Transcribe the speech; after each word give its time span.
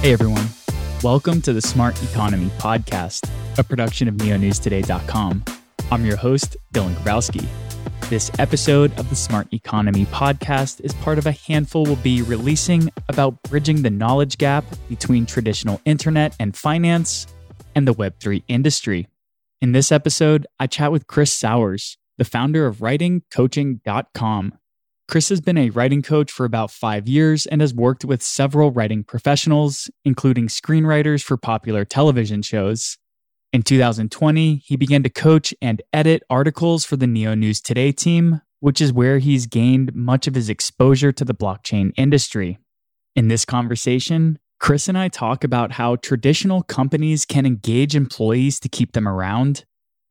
Hey 0.00 0.14
everyone. 0.14 0.48
Welcome 1.02 1.42
to 1.42 1.52
the 1.52 1.60
Smart 1.60 2.02
Economy 2.02 2.48
Podcast, 2.56 3.30
a 3.58 3.62
production 3.62 4.08
of 4.08 4.14
neonewstoday.com. 4.14 5.44
I'm 5.92 6.06
your 6.06 6.16
host, 6.16 6.56
Dylan 6.72 6.94
Grabowski. 6.94 7.46
This 8.08 8.30
episode 8.38 8.98
of 8.98 9.10
the 9.10 9.14
Smart 9.14 9.52
Economy 9.52 10.06
Podcast 10.06 10.80
is 10.80 10.94
part 10.94 11.18
of 11.18 11.26
a 11.26 11.32
handful 11.32 11.82
we'll 11.82 11.96
be 11.96 12.22
releasing 12.22 12.90
about 13.10 13.42
bridging 13.42 13.82
the 13.82 13.90
knowledge 13.90 14.38
gap 14.38 14.64
between 14.88 15.26
traditional 15.26 15.82
internet 15.84 16.34
and 16.40 16.56
finance 16.56 17.26
and 17.74 17.86
the 17.86 17.92
Web3 17.92 18.42
industry. 18.48 19.06
In 19.60 19.72
this 19.72 19.92
episode, 19.92 20.46
I 20.58 20.66
chat 20.66 20.92
with 20.92 21.08
Chris 21.08 21.30
Sowers, 21.30 21.98
the 22.16 22.24
founder 22.24 22.64
of 22.64 22.78
writingcoaching.com. 22.78 24.54
Chris 25.10 25.28
has 25.28 25.40
been 25.40 25.58
a 25.58 25.70
writing 25.70 26.02
coach 26.02 26.30
for 26.30 26.44
about 26.44 26.70
five 26.70 27.08
years 27.08 27.44
and 27.44 27.60
has 27.60 27.74
worked 27.74 28.04
with 28.04 28.22
several 28.22 28.70
writing 28.70 29.02
professionals, 29.02 29.90
including 30.04 30.46
screenwriters 30.46 31.20
for 31.20 31.36
popular 31.36 31.84
television 31.84 32.42
shows. 32.42 32.96
In 33.52 33.64
2020, 33.64 34.62
he 34.64 34.76
began 34.76 35.02
to 35.02 35.10
coach 35.10 35.52
and 35.60 35.82
edit 35.92 36.22
articles 36.30 36.84
for 36.84 36.96
the 36.96 37.08
Neo 37.08 37.34
News 37.34 37.60
Today 37.60 37.90
team, 37.90 38.40
which 38.60 38.80
is 38.80 38.92
where 38.92 39.18
he's 39.18 39.48
gained 39.48 39.92
much 39.96 40.28
of 40.28 40.36
his 40.36 40.48
exposure 40.48 41.10
to 41.10 41.24
the 41.24 41.34
blockchain 41.34 41.90
industry. 41.96 42.60
In 43.16 43.26
this 43.26 43.44
conversation, 43.44 44.38
Chris 44.60 44.86
and 44.86 44.96
I 44.96 45.08
talk 45.08 45.42
about 45.42 45.72
how 45.72 45.96
traditional 45.96 46.62
companies 46.62 47.24
can 47.24 47.46
engage 47.46 47.96
employees 47.96 48.60
to 48.60 48.68
keep 48.68 48.92
them 48.92 49.08
around, 49.08 49.64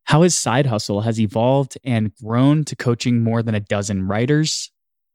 how 0.07 0.23
his 0.23 0.37
side 0.37 0.65
hustle 0.65 1.01
has 1.01 1.21
evolved 1.21 1.77
and 1.85 2.13
grown 2.21 2.65
to 2.65 2.75
coaching 2.75 3.23
more 3.23 3.41
than 3.41 3.55
a 3.55 3.61
dozen 3.61 4.05
writers, 4.05 4.71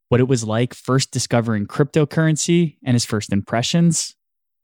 what 0.09 0.21
it 0.21 0.29
was 0.29 0.45
like 0.45 0.75
first 0.75 1.11
discovering 1.11 1.67
cryptocurrency 1.67 2.77
and 2.85 2.95
his 2.95 3.05
first 3.05 3.33
impressions, 3.33 4.15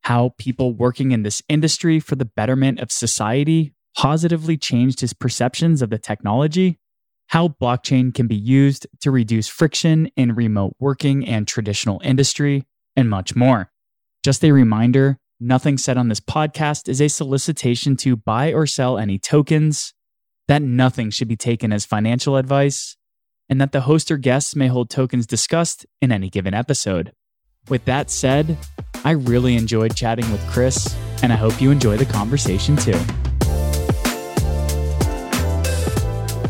how 0.03 0.33
people 0.37 0.73
working 0.73 1.11
in 1.11 1.23
this 1.23 1.41
industry 1.49 1.99
for 1.99 2.15
the 2.15 2.25
betterment 2.25 2.79
of 2.79 2.91
society 2.91 3.73
positively 3.95 4.57
changed 4.57 5.01
his 5.01 5.13
perceptions 5.13 5.81
of 5.81 5.89
the 5.89 5.97
technology, 5.97 6.79
how 7.27 7.47
blockchain 7.47 8.13
can 8.13 8.27
be 8.27 8.35
used 8.35 8.87
to 9.01 9.11
reduce 9.11 9.47
friction 9.47 10.07
in 10.15 10.35
remote 10.35 10.75
working 10.79 11.25
and 11.25 11.47
traditional 11.47 12.01
industry, 12.03 12.63
and 12.95 13.09
much 13.09 13.35
more. 13.35 13.71
Just 14.23 14.43
a 14.43 14.51
reminder 14.51 15.17
nothing 15.39 15.77
said 15.77 15.97
on 15.97 16.07
this 16.07 16.19
podcast 16.19 16.87
is 16.87 17.01
a 17.01 17.07
solicitation 17.07 17.95
to 17.97 18.15
buy 18.15 18.53
or 18.53 18.67
sell 18.67 18.97
any 18.97 19.17
tokens, 19.17 19.93
that 20.47 20.61
nothing 20.61 21.09
should 21.09 21.27
be 21.27 21.35
taken 21.35 21.73
as 21.73 21.85
financial 21.85 22.37
advice, 22.37 22.97
and 23.51 23.59
that 23.59 23.73
the 23.73 23.81
host 23.81 24.09
or 24.09 24.17
guests 24.17 24.55
may 24.55 24.67
hold 24.67 24.89
tokens 24.89 25.27
discussed 25.27 25.85
in 26.01 26.09
any 26.09 26.29
given 26.29 26.53
episode. 26.53 27.11
With 27.67 27.83
that 27.83 28.09
said, 28.09 28.57
I 29.03 29.11
really 29.11 29.57
enjoyed 29.57 29.93
chatting 29.93 30.31
with 30.31 30.41
Chris, 30.49 30.95
and 31.21 31.33
I 31.33 31.35
hope 31.35 31.61
you 31.61 31.69
enjoy 31.69 31.97
the 31.97 32.05
conversation 32.05 32.77
too. 32.77 32.97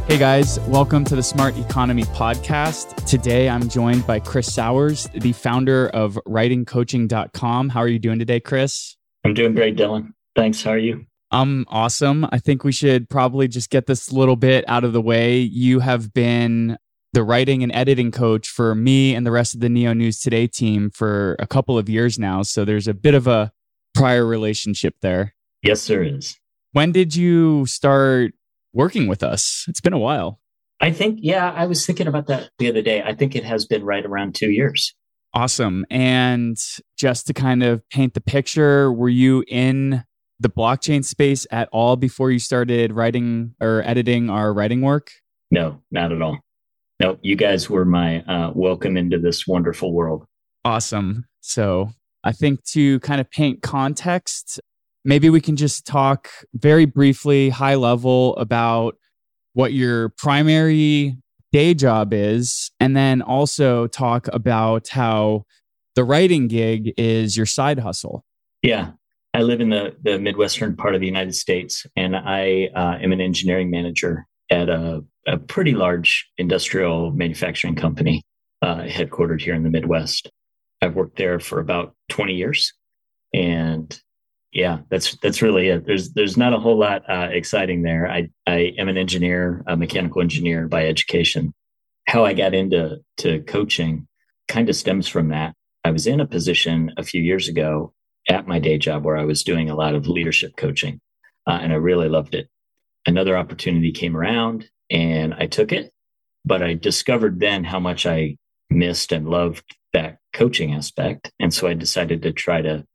Hey 0.07 0.19
guys, 0.19 0.59
welcome 0.67 1.03
to 1.05 1.15
the 1.15 1.23
Smart 1.23 1.57
Economy 1.57 2.03
Podcast. 2.03 3.07
Today 3.07 3.49
I'm 3.49 3.67
joined 3.67 4.05
by 4.05 4.19
Chris 4.19 4.53
Sowers, 4.53 5.09
the 5.15 5.33
founder 5.33 5.87
of 5.89 6.19
writingcoaching.com. 6.27 7.69
How 7.69 7.79
are 7.79 7.87
you 7.87 7.97
doing 7.97 8.19
today, 8.19 8.39
Chris? 8.39 8.95
I'm 9.23 9.33
doing 9.33 9.55
great, 9.55 9.75
Dylan. 9.75 10.13
Thanks. 10.35 10.61
How 10.61 10.71
are 10.71 10.77
you? 10.77 11.07
I'm 11.31 11.65
awesome. 11.69 12.27
I 12.31 12.37
think 12.37 12.63
we 12.63 12.73
should 12.73 13.09
probably 13.09 13.47
just 13.47 13.69
get 13.69 13.87
this 13.87 14.11
little 14.11 14.35
bit 14.35 14.65
out 14.67 14.83
of 14.83 14.91
the 14.93 15.01
way. 15.01 15.39
You 15.39 15.79
have 15.79 16.13
been 16.13 16.77
the 17.13 17.23
writing 17.23 17.63
and 17.63 17.71
editing 17.73 18.11
coach 18.11 18.47
for 18.47 18.73
me 18.73 19.13
and 19.15 19.25
the 19.25 19.31
rest 19.31 19.53
of 19.53 19.59
the 19.59 19.69
Neo 19.69 19.93
News 19.93 20.19
Today 20.19 20.47
team 20.47 20.89
for 20.89 21.35
a 21.39 21.47
couple 21.47 21.77
of 21.77 21.89
years 21.89 22.17
now. 22.17 22.41
So 22.41 22.63
there's 22.63 22.87
a 22.87 22.93
bit 22.93 23.13
of 23.13 23.27
a 23.27 23.51
prior 23.93 24.25
relationship 24.25 24.95
there. 25.01 25.33
Yes, 25.63 25.87
there 25.87 26.03
is. 26.03 26.37
When 26.71 26.91
did 26.91 27.15
you 27.15 27.65
start 27.65 28.31
working 28.73 29.07
with 29.07 29.23
us? 29.23 29.65
It's 29.67 29.81
been 29.81 29.93
a 29.93 29.99
while. 29.99 30.39
I 30.79 30.91
think, 30.91 31.19
yeah, 31.21 31.51
I 31.51 31.65
was 31.65 31.85
thinking 31.85 32.07
about 32.07 32.27
that 32.27 32.49
the 32.57 32.69
other 32.69 32.81
day. 32.81 33.03
I 33.03 33.13
think 33.13 33.35
it 33.35 33.43
has 33.43 33.65
been 33.65 33.83
right 33.83 34.05
around 34.05 34.33
two 34.33 34.49
years. 34.49 34.95
Awesome. 35.33 35.85
And 35.89 36.57
just 36.97 37.27
to 37.27 37.33
kind 37.33 37.61
of 37.61 37.87
paint 37.89 38.13
the 38.13 38.21
picture, 38.21 38.91
were 38.91 39.09
you 39.09 39.43
in 39.47 40.03
the 40.39 40.49
blockchain 40.49 41.05
space 41.05 41.45
at 41.51 41.69
all 41.71 41.97
before 41.97 42.31
you 42.31 42.39
started 42.39 42.93
writing 42.93 43.53
or 43.61 43.83
editing 43.85 44.29
our 44.29 44.53
writing 44.53 44.81
work? 44.81 45.11
No, 45.51 45.81
not 45.91 46.11
at 46.11 46.21
all. 46.21 46.39
No, 47.01 47.17
you 47.23 47.35
guys 47.35 47.67
were 47.67 47.83
my 47.83 48.21
uh, 48.25 48.51
welcome 48.53 48.95
into 48.95 49.17
this 49.17 49.47
wonderful 49.47 49.91
world. 49.91 50.23
Awesome. 50.63 51.25
So 51.39 51.89
I 52.23 52.31
think 52.31 52.63
to 52.65 52.99
kind 52.99 53.19
of 53.19 53.31
paint 53.31 53.63
context, 53.63 54.61
maybe 55.03 55.27
we 55.31 55.41
can 55.41 55.55
just 55.55 55.87
talk 55.87 56.29
very 56.53 56.85
briefly, 56.85 57.49
high 57.49 57.73
level, 57.73 58.35
about 58.35 58.97
what 59.53 59.73
your 59.73 60.09
primary 60.09 61.17
day 61.51 61.73
job 61.73 62.13
is, 62.13 62.69
and 62.79 62.95
then 62.95 63.23
also 63.23 63.87
talk 63.87 64.27
about 64.31 64.89
how 64.89 65.45
the 65.95 66.03
writing 66.03 66.47
gig 66.47 66.93
is 66.97 67.35
your 67.35 67.47
side 67.47 67.79
hustle. 67.79 68.23
Yeah. 68.61 68.91
I 69.33 69.41
live 69.41 69.59
in 69.59 69.69
the, 69.69 69.95
the 70.03 70.19
Midwestern 70.19 70.75
part 70.75 70.93
of 70.93 71.01
the 71.01 71.07
United 71.07 71.33
States, 71.33 71.83
and 71.95 72.15
I 72.15 72.69
uh, 72.75 72.99
am 73.01 73.11
an 73.11 73.21
engineering 73.21 73.71
manager 73.71 74.27
at 74.51 74.69
a, 74.69 75.03
a, 75.25 75.37
pretty 75.37 75.73
large 75.73 76.29
industrial 76.37 77.11
manufacturing 77.11 77.75
company 77.75 78.23
uh, 78.61 78.81
headquartered 78.81 79.41
here 79.41 79.55
in 79.55 79.63
the 79.63 79.69
Midwest. 79.69 80.29
I've 80.81 80.95
worked 80.95 81.17
there 81.17 81.39
for 81.39 81.59
about 81.59 81.95
20 82.09 82.33
years, 82.33 82.73
and 83.33 83.99
yeah, 84.51 84.79
that's 84.89 85.15
that's 85.17 85.41
really 85.41 85.69
it. 85.69 85.85
There's 85.85 86.11
there's 86.13 86.37
not 86.37 86.53
a 86.53 86.59
whole 86.59 86.77
lot 86.77 87.09
uh, 87.09 87.29
exciting 87.31 87.83
there. 87.83 88.09
I 88.09 88.29
I 88.45 88.73
am 88.77 88.89
an 88.89 88.97
engineer, 88.97 89.63
a 89.67 89.77
mechanical 89.77 90.21
engineer 90.21 90.67
by 90.67 90.85
education. 90.85 91.53
How 92.07 92.25
I 92.25 92.33
got 92.33 92.53
into 92.53 92.97
to 93.17 93.41
coaching 93.43 94.07
kind 94.47 94.67
of 94.69 94.75
stems 94.75 95.07
from 95.07 95.29
that. 95.29 95.55
I 95.85 95.91
was 95.91 96.05
in 96.05 96.19
a 96.19 96.27
position 96.27 96.91
a 96.97 97.03
few 97.03 97.21
years 97.21 97.47
ago 97.47 97.93
at 98.27 98.47
my 98.47 98.59
day 98.59 98.77
job 98.77 99.05
where 99.05 99.17
I 99.17 99.23
was 99.23 99.43
doing 99.43 99.69
a 99.69 99.75
lot 99.75 99.95
of 99.95 100.07
leadership 100.07 100.57
coaching, 100.57 100.99
uh, 101.47 101.59
and 101.61 101.71
I 101.71 101.77
really 101.77 102.09
loved 102.09 102.35
it. 102.35 102.50
Another 103.05 103.37
opportunity 103.37 103.91
came 103.91 104.15
around, 104.15 104.69
and 104.89 105.33
I 105.33 105.47
took 105.47 105.71
it. 105.71 105.91
But 106.45 106.63
I 106.63 106.73
discovered 106.73 107.39
then 107.39 107.63
how 107.63 107.79
much 107.79 108.05
I 108.05 108.37
missed 108.69 109.11
and 109.11 109.29
loved 109.29 109.63
that 109.93 110.17
coaching 110.33 110.73
aspect, 110.73 111.31
and 111.39 111.53
so 111.53 111.67
I 111.67 111.73
decided 111.73 112.21
to 112.23 112.31
try 112.31 112.61
to 112.61 112.85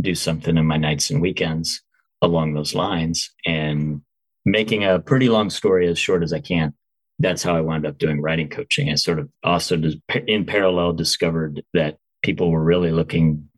do 0.00 0.14
something 0.14 0.56
in 0.56 0.66
my 0.66 0.76
nights 0.76 1.10
and 1.10 1.20
weekends 1.20 1.82
along 2.22 2.54
those 2.54 2.74
lines. 2.74 3.30
And 3.46 4.02
making 4.44 4.84
a 4.84 4.98
pretty 4.98 5.28
long 5.28 5.50
story 5.50 5.86
as 5.88 5.98
short 5.98 6.22
as 6.22 6.32
I 6.32 6.40
can, 6.40 6.74
that's 7.18 7.42
how 7.42 7.54
I 7.54 7.60
wound 7.60 7.86
up 7.86 7.98
doing 7.98 8.20
writing 8.20 8.48
coaching. 8.48 8.90
I 8.90 8.94
sort 8.94 9.18
of 9.18 9.28
also, 9.44 9.80
in 10.26 10.46
parallel, 10.46 10.94
discovered 10.94 11.62
that 11.74 11.98
people 12.22 12.50
were 12.50 12.64
really 12.64 12.90
looking, 12.90 13.48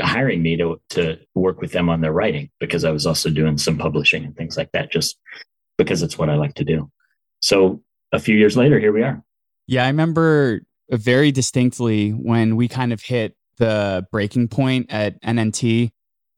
hiring 0.00 0.42
me 0.42 0.56
to, 0.56 0.80
to 0.90 1.18
work 1.34 1.60
with 1.60 1.72
them 1.72 1.88
on 1.88 2.00
their 2.00 2.12
writing 2.12 2.50
because 2.60 2.84
I 2.84 2.90
was 2.90 3.06
also 3.06 3.30
doing 3.30 3.58
some 3.58 3.78
publishing 3.78 4.24
and 4.24 4.36
things 4.36 4.56
like 4.56 4.72
that, 4.72 4.90
just 4.90 5.18
because 5.78 6.02
it's 6.02 6.18
what 6.18 6.30
I 6.30 6.36
like 6.36 6.54
to 6.54 6.64
do. 6.64 6.90
So 7.40 7.82
a 8.12 8.18
few 8.18 8.36
years 8.36 8.56
later, 8.56 8.78
here 8.78 8.92
we 8.92 9.02
are. 9.02 9.22
Yeah, 9.66 9.84
I 9.84 9.88
remember 9.88 10.62
very 10.90 11.32
distinctly 11.32 12.10
when 12.10 12.56
we 12.56 12.68
kind 12.68 12.92
of 12.92 13.02
hit 13.02 13.36
the 13.58 14.06
breaking 14.10 14.48
point 14.48 14.92
at 14.92 15.20
NNT 15.22 15.90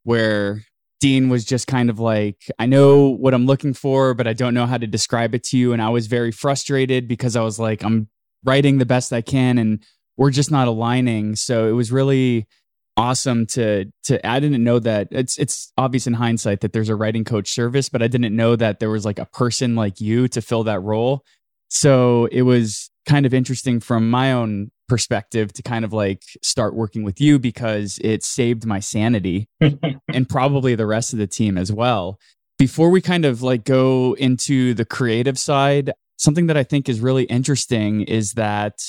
where 0.04 0.62
Dean 1.00 1.28
was 1.28 1.44
just 1.44 1.66
kind 1.66 1.90
of 1.90 1.98
like, 1.98 2.50
I 2.58 2.66
know 2.66 3.08
what 3.08 3.34
I'm 3.34 3.46
looking 3.46 3.74
for, 3.74 4.14
but 4.14 4.26
I 4.26 4.32
don't 4.32 4.54
know 4.54 4.66
how 4.66 4.78
to 4.78 4.86
describe 4.86 5.34
it 5.34 5.44
to 5.44 5.58
you. 5.58 5.72
And 5.72 5.82
I 5.82 5.88
was 5.90 6.06
very 6.06 6.30
frustrated 6.30 7.08
because 7.08 7.36
I 7.36 7.42
was 7.42 7.58
like, 7.58 7.82
I'm 7.82 8.08
writing 8.44 8.78
the 8.78 8.86
best 8.86 9.12
I 9.12 9.20
can 9.20 9.58
and 9.58 9.84
we're 10.16 10.30
just 10.30 10.50
not 10.50 10.68
aligning. 10.68 11.36
So 11.36 11.68
it 11.68 11.72
was 11.72 11.90
really 11.90 12.46
awesome 12.96 13.46
to 13.46 13.86
to 14.04 14.26
I 14.26 14.40
didn't 14.40 14.62
know 14.62 14.78
that 14.78 15.08
it's 15.10 15.38
it's 15.38 15.72
obvious 15.76 16.06
in 16.06 16.14
hindsight 16.14 16.60
that 16.60 16.72
there's 16.72 16.88
a 16.88 16.96
writing 16.96 17.24
coach 17.24 17.50
service, 17.50 17.88
but 17.88 18.02
I 18.02 18.08
didn't 18.08 18.34
know 18.34 18.56
that 18.56 18.80
there 18.80 18.90
was 18.90 19.04
like 19.04 19.18
a 19.18 19.26
person 19.26 19.74
like 19.74 20.00
you 20.00 20.28
to 20.28 20.40
fill 20.40 20.64
that 20.64 20.80
role. 20.80 21.24
So 21.68 22.26
it 22.26 22.42
was 22.42 22.90
kind 23.06 23.26
of 23.26 23.34
interesting 23.34 23.80
from 23.80 24.10
my 24.10 24.32
own 24.32 24.70
perspective 24.88 25.52
to 25.54 25.62
kind 25.62 25.84
of 25.84 25.92
like 25.92 26.22
start 26.42 26.74
working 26.74 27.02
with 27.02 27.20
you 27.20 27.38
because 27.38 27.98
it 28.02 28.22
saved 28.22 28.66
my 28.66 28.80
sanity 28.80 29.48
and 29.60 30.28
probably 30.28 30.74
the 30.74 30.86
rest 30.86 31.12
of 31.12 31.18
the 31.18 31.26
team 31.26 31.58
as 31.58 31.72
well. 31.72 32.18
Before 32.58 32.90
we 32.90 33.00
kind 33.00 33.24
of 33.24 33.42
like 33.42 33.64
go 33.64 34.14
into 34.18 34.74
the 34.74 34.84
creative 34.84 35.38
side, 35.38 35.92
something 36.16 36.46
that 36.46 36.56
I 36.56 36.62
think 36.62 36.88
is 36.88 37.00
really 37.00 37.24
interesting 37.24 38.02
is 38.02 38.32
that 38.34 38.80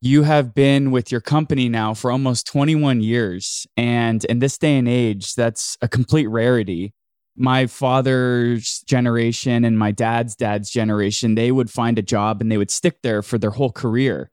you 0.00 0.24
have 0.24 0.54
been 0.54 0.90
with 0.90 1.10
your 1.10 1.20
company 1.20 1.68
now 1.68 1.94
for 1.94 2.10
almost 2.10 2.46
21 2.46 3.00
years. 3.00 3.66
And 3.76 4.24
in 4.26 4.38
this 4.38 4.58
day 4.58 4.76
and 4.76 4.88
age, 4.88 5.34
that's 5.34 5.78
a 5.80 5.88
complete 5.88 6.26
rarity. 6.26 6.92
My 7.36 7.66
father's 7.66 8.82
generation 8.86 9.64
and 9.64 9.78
my 9.78 9.92
dad's 9.92 10.36
dad's 10.36 10.70
generation, 10.70 11.34
they 11.34 11.50
would 11.50 11.70
find 11.70 11.98
a 11.98 12.02
job 12.02 12.40
and 12.40 12.52
they 12.52 12.58
would 12.58 12.70
stick 12.70 13.02
there 13.02 13.22
for 13.22 13.38
their 13.38 13.50
whole 13.50 13.72
career. 13.72 14.30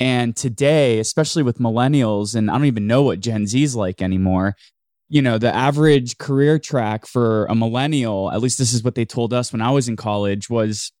And 0.00 0.36
today, 0.36 1.00
especially 1.00 1.42
with 1.42 1.58
millennials, 1.58 2.36
and 2.36 2.50
I 2.50 2.54
don't 2.54 2.66
even 2.66 2.86
know 2.86 3.02
what 3.02 3.20
Gen 3.20 3.46
z's 3.46 3.74
like 3.74 4.00
anymore, 4.00 4.54
you 5.08 5.22
know, 5.22 5.38
the 5.38 5.54
average 5.54 6.18
career 6.18 6.58
track 6.58 7.06
for 7.06 7.46
a 7.46 7.54
millennial, 7.54 8.30
at 8.30 8.40
least 8.40 8.58
this 8.58 8.72
is 8.72 8.84
what 8.84 8.94
they 8.94 9.04
told 9.04 9.32
us 9.32 9.52
when 9.52 9.62
I 9.62 9.70
was 9.70 9.88
in 9.88 9.96
college, 9.96 10.48
was 10.48 10.92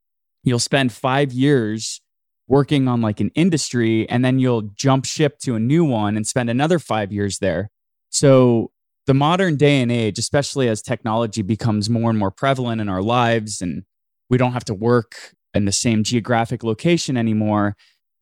you'll 0.42 0.58
spend 0.58 0.92
five 0.92 1.32
years 1.32 2.00
working 2.48 2.88
on 2.88 3.00
like 3.00 3.20
an 3.20 3.30
industry 3.34 4.08
and 4.08 4.24
then 4.24 4.38
you'll 4.38 4.62
jump 4.62 5.04
ship 5.04 5.38
to 5.38 5.54
a 5.54 5.60
new 5.60 5.84
one 5.84 6.16
and 6.16 6.26
spend 6.26 6.50
another 6.50 6.78
five 6.78 7.12
years 7.12 7.38
there. 7.38 7.70
So, 8.10 8.72
the 9.06 9.14
modern 9.14 9.56
day 9.56 9.80
and 9.80 9.90
age, 9.90 10.18
especially 10.18 10.68
as 10.68 10.82
technology 10.82 11.40
becomes 11.40 11.88
more 11.88 12.10
and 12.10 12.18
more 12.18 12.30
prevalent 12.30 12.78
in 12.78 12.90
our 12.90 13.00
lives 13.00 13.62
and 13.62 13.84
we 14.28 14.36
don't 14.36 14.52
have 14.52 14.66
to 14.66 14.74
work 14.74 15.34
in 15.54 15.64
the 15.64 15.72
same 15.72 16.04
geographic 16.04 16.62
location 16.62 17.16
anymore, 17.16 17.74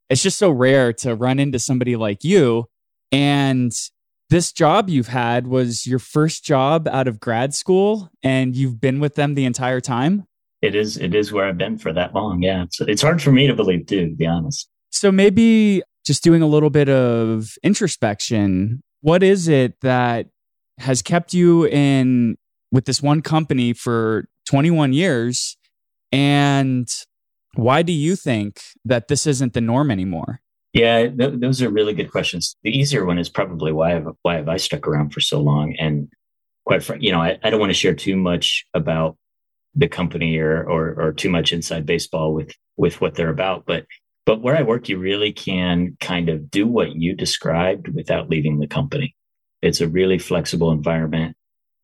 it's 0.09 0.23
just 0.23 0.39
so 0.39 0.49
rare 0.49 0.93
to 0.93 1.17
run 1.17 1.41
into 1.41 1.59
somebody 1.59 1.97
like 1.97 2.23
you. 2.23 2.67
And 3.11 3.73
this 4.31 4.53
job 4.53 4.89
you've 4.89 5.09
had 5.09 5.49
was 5.49 5.87
your 5.87 5.99
first 5.99 6.45
job 6.45 6.87
out 6.89 7.09
of 7.09 7.19
grad 7.19 7.55
school 7.55 8.11
and 8.23 8.55
you've 8.55 8.81
been 8.81 9.01
with 9.01 9.17
them 9.17 9.35
the 9.35 9.45
entire 9.45 9.81
time? 9.81 10.27
It 10.63 10.75
is 10.75 10.97
it 10.97 11.15
is 11.15 11.33
where 11.33 11.47
I've 11.47 11.59
been 11.59 11.79
for 11.79 11.93
that 11.93 12.15
long. 12.15 12.43
Yeah, 12.43 12.65
it's 12.65 12.81
it's 12.81 13.03
hard 13.03 13.23
for 13.23 13.33
me 13.33 13.47
to 13.47 13.55
believe 13.55 13.87
too, 13.87 14.09
to 14.09 14.15
be 14.15 14.27
honest. 14.27 14.69
So 14.91 15.13
maybe 15.13 15.83
just 16.05 16.23
doing 16.23 16.43
a 16.43 16.47
little 16.47 16.71
bit 16.71 16.89
of 16.89 17.51
introspection. 17.63 18.83
What 19.01 19.23
is 19.23 19.49
it 19.49 19.75
that 19.83 20.29
has 20.79 21.03
kept 21.03 21.35
you 21.35 21.67
in 21.67 22.37
with 22.73 22.85
this 22.85 23.03
one 23.03 23.23
company 23.23 23.73
for 23.73 24.29
21 24.47 24.93
years, 24.93 25.57
and 26.13 26.89
why 27.55 27.83
do 27.83 27.93
you 27.93 28.17
think 28.17 28.61
that 28.85 29.09
this 29.09 29.27
isn't 29.27 29.53
the 29.53 29.61
norm 29.61 29.91
anymore? 29.91 30.41
Yeah, 30.73 31.09
th- 31.09 31.41
those 31.41 31.63
are 31.63 31.71
really 31.71 31.95
good 31.95 32.11
questions. 32.11 32.55
The 32.63 32.71
easier 32.71 33.05
one 33.07 33.19
is 33.19 33.29
probably 33.29 33.73
why 33.73 33.93
have 33.93 34.07
why 34.23 34.37
have 34.37 34.49
I 34.49 34.59
stuck 34.59 34.87
around 34.87 35.11
for 35.11 35.21
so 35.21 35.41
long? 35.41 35.75
And 35.79 36.09
quite 36.67 36.83
frankly, 36.83 37.07
you 37.07 37.13
know, 37.13 37.21
I, 37.21 37.39
I 37.43 37.51
don't 37.51 37.61
want 37.61 37.71
to 37.71 37.75
share 37.75 37.95
too 37.95 38.17
much 38.17 38.67
about 38.75 39.17
the 39.77 39.89
company 39.89 40.39
or, 40.39 40.65
or, 40.65 40.95
or 41.01 41.13
too 41.13 41.29
much 41.29 41.53
inside 41.53 41.87
baseball 41.87 42.33
with 42.33 42.53
with 42.77 43.01
what 43.01 43.15
they're 43.15 43.31
about. 43.31 43.65
But 43.67 43.87
but 44.25 44.43
where 44.43 44.57
i 44.57 44.63
work 44.63 44.89
you 44.89 44.99
really 44.99 45.33
can 45.33 45.97
kind 46.01 46.29
of 46.29 46.51
do 46.51 46.67
what 46.67 46.97
you 46.97 47.15
described 47.15 47.89
without 47.89 48.29
leaving 48.29 48.59
the 48.59 48.67
company. 48.67 49.15
It's 49.63 49.81
a 49.81 49.89
really 49.89 50.19
flexible 50.19 50.73
environment. 50.73 51.37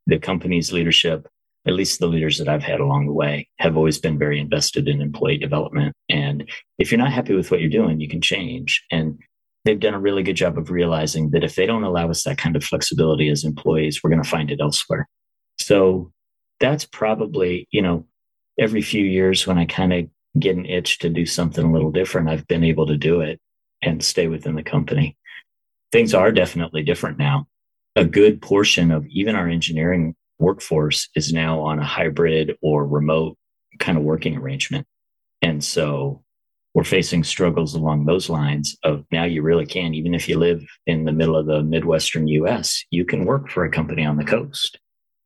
The 0.06 0.19
company's 0.19 0.73
leadership 0.73 1.29
at 1.65 1.75
least 1.75 2.00
the 2.00 2.09
leaders 2.09 2.39
that 2.39 2.49
i've 2.49 2.62
had 2.62 2.81
along 2.81 3.06
the 3.06 3.12
way 3.12 3.49
have 3.59 3.77
always 3.77 3.99
been 3.99 4.19
very 4.19 4.41
invested 4.41 4.89
in 4.89 5.00
employee 5.00 5.39
development. 5.39 5.94
And 6.09 6.50
if 6.79 6.91
you're 6.91 6.99
not 6.99 7.12
happy 7.12 7.35
with 7.35 7.50
what 7.50 7.61
you're 7.61 7.71
doing 7.71 8.00
you 8.00 8.09
can 8.09 8.21
change. 8.21 8.85
And 8.91 9.19
they've 9.65 9.79
done 9.79 9.94
a 9.94 10.00
really 10.00 10.25
good 10.25 10.37
job 10.37 10.59
of 10.59 10.71
realizing 10.71 11.31
that 11.31 11.44
if 11.44 11.55
they 11.55 11.67
don't 11.67 11.85
allow 11.85 12.11
us 12.11 12.25
that 12.25 12.39
kind 12.39 12.56
of 12.56 12.65
flexibility 12.65 13.29
as 13.29 13.44
employees 13.44 14.00
we're 14.03 14.11
going 14.11 14.23
to 14.23 14.29
find 14.29 14.50
it 14.50 14.61
elsewhere. 14.61 15.09
So 15.59 16.12
that's 16.62 16.87
probably, 16.87 17.67
you 17.73 17.82
know, 17.82 18.06
every 18.56 18.82
few 18.82 19.05
years 19.05 19.47
when 19.47 19.59
I 19.59 19.64
kind 19.64 19.93
of 19.93 20.06
get 20.38 20.56
an 20.56 20.64
itch 20.64 21.00
to 21.00 21.11
do 21.11 21.26
something 21.26 21.64
a 21.64 21.73
little 21.73 21.91
different, 21.91 22.31
I've 22.31 22.47
been 22.47 22.62
able 22.62 22.87
to 22.87 22.97
do 22.97 23.20
it 23.20 23.41
and 23.82 24.03
stay 24.03 24.29
within 24.29 24.55
the 24.55 24.62
company. 24.62 25.17
Things 25.91 26.14
are 26.14 26.31
definitely 26.31 26.85
different 26.85 27.19
now. 27.19 27.49
A 27.97 28.05
good 28.05 28.41
portion 28.41 28.93
of 28.93 29.05
even 29.09 29.35
our 29.35 29.49
engineering 29.49 30.14
workforce 30.38 31.09
is 31.17 31.32
now 31.32 31.61
on 31.61 31.81
a 31.81 31.85
hybrid 31.85 32.56
or 32.62 32.87
remote 32.87 33.37
kind 33.81 33.99
of 33.99 34.05
working 34.05 34.37
arrangement. 34.37 34.87
And 35.43 35.65
so 35.65 36.23
we're 36.75 36.85
facing 36.85 37.25
struggles 37.25 37.75
along 37.75 38.06
those 38.06 38.31
lines 38.31 38.76
of 38.85 39.05
now 39.11 39.25
you 39.25 39.43
really 39.43 39.67
can, 39.67 39.94
even 39.94 40.15
if 40.15 40.29
you 40.29 40.38
live 40.38 40.65
in 40.87 41.05
the 41.05 41.12
middle 41.12 41.37
of 41.37 41.47
the 41.47 41.62
Midwestern 41.65 42.29
US, 42.29 42.85
you 42.91 43.05
can 43.05 43.25
work 43.25 43.50
for 43.50 43.65
a 43.65 43.70
company 43.70 44.06
on 44.06 44.17
the 44.17 44.25
coast. 44.25 44.79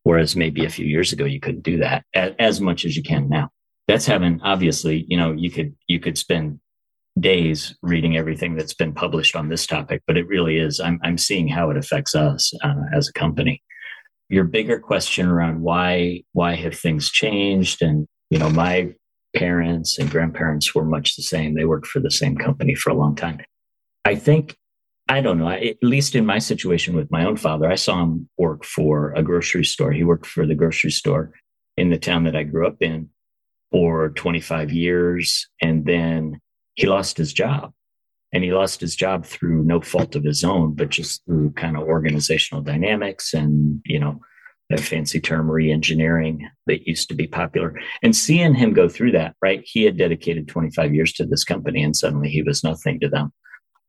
Whereas 0.07 0.37
maybe 0.37 0.63
a 0.63 0.69
few 0.69 0.85
years 0.85 1.11
ago, 1.11 1.25
you 1.25 1.41
couldn't 1.41 1.63
do 1.63 1.79
that 1.79 2.05
as 2.15 2.61
much 2.61 2.85
as 2.85 2.95
you 2.95 3.03
can 3.03 3.27
now. 3.27 3.49
That's 3.89 4.05
having, 4.05 4.39
obviously, 4.41 5.05
you 5.09 5.17
know, 5.17 5.33
you 5.33 5.51
could, 5.51 5.75
you 5.87 5.99
could 5.99 6.17
spend 6.17 6.61
days 7.19 7.75
reading 7.81 8.15
everything 8.15 8.55
that's 8.55 8.73
been 8.73 8.93
published 8.93 9.35
on 9.35 9.49
this 9.49 9.67
topic, 9.67 10.03
but 10.07 10.15
it 10.15 10.25
really 10.29 10.59
is, 10.59 10.79
I'm, 10.79 10.97
I'm 11.03 11.17
seeing 11.17 11.49
how 11.49 11.71
it 11.71 11.77
affects 11.77 12.15
us 12.15 12.53
uh, 12.63 12.83
as 12.95 13.09
a 13.09 13.19
company. 13.19 13.61
Your 14.29 14.45
bigger 14.45 14.79
question 14.79 15.27
around 15.27 15.59
why, 15.59 16.23
why 16.31 16.55
have 16.55 16.79
things 16.79 17.11
changed? 17.11 17.81
And, 17.81 18.07
you 18.29 18.39
know, 18.39 18.49
my 18.49 18.93
parents 19.35 19.99
and 19.99 20.09
grandparents 20.09 20.73
were 20.73 20.85
much 20.85 21.17
the 21.17 21.23
same. 21.23 21.53
They 21.53 21.65
worked 21.65 21.87
for 21.87 21.99
the 21.99 22.11
same 22.11 22.37
company 22.37 22.75
for 22.75 22.91
a 22.91 22.95
long 22.95 23.13
time. 23.13 23.41
I 24.05 24.15
think 24.15 24.55
I 25.09 25.21
don't 25.21 25.39
know. 25.39 25.49
at 25.49 25.77
least 25.81 26.15
in 26.15 26.25
my 26.25 26.39
situation 26.39 26.95
with 26.95 27.09
my 27.11 27.25
own 27.25 27.37
father, 27.37 27.69
I 27.69 27.75
saw 27.75 28.03
him 28.03 28.29
work 28.37 28.65
for 28.65 29.13
a 29.13 29.23
grocery 29.23 29.63
store. 29.63 29.91
He 29.91 30.03
worked 30.03 30.25
for 30.25 30.45
the 30.45 30.55
grocery 30.55 30.91
store 30.91 31.31
in 31.77 31.89
the 31.89 31.97
town 31.97 32.25
that 32.25 32.35
I 32.35 32.43
grew 32.43 32.67
up 32.67 32.81
in 32.81 33.09
for 33.71 34.09
25 34.09 34.71
years. 34.71 35.47
And 35.61 35.85
then 35.85 36.41
he 36.75 36.87
lost 36.87 37.17
his 37.17 37.31
job. 37.31 37.73
And 38.33 38.43
he 38.43 38.51
lost 38.51 38.81
his 38.81 38.95
job 38.95 39.25
through 39.25 39.63
no 39.63 39.79
fault 39.79 40.15
of 40.15 40.25
his 40.25 40.43
own, 40.43 40.73
but 40.73 40.89
just 40.89 41.23
through 41.25 41.51
kind 41.51 41.77
of 41.77 41.83
organizational 41.83 42.61
dynamics 42.61 43.33
and, 43.33 43.81
you 43.85 43.99
know, 43.99 44.19
that 44.69 44.81
fancy 44.81 45.21
term 45.21 45.49
re-engineering 45.49 46.49
that 46.65 46.85
used 46.85 47.07
to 47.07 47.15
be 47.15 47.25
popular. 47.25 47.79
And 48.03 48.13
seeing 48.13 48.53
him 48.53 48.73
go 48.73 48.89
through 48.89 49.13
that, 49.13 49.35
right? 49.41 49.61
He 49.63 49.83
had 49.83 49.97
dedicated 49.97 50.49
25 50.49 50.93
years 50.93 51.13
to 51.13 51.25
this 51.25 51.45
company 51.45 51.81
and 51.81 51.95
suddenly 51.95 52.27
he 52.27 52.41
was 52.41 52.65
nothing 52.65 52.99
to 52.99 53.07
them 53.07 53.31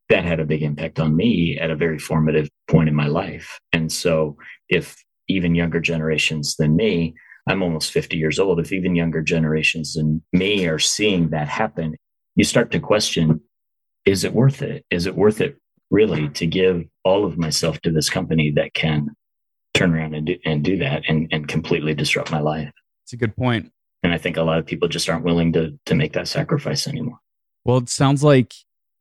that 0.08 0.24
had 0.24 0.40
a 0.40 0.44
big 0.44 0.62
impact 0.62 0.98
on 0.98 1.16
me 1.16 1.58
at 1.58 1.70
a 1.70 1.76
very 1.76 1.98
formative 1.98 2.48
point 2.66 2.88
in 2.88 2.94
my 2.94 3.06
life. 3.06 3.58
And 3.72 3.92
so, 3.92 4.36
if 4.68 4.96
even 5.28 5.54
younger 5.54 5.80
generations 5.80 6.56
than 6.56 6.76
me, 6.76 7.14
I'm 7.46 7.62
almost 7.62 7.92
50 7.92 8.16
years 8.16 8.38
old, 8.38 8.60
if 8.60 8.72
even 8.72 8.96
younger 8.96 9.22
generations 9.22 9.94
than 9.94 10.22
me 10.32 10.66
are 10.66 10.78
seeing 10.78 11.30
that 11.30 11.48
happen, 11.48 11.96
you 12.34 12.44
start 12.44 12.70
to 12.72 12.80
question 12.80 13.40
is 14.04 14.24
it 14.24 14.32
worth 14.32 14.62
it? 14.62 14.86
Is 14.90 15.06
it 15.06 15.16
worth 15.16 15.40
it 15.40 15.58
really 15.90 16.30
to 16.30 16.46
give 16.46 16.84
all 17.04 17.26
of 17.26 17.36
myself 17.36 17.78
to 17.82 17.90
this 17.90 18.08
company 18.08 18.50
that 18.52 18.72
can 18.72 19.08
turn 19.74 19.94
around 19.94 20.14
and 20.14 20.26
do, 20.26 20.36
and 20.46 20.64
do 20.64 20.78
that 20.78 21.02
and, 21.08 21.28
and 21.30 21.46
completely 21.46 21.94
disrupt 21.94 22.30
my 22.30 22.40
life? 22.40 22.70
It's 23.04 23.12
a 23.12 23.16
good 23.16 23.36
point. 23.36 23.70
And 24.02 24.14
I 24.14 24.18
think 24.18 24.36
a 24.36 24.42
lot 24.42 24.58
of 24.58 24.66
people 24.66 24.88
just 24.88 25.10
aren't 25.10 25.24
willing 25.24 25.52
to, 25.54 25.78
to 25.86 25.94
make 25.94 26.14
that 26.14 26.28
sacrifice 26.28 26.86
anymore. 26.86 27.18
Well, 27.64 27.78
it 27.78 27.90
sounds 27.90 28.24
like 28.24 28.54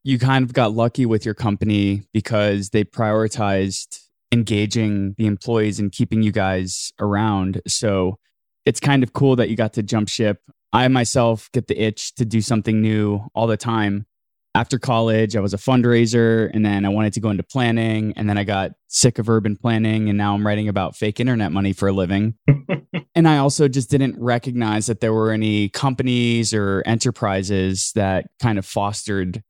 you 0.03 0.19
kind 0.19 0.43
of 0.43 0.53
got 0.53 0.73
lucky 0.73 1.05
with 1.05 1.25
your 1.25 1.33
company 1.33 2.03
because 2.13 2.69
they 2.69 2.83
prioritized 2.83 3.99
engaging 4.31 5.15
the 5.17 5.25
employees 5.25 5.79
and 5.79 5.91
keeping 5.91 6.21
you 6.21 6.31
guys 6.31 6.91
around. 6.99 7.61
So 7.67 8.17
it's 8.65 8.79
kind 8.79 9.03
of 9.03 9.13
cool 9.13 9.35
that 9.37 9.49
you 9.49 9.55
got 9.55 9.73
to 9.73 9.83
jump 9.83 10.09
ship. 10.09 10.41
I 10.73 10.87
myself 10.89 11.49
get 11.53 11.67
the 11.67 11.81
itch 11.81 12.13
to 12.15 12.25
do 12.25 12.41
something 12.41 12.81
new 12.81 13.21
all 13.33 13.47
the 13.47 13.57
time. 13.57 14.05
After 14.53 14.79
college, 14.79 15.35
I 15.35 15.39
was 15.39 15.53
a 15.53 15.57
fundraiser 15.57 16.49
and 16.53 16.65
then 16.65 16.83
I 16.83 16.89
wanted 16.89 17.13
to 17.13 17.19
go 17.19 17.29
into 17.29 17.43
planning. 17.43 18.13
And 18.15 18.27
then 18.27 18.37
I 18.37 18.43
got 18.43 18.71
sick 18.87 19.19
of 19.19 19.29
urban 19.29 19.55
planning 19.55 20.09
and 20.09 20.17
now 20.17 20.33
I'm 20.33 20.45
writing 20.45 20.67
about 20.67 20.95
fake 20.95 21.19
internet 21.19 21.51
money 21.51 21.73
for 21.73 21.87
a 21.87 21.93
living. 21.93 22.35
and 23.15 23.27
I 23.27 23.37
also 23.37 23.67
just 23.67 23.89
didn't 23.89 24.19
recognize 24.19 24.87
that 24.87 24.99
there 24.99 25.13
were 25.13 25.31
any 25.31 25.69
companies 25.69 26.53
or 26.53 26.81
enterprises 26.85 27.91
that 27.95 28.25
kind 28.41 28.57
of 28.57 28.65
fostered 28.65 29.43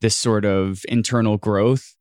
this 0.00 0.16
sort 0.16 0.44
of 0.44 0.82
internal 0.88 1.36
growth. 1.36 1.94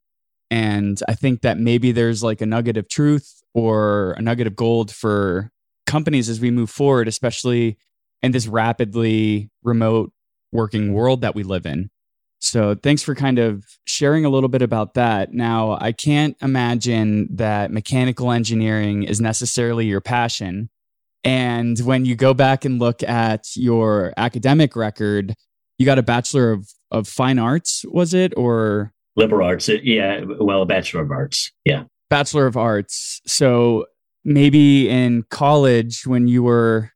And 0.51 0.99
I 1.07 1.13
think 1.13 1.41
that 1.41 1.59
maybe 1.59 1.91
there's 1.91 2.23
like 2.23 2.41
a 2.41 2.45
nugget 2.45 2.77
of 2.77 2.89
truth 2.89 3.41
or 3.53 4.13
a 4.13 4.21
nugget 4.21 4.47
of 4.47 4.55
gold 4.55 4.91
for 4.91 5.51
companies 5.85 6.29
as 6.29 6.39
we 6.39 6.51
move 6.51 6.69
forward, 6.69 7.07
especially 7.07 7.77
in 8.21 8.31
this 8.31 8.47
rapidly 8.47 9.49
remote 9.63 10.11
working 10.51 10.93
world 10.93 11.21
that 11.21 11.35
we 11.35 11.43
live 11.43 11.65
in. 11.65 11.89
So, 12.41 12.73
thanks 12.73 13.03
for 13.03 13.15
kind 13.15 13.37
of 13.37 13.65
sharing 13.85 14.23
a 14.23 14.29
little 14.29 14.47
bit 14.47 14.61
about 14.61 14.93
that. 14.93 15.33
Now, 15.33 15.77
I 15.81 15.91
can't 15.91 16.37
imagine 16.41 17.35
that 17.35 17.69
mechanical 17.69 18.31
engineering 18.31 19.03
is 19.03 19.19
necessarily 19.19 19.87
your 19.87 19.99
passion. 19.99 20.69
And 21.25 21.77
when 21.79 22.05
you 22.05 22.15
go 22.15 22.33
back 22.33 22.63
and 22.63 22.79
look 22.79 23.03
at 23.03 23.47
your 23.55 24.13
academic 24.15 24.77
record, 24.77 25.35
you 25.79 25.85
got 25.85 25.97
a 25.97 26.03
Bachelor 26.03 26.51
of 26.51 26.69
of 26.91 27.07
fine 27.07 27.39
arts, 27.39 27.85
was 27.87 28.13
it? 28.13 28.33
Or 28.37 28.93
liberal 29.15 29.47
arts? 29.47 29.69
Uh, 29.69 29.77
yeah. 29.83 30.21
Well, 30.23 30.61
a 30.61 30.65
bachelor 30.65 31.03
of 31.03 31.11
arts. 31.11 31.51
Yeah. 31.65 31.83
Bachelor 32.09 32.47
of 32.47 32.57
arts. 32.57 33.21
So 33.25 33.85
maybe 34.23 34.89
in 34.89 35.23
college 35.29 36.05
when 36.05 36.27
you 36.27 36.43
were 36.43 36.91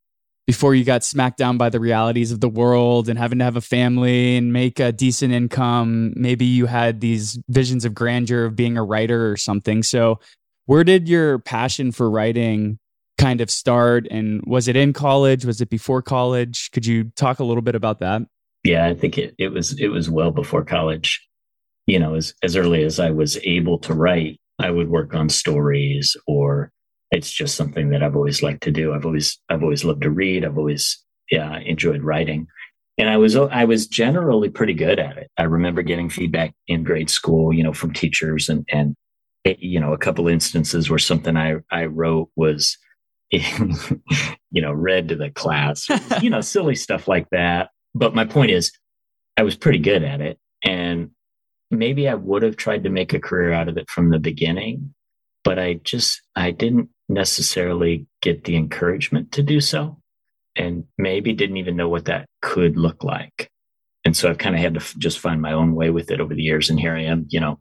before 0.46 0.74
you 0.74 0.84
got 0.84 1.02
smacked 1.02 1.38
down 1.38 1.56
by 1.56 1.70
the 1.70 1.80
realities 1.80 2.30
of 2.30 2.40
the 2.40 2.48
world 2.48 3.08
and 3.08 3.18
having 3.18 3.38
to 3.38 3.44
have 3.44 3.56
a 3.56 3.62
family 3.62 4.36
and 4.36 4.52
make 4.52 4.78
a 4.78 4.92
decent 4.92 5.32
income, 5.32 6.12
maybe 6.16 6.44
you 6.44 6.66
had 6.66 7.00
these 7.00 7.38
visions 7.48 7.84
of 7.84 7.94
grandeur 7.94 8.44
of 8.44 8.54
being 8.54 8.76
a 8.76 8.84
writer 8.84 9.30
or 9.30 9.38
something. 9.38 9.82
So, 9.82 10.20
where 10.66 10.84
did 10.84 11.08
your 11.08 11.38
passion 11.38 11.92
for 11.92 12.10
writing 12.10 12.78
kind 13.16 13.40
of 13.40 13.50
start? 13.50 14.06
And 14.10 14.42
was 14.46 14.66
it 14.68 14.76
in 14.76 14.92
college? 14.92 15.44
Was 15.44 15.60
it 15.60 15.70
before 15.70 16.02
college? 16.02 16.70
Could 16.72 16.84
you 16.84 17.04
talk 17.16 17.38
a 17.38 17.44
little 17.44 17.62
bit 17.62 17.74
about 17.74 18.00
that? 18.00 18.22
Yeah, 18.64 18.86
I 18.86 18.94
think 18.94 19.18
it, 19.18 19.34
it 19.38 19.48
was 19.48 19.78
it 19.78 19.88
was 19.88 20.10
well 20.10 20.30
before 20.30 20.64
college. 20.64 21.26
You 21.86 21.98
know, 21.98 22.14
as 22.14 22.34
as 22.42 22.56
early 22.56 22.82
as 22.82 22.98
I 22.98 23.10
was 23.10 23.38
able 23.44 23.78
to 23.80 23.94
write, 23.94 24.40
I 24.58 24.70
would 24.70 24.88
work 24.88 25.14
on 25.14 25.28
stories 25.28 26.16
or 26.26 26.72
it's 27.10 27.30
just 27.30 27.56
something 27.56 27.90
that 27.90 28.02
I've 28.02 28.16
always 28.16 28.42
liked 28.42 28.62
to 28.64 28.72
do. 28.72 28.94
I've 28.94 29.04
always 29.06 29.38
I've 29.48 29.62
always 29.62 29.84
loved 29.84 30.02
to 30.02 30.10
read. 30.10 30.44
I've 30.44 30.58
always 30.58 31.02
yeah 31.30 31.58
enjoyed 31.58 32.02
writing, 32.02 32.46
and 32.98 33.08
I 33.08 33.18
was 33.18 33.36
I 33.36 33.64
was 33.64 33.86
generally 33.86 34.48
pretty 34.48 34.74
good 34.74 34.98
at 34.98 35.18
it. 35.18 35.30
I 35.38 35.42
remember 35.42 35.82
getting 35.82 36.08
feedback 36.08 36.54
in 36.66 36.84
grade 36.84 37.10
school, 37.10 37.52
you 37.52 37.62
know, 37.62 37.74
from 37.74 37.92
teachers, 37.92 38.48
and 38.48 38.66
and 38.72 38.96
it, 39.44 39.58
you 39.60 39.78
know 39.78 39.92
a 39.92 39.98
couple 39.98 40.26
instances 40.26 40.88
where 40.88 40.98
something 40.98 41.36
I 41.36 41.56
I 41.70 41.84
wrote 41.86 42.30
was. 42.36 42.76
you 43.32 44.62
know, 44.62 44.70
read 44.70 45.08
to 45.08 45.16
the 45.16 45.28
class, 45.28 45.88
you 46.22 46.30
know, 46.30 46.40
silly 46.42 46.76
stuff 46.76 47.08
like 47.08 47.28
that. 47.30 47.70
But 47.94 48.14
my 48.14 48.24
point 48.24 48.50
is, 48.50 48.72
I 49.36 49.42
was 49.42 49.56
pretty 49.56 49.78
good 49.78 50.02
at 50.02 50.20
it. 50.20 50.38
And 50.64 51.10
maybe 51.70 52.08
I 52.08 52.14
would 52.14 52.42
have 52.42 52.56
tried 52.56 52.84
to 52.84 52.90
make 52.90 53.12
a 53.12 53.20
career 53.20 53.52
out 53.52 53.68
of 53.68 53.76
it 53.76 53.90
from 53.90 54.10
the 54.10 54.18
beginning, 54.18 54.94
but 55.42 55.58
I 55.58 55.74
just, 55.74 56.22
I 56.34 56.50
didn't 56.50 56.90
necessarily 57.08 58.06
get 58.22 58.44
the 58.44 58.56
encouragement 58.56 59.32
to 59.32 59.42
do 59.42 59.60
so 59.60 59.98
and 60.56 60.84
maybe 60.96 61.32
didn't 61.32 61.56
even 61.56 61.76
know 61.76 61.88
what 61.88 62.06
that 62.06 62.26
could 62.40 62.76
look 62.76 63.04
like. 63.04 63.50
And 64.04 64.16
so 64.16 64.28
I've 64.28 64.38
kind 64.38 64.54
of 64.54 64.60
had 64.60 64.74
to 64.74 64.98
just 64.98 65.18
find 65.18 65.40
my 65.40 65.52
own 65.52 65.74
way 65.74 65.90
with 65.90 66.10
it 66.10 66.20
over 66.20 66.34
the 66.34 66.42
years. 66.42 66.70
And 66.70 66.78
here 66.78 66.94
I 66.94 67.02
am, 67.02 67.26
you 67.30 67.40
know, 67.40 67.58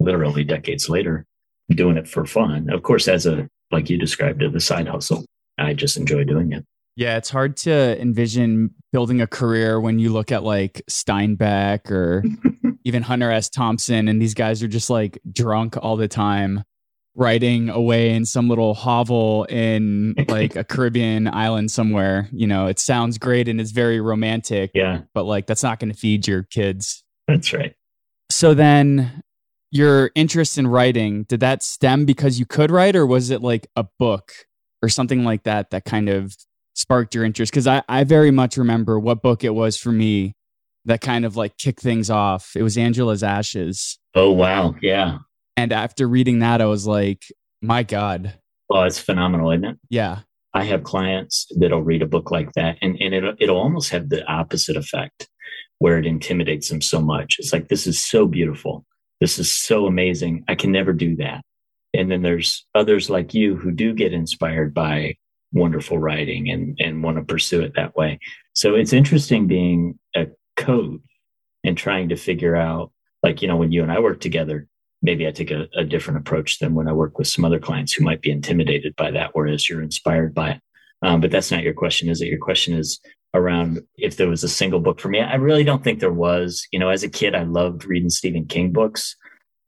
literally 0.00 0.44
decades 0.44 0.88
later, 0.88 1.24
doing 1.70 1.96
it 1.96 2.08
for 2.08 2.24
fun. 2.24 2.70
Of 2.70 2.82
course, 2.82 3.08
as 3.08 3.26
a, 3.26 3.48
like 3.70 3.88
you 3.88 3.98
described 3.98 4.42
it, 4.42 4.52
the 4.52 4.60
side 4.60 4.88
hustle. 4.88 5.24
I 5.58 5.74
just 5.74 5.96
enjoy 5.96 6.24
doing 6.24 6.52
it. 6.52 6.64
Yeah, 6.96 7.16
it's 7.16 7.30
hard 7.30 7.56
to 7.58 8.00
envision 8.00 8.74
building 8.92 9.20
a 9.20 9.26
career 9.26 9.80
when 9.80 9.98
you 9.98 10.10
look 10.12 10.30
at 10.30 10.42
like 10.42 10.82
Steinbeck 10.90 11.90
or 11.90 12.22
even 12.84 13.02
Hunter 13.02 13.30
S. 13.30 13.48
Thompson, 13.48 14.08
and 14.08 14.20
these 14.20 14.34
guys 14.34 14.62
are 14.62 14.68
just 14.68 14.90
like 14.90 15.18
drunk 15.30 15.76
all 15.80 15.96
the 15.96 16.08
time, 16.08 16.64
writing 17.14 17.70
away 17.70 18.10
in 18.10 18.26
some 18.26 18.48
little 18.48 18.74
hovel 18.74 19.44
in 19.44 20.14
like 20.28 20.54
a 20.54 20.64
Caribbean 20.68 21.28
island 21.28 21.70
somewhere. 21.70 22.28
You 22.30 22.46
know, 22.46 22.66
it 22.66 22.78
sounds 22.78 23.16
great 23.16 23.48
and 23.48 23.60
it's 23.60 23.70
very 23.70 24.00
romantic. 24.00 24.72
Yeah. 24.74 25.02
But 25.14 25.24
like, 25.24 25.46
that's 25.46 25.62
not 25.62 25.78
going 25.78 25.92
to 25.92 25.98
feed 25.98 26.26
your 26.26 26.42
kids. 26.42 27.04
That's 27.26 27.52
right. 27.54 27.74
So 28.30 28.52
then 28.52 29.22
your 29.70 30.10
interest 30.14 30.58
in 30.58 30.66
writing, 30.66 31.24
did 31.24 31.40
that 31.40 31.62
stem 31.62 32.04
because 32.04 32.38
you 32.38 32.44
could 32.44 32.70
write, 32.70 32.96
or 32.96 33.06
was 33.06 33.30
it 33.30 33.40
like 33.40 33.68
a 33.76 33.86
book 33.98 34.32
or 34.82 34.88
something 34.88 35.24
like 35.24 35.44
that 35.44 35.70
that 35.70 35.84
kind 35.84 36.08
of 36.08 36.36
sparked 36.74 37.14
your 37.14 37.24
interest? 37.24 37.52
Because 37.52 37.66
I, 37.66 37.82
I 37.88 38.04
very 38.04 38.30
much 38.30 38.56
remember 38.56 38.98
what 38.98 39.22
book 39.22 39.44
it 39.44 39.54
was 39.54 39.76
for 39.76 39.92
me 39.92 40.34
that 40.84 41.00
kind 41.00 41.24
of 41.24 41.36
like 41.36 41.56
kicked 41.58 41.80
things 41.80 42.10
off. 42.10 42.52
It 42.56 42.62
was 42.62 42.76
Angela's 42.76 43.22
Ashes. 43.22 43.98
Oh, 44.14 44.32
wow. 44.32 44.74
Yeah. 44.82 45.18
And 45.56 45.72
after 45.72 46.08
reading 46.08 46.40
that, 46.40 46.60
I 46.60 46.66
was 46.66 46.86
like, 46.86 47.22
my 47.60 47.82
God. 47.82 48.34
Well, 48.68 48.84
it's 48.84 48.98
phenomenal, 48.98 49.50
isn't 49.52 49.64
it? 49.64 49.78
Yeah. 49.90 50.20
I 50.54 50.64
have 50.64 50.82
clients 50.82 51.46
that'll 51.56 51.82
read 51.82 52.02
a 52.02 52.06
book 52.06 52.30
like 52.30 52.52
that 52.54 52.76
and, 52.82 52.96
and 53.00 53.14
it'll, 53.14 53.34
it'll 53.38 53.56
almost 53.56 53.90
have 53.90 54.08
the 54.08 54.24
opposite 54.30 54.76
effect 54.76 55.28
where 55.78 55.98
it 55.98 56.06
intimidates 56.06 56.68
them 56.68 56.80
so 56.80 57.00
much. 57.00 57.36
It's 57.38 57.52
like, 57.52 57.68
this 57.68 57.86
is 57.86 57.98
so 57.98 58.26
beautiful. 58.26 58.84
This 59.20 59.38
is 59.38 59.50
so 59.50 59.86
amazing. 59.86 60.44
I 60.48 60.54
can 60.54 60.72
never 60.72 60.92
do 60.92 61.16
that. 61.16 61.42
And 61.94 62.10
then 62.10 62.22
there's 62.22 62.66
others 62.74 63.08
like 63.08 63.34
you 63.34 63.56
who 63.56 63.70
do 63.70 63.94
get 63.94 64.12
inspired 64.12 64.74
by 64.74 65.14
wonderful 65.52 65.98
writing 65.98 66.50
and, 66.50 66.76
and 66.80 67.02
want 67.02 67.16
to 67.18 67.24
pursue 67.24 67.62
it 67.62 67.74
that 67.74 67.96
way. 67.96 68.18
So 68.54 68.74
it's 68.74 68.92
interesting 68.92 69.46
being 69.46 69.98
a 70.14 70.26
coach 70.56 71.00
and 71.64 71.76
trying 71.76 72.08
to 72.08 72.16
figure 72.16 72.56
out, 72.56 72.90
like, 73.22 73.42
you 73.42 73.48
know, 73.48 73.56
when 73.56 73.72
you 73.72 73.82
and 73.82 73.92
I 73.92 74.00
work 74.00 74.20
together, 74.20 74.66
maybe 75.00 75.26
I 75.26 75.30
take 75.30 75.50
a, 75.50 75.68
a 75.76 75.84
different 75.84 76.20
approach 76.20 76.58
than 76.58 76.74
when 76.74 76.88
I 76.88 76.92
work 76.92 77.18
with 77.18 77.28
some 77.28 77.44
other 77.44 77.58
clients 77.58 77.92
who 77.92 78.04
might 78.04 78.22
be 78.22 78.30
intimidated 78.30 78.94
by 78.96 79.10
that, 79.12 79.30
whereas 79.32 79.68
you're 79.68 79.82
inspired 79.82 80.34
by 80.34 80.52
it. 80.52 80.60
Um, 81.02 81.20
but 81.20 81.30
that's 81.30 81.50
not 81.50 81.62
your 81.62 81.74
question, 81.74 82.08
is 82.08 82.20
it? 82.20 82.28
Your 82.28 82.38
question 82.38 82.74
is 82.74 83.00
around 83.34 83.80
if 83.96 84.16
there 84.16 84.28
was 84.28 84.44
a 84.44 84.48
single 84.48 84.80
book 84.80 85.00
for 85.00 85.08
me. 85.08 85.20
I 85.20 85.34
really 85.34 85.64
don't 85.64 85.82
think 85.82 86.00
there 86.00 86.12
was. 86.12 86.66
You 86.70 86.78
know, 86.78 86.90
as 86.90 87.02
a 87.02 87.08
kid, 87.08 87.34
I 87.34 87.42
loved 87.42 87.84
reading 87.84 88.10
Stephen 88.10 88.46
King 88.46 88.72
books 88.72 89.16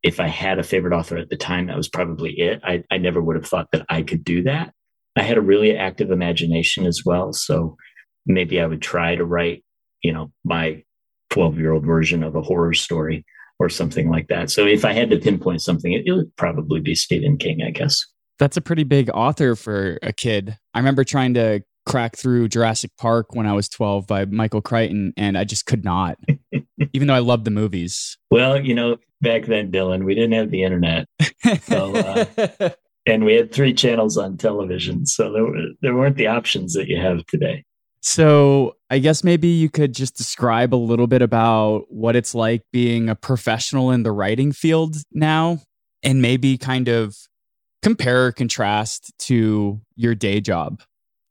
if 0.04 0.20
I 0.20 0.28
had 0.28 0.58
a 0.58 0.62
favorite 0.62 0.94
author 0.94 1.16
at 1.16 1.30
the 1.30 1.36
time, 1.36 1.66
that 1.66 1.76
was 1.76 1.88
probably 1.88 2.38
it. 2.38 2.60
I, 2.62 2.84
I 2.90 2.98
never 2.98 3.22
would 3.22 3.36
have 3.36 3.46
thought 3.46 3.68
that 3.72 3.86
I 3.88 4.02
could 4.02 4.22
do 4.22 4.42
that. 4.42 4.72
I 5.16 5.22
had 5.22 5.38
a 5.38 5.42
really 5.42 5.76
active 5.76 6.10
imagination 6.10 6.86
as 6.86 7.02
well. 7.04 7.32
So 7.32 7.76
maybe 8.26 8.60
I 8.60 8.66
would 8.66 8.82
try 8.82 9.14
to 9.14 9.24
write, 9.24 9.64
you 10.02 10.12
know, 10.12 10.32
my 10.44 10.82
12 11.30 11.58
year 11.58 11.72
old 11.72 11.84
version 11.84 12.22
of 12.22 12.34
a 12.34 12.42
horror 12.42 12.74
story 12.74 13.24
or 13.58 13.68
something 13.68 14.10
like 14.10 14.28
that. 14.28 14.50
So 14.50 14.66
if 14.66 14.84
I 14.84 14.92
had 14.92 15.10
to 15.10 15.18
pinpoint 15.18 15.62
something, 15.62 15.92
it, 15.92 16.02
it 16.06 16.12
would 16.12 16.34
probably 16.36 16.80
be 16.80 16.94
Stephen 16.94 17.36
King, 17.36 17.62
I 17.62 17.70
guess. 17.70 18.04
That's 18.38 18.56
a 18.56 18.60
pretty 18.60 18.84
big 18.84 19.10
author 19.10 19.54
for 19.54 19.98
a 20.02 20.12
kid. 20.12 20.58
I 20.74 20.78
remember 20.80 21.04
trying 21.04 21.34
to 21.34 21.62
crack 21.86 22.16
through 22.16 22.48
Jurassic 22.48 22.90
Park 22.98 23.34
when 23.34 23.46
I 23.46 23.52
was 23.52 23.68
12 23.68 24.06
by 24.06 24.24
Michael 24.24 24.60
Crichton, 24.60 25.12
and 25.16 25.38
I 25.38 25.44
just 25.44 25.66
could 25.66 25.84
not, 25.84 26.18
even 26.92 27.06
though 27.06 27.14
I 27.14 27.20
loved 27.20 27.44
the 27.44 27.50
movies. 27.50 28.18
Well, 28.30 28.60
you 28.60 28.74
know, 28.74 28.96
back 29.20 29.46
then, 29.46 29.70
Dylan, 29.70 30.04
we 30.04 30.14
didn't 30.14 30.32
have 30.32 30.50
the 30.50 30.64
internet. 30.64 31.06
So, 31.62 31.94
uh, 31.94 32.70
and 33.06 33.24
we 33.24 33.34
had 33.34 33.52
three 33.52 33.74
channels 33.74 34.16
on 34.16 34.36
television. 34.36 35.06
So 35.06 35.32
there, 35.32 35.44
were, 35.44 35.62
there 35.82 35.94
weren't 35.94 36.16
the 36.16 36.26
options 36.26 36.74
that 36.74 36.88
you 36.88 37.00
have 37.00 37.26
today. 37.26 37.64
So 38.00 38.76
I 38.90 38.98
guess 38.98 39.24
maybe 39.24 39.48
you 39.48 39.70
could 39.70 39.94
just 39.94 40.16
describe 40.16 40.74
a 40.74 40.76
little 40.76 41.06
bit 41.06 41.22
about 41.22 41.86
what 41.88 42.16
it's 42.16 42.34
like 42.34 42.62
being 42.70 43.08
a 43.08 43.14
professional 43.14 43.90
in 43.90 44.02
the 44.02 44.12
writing 44.12 44.52
field 44.52 44.96
now, 45.10 45.60
and 46.02 46.20
maybe 46.20 46.58
kind 46.58 46.88
of 46.88 47.16
compare 47.82 48.26
or 48.26 48.32
contrast 48.32 49.12
to 49.20 49.80
your 49.96 50.14
day 50.14 50.40
job 50.40 50.82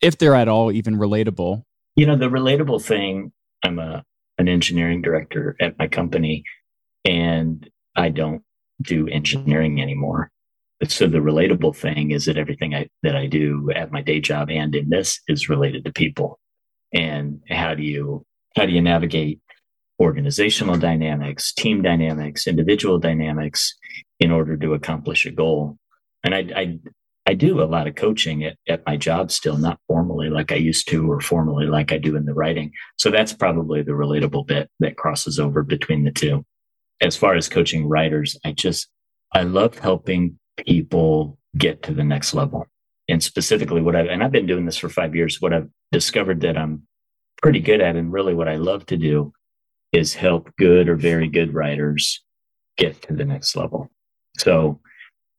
if 0.01 0.17
they're 0.17 0.35
at 0.35 0.47
all 0.47 0.71
even 0.71 0.95
relatable. 0.95 1.63
You 1.95 2.07
know, 2.07 2.15
the 2.15 2.29
relatable 2.29 2.83
thing, 2.83 3.31
I'm 3.63 3.77
a 3.77 4.03
an 4.39 4.47
engineering 4.47 5.01
director 5.01 5.55
at 5.61 5.77
my 5.77 5.87
company 5.87 6.43
and 7.05 7.69
I 7.95 8.09
don't 8.09 8.41
do 8.81 9.07
engineering 9.07 9.81
anymore. 9.81 10.31
So 10.87 11.07
the 11.07 11.19
relatable 11.19 11.75
thing 11.75 12.11
is 12.11 12.25
that 12.25 12.37
everything 12.37 12.75
I, 12.75 12.89
that 13.03 13.15
I 13.15 13.27
do 13.27 13.69
at 13.73 13.91
my 13.91 14.01
day 14.01 14.19
job 14.19 14.49
and 14.49 14.75
in 14.75 14.89
this 14.89 15.19
is 15.27 15.49
related 15.49 15.85
to 15.85 15.93
people. 15.93 16.39
And 16.93 17.41
how 17.49 17.73
do 17.73 17.83
you 17.83 18.25
how 18.55 18.65
do 18.65 18.71
you 18.71 18.81
navigate 18.81 19.39
organizational 19.99 20.77
dynamics, 20.77 21.53
team 21.53 21.81
dynamics, 21.81 22.47
individual 22.47 22.99
dynamics 22.99 23.73
in 24.19 24.31
order 24.31 24.57
to 24.57 24.73
accomplish 24.73 25.25
a 25.25 25.31
goal? 25.31 25.77
And 26.23 26.35
I, 26.35 26.39
I 26.55 26.79
I 27.25 27.33
do 27.33 27.61
a 27.61 27.65
lot 27.65 27.87
of 27.87 27.95
coaching 27.95 28.43
at, 28.43 28.57
at 28.67 28.85
my 28.85 28.97
job 28.97 29.31
still, 29.31 29.57
not 29.57 29.79
formally 29.87 30.29
like 30.29 30.51
I 30.51 30.55
used 30.55 30.89
to 30.89 31.09
or 31.09 31.21
formally 31.21 31.65
like 31.65 31.93
I 31.93 31.97
do 31.97 32.17
in 32.17 32.25
the 32.25 32.33
writing. 32.33 32.71
So 32.97 33.11
that's 33.11 33.31
probably 33.33 33.81
the 33.81 33.93
relatable 33.93 34.45
bit 34.47 34.69
that 34.81 34.97
crosses 34.97 35.39
over 35.39 35.63
between 35.63 36.03
the 36.03 36.11
two. 36.11 36.45
As 36.99 37.15
far 37.15 37.35
as 37.35 37.47
coaching 37.47 37.87
writers, 37.87 38.37
I 38.43 38.51
just, 38.51 38.89
I 39.31 39.43
love 39.43 39.79
helping 39.79 40.37
people 40.57 41.37
get 41.57 41.83
to 41.83 41.93
the 41.93 42.03
next 42.03 42.33
level. 42.33 42.67
And 43.09 43.21
specifically 43.21 43.81
what 43.81 43.95
I've, 43.95 44.07
and 44.07 44.23
I've 44.23 44.31
been 44.31 44.47
doing 44.47 44.65
this 44.65 44.77
for 44.77 44.89
five 44.89 45.15
years, 45.15 45.41
what 45.41 45.53
I've 45.53 45.69
discovered 45.91 46.41
that 46.41 46.57
I'm 46.57 46.87
pretty 47.41 47.59
good 47.59 47.81
at 47.81 47.95
and 47.95 48.13
really 48.13 48.33
what 48.33 48.47
I 48.47 48.55
love 48.55 48.85
to 48.87 48.97
do 48.97 49.33
is 49.91 50.13
help 50.13 50.49
good 50.57 50.87
or 50.89 50.95
very 50.95 51.27
good 51.27 51.53
writers 51.53 52.23
get 52.77 53.01
to 53.03 53.13
the 53.13 53.25
next 53.25 53.55
level. 53.55 53.91
So 54.37 54.79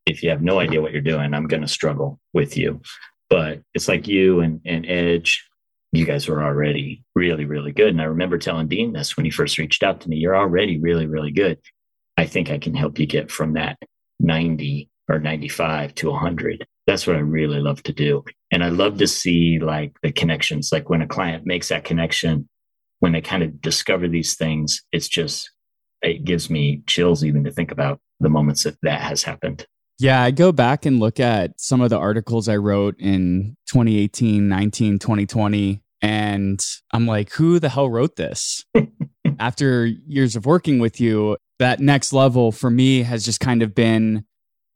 if 0.06 0.23
you 0.23 0.30
have 0.30 0.42
no 0.42 0.61
idea 0.61 0.80
what 0.80 0.92
you're 0.92 1.00
doing, 1.00 1.35
I'm 1.35 1.49
going 1.49 1.62
to 1.62 1.68
struggle 1.68 2.21
with 2.33 2.56
you. 2.56 2.80
But 3.30 3.62
it's 3.73 3.88
like 3.88 4.06
you 4.06 4.40
and, 4.40 4.61
and 4.64 4.87
Edge, 4.87 5.44
you 5.92 6.04
guys 6.04 6.28
were 6.28 6.42
already 6.42 7.02
really, 7.14 7.44
really 7.44 7.73
good. 7.73 7.88
And 7.88 8.00
I 8.00 8.04
remember 8.04 8.38
telling 8.38 8.68
Dean 8.68 8.92
this 8.92 9.16
when 9.16 9.25
he 9.25 9.30
first 9.30 9.59
reached 9.59 9.83
out 9.83 10.00
to 10.02 10.09
me 10.09 10.16
you're 10.16 10.37
already 10.37 10.78
really, 10.78 11.06
really 11.06 11.30
good. 11.30 11.59
I 12.16 12.26
think 12.26 12.50
I 12.50 12.59
can 12.59 12.75
help 12.75 12.99
you 12.99 13.06
get 13.06 13.30
from 13.30 13.54
that 13.54 13.78
90 14.21 14.88
or 15.08 15.18
95 15.18 15.94
to 15.96 16.11
100. 16.11 16.66
That's 16.87 17.06
what 17.06 17.16
I 17.16 17.20
really 17.20 17.61
love 17.61 17.82
to 17.84 17.92
do. 17.92 18.25
And 18.50 18.62
I 18.62 18.68
love 18.68 18.99
to 18.99 19.06
see 19.06 19.58
like 19.58 19.92
the 20.02 20.12
connections, 20.12 20.70
like 20.73 20.88
when 20.88 21.02
a 21.02 21.06
client 21.06 21.46
makes 21.46 21.68
that 21.68 21.84
connection, 21.84 22.49
when 23.00 23.12
they 23.12 23.20
kind 23.20 23.42
of 23.42 23.61
discover 23.61 24.08
these 24.08 24.34
things, 24.34 24.82
it's 24.92 25.08
just, 25.08 25.50
it 26.02 26.25
gives 26.25 26.50
me 26.50 26.82
chills 26.87 27.25
even 27.25 27.44
to 27.44 27.50
think 27.50 27.70
about 27.70 28.00
the 28.20 28.28
moments 28.28 28.64
that 28.64 28.76
that 28.82 29.00
has 29.00 29.23
happened. 29.23 29.66
Yeah, 29.99 30.23
I 30.23 30.32
go 30.32 30.50
back 30.52 30.87
and 30.87 30.99
look 30.99 31.20
at 31.20 31.61
some 31.61 31.80
of 31.80 31.90
the 31.90 31.99
articles 31.99 32.49
I 32.49 32.56
wrote 32.56 32.96
in 32.99 33.56
2018, 33.68 34.49
19, 34.49 34.99
2020, 34.99 35.82
and 36.02 36.61
I'm 36.92 37.06
like, 37.06 37.32
who 37.32 37.61
the 37.61 37.68
hell 37.68 37.88
wrote 37.88 38.16
this? 38.16 38.64
After 39.38 39.87
years 39.87 40.37
of 40.37 40.46
working 40.46 40.78
with 40.80 41.00
you, 41.00 41.37
that 41.58 41.80
next 41.80 42.12
level 42.12 42.50
for 42.52 42.70
me 42.70 43.02
has 43.04 43.25
just 43.25 43.40
kind 43.40 43.62
of 43.62 43.75
been 43.75 44.25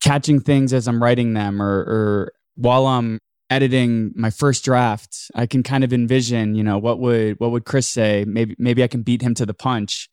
catching 0.09 0.41
things 0.41 0.73
as 0.73 0.89
I'm 0.89 1.03
writing 1.03 1.35
them 1.35 1.61
or, 1.61 1.79
or 1.81 2.33
while 2.57 2.87
I'm 2.87 3.19
editing 3.51 4.13
my 4.15 4.31
first 4.31 4.65
draft, 4.65 5.31
I 5.35 5.47
can 5.47 5.63
kind 5.63 5.85
of 5.85 5.93
envision, 5.93 6.55
you 6.55 6.63
know, 6.63 6.79
what 6.79 6.99
would 6.99 7.39
what 7.41 7.51
would 7.51 7.65
Chris 7.65 7.89
say? 7.89 8.25
Maybe 8.27 8.55
maybe 8.59 8.83
I 8.83 8.89
can 8.89 9.03
beat 9.03 9.23
him 9.23 9.35
to 9.35 9.47
the 9.47 9.55
punch. 9.55 10.09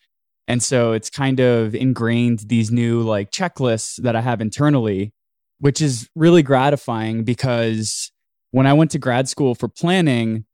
And 0.48 0.62
so 0.62 0.92
it's 0.94 1.10
kind 1.10 1.40
of 1.40 1.74
ingrained 1.74 2.40
these 2.48 2.72
new 2.72 3.02
like 3.02 3.32
checklists 3.32 4.02
that 4.04 4.16
I 4.16 4.22
have 4.22 4.42
internally 4.42 5.12
which 5.60 5.82
is 5.82 6.10
really 6.16 6.44
gratifying 6.44 7.24
because 7.24 8.12
when 8.52 8.68
I 8.68 8.74
went 8.74 8.92
to 8.92 9.00
grad 9.00 9.30
school 9.30 9.56
for 9.56 9.68
planning, 9.68 10.46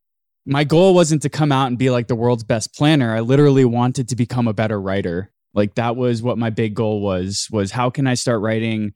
my 0.46 0.64
goal 0.64 0.94
wasn't 0.94 1.22
to 1.24 1.30
come 1.30 1.52
out 1.52 1.68
and 1.68 1.78
be 1.78 1.90
like 1.90 2.08
the 2.08 2.16
world's 2.16 2.44
best 2.44 2.74
planner. 2.74 3.16
I 3.16 3.20
literally 3.20 3.66
wanted 3.66 4.10
to 4.10 4.16
become 4.16 4.48
a 4.48 4.54
better 4.54 4.80
writer. 4.80 5.32
Like 5.54 5.76
that 5.76 5.96
was 5.96 6.22
what 6.22 6.38
my 6.38 6.50
big 6.50 6.76
goal 6.76 7.02
was 7.02 7.48
was 7.52 7.72
how 7.72 7.90
can 7.90 8.08
I 8.08 8.14
start 8.14 8.42
writing 8.42 8.94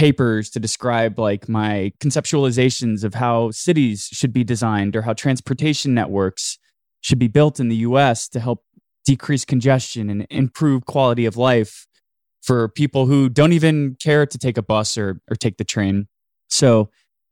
papers 0.00 0.48
to 0.48 0.58
describe 0.58 1.18
like 1.18 1.46
my 1.46 1.92
conceptualizations 2.02 3.04
of 3.04 3.12
how 3.12 3.50
cities 3.50 4.08
should 4.10 4.32
be 4.32 4.42
designed 4.42 4.96
or 4.96 5.02
how 5.02 5.12
transportation 5.12 5.92
networks 5.92 6.58
should 7.02 7.18
be 7.18 7.28
built 7.28 7.60
in 7.60 7.68
the 7.68 7.76
US 7.88 8.26
to 8.26 8.40
help 8.40 8.64
decrease 9.04 9.44
congestion 9.44 10.08
and 10.08 10.26
improve 10.30 10.86
quality 10.86 11.26
of 11.26 11.36
life 11.36 11.86
for 12.40 12.66
people 12.66 13.04
who 13.04 13.28
don't 13.28 13.52
even 13.52 13.94
care 14.02 14.24
to 14.24 14.38
take 14.38 14.56
a 14.56 14.62
bus 14.62 14.96
or 14.96 15.20
or 15.30 15.36
take 15.36 15.58
the 15.58 15.64
train. 15.64 16.08
So 16.48 16.88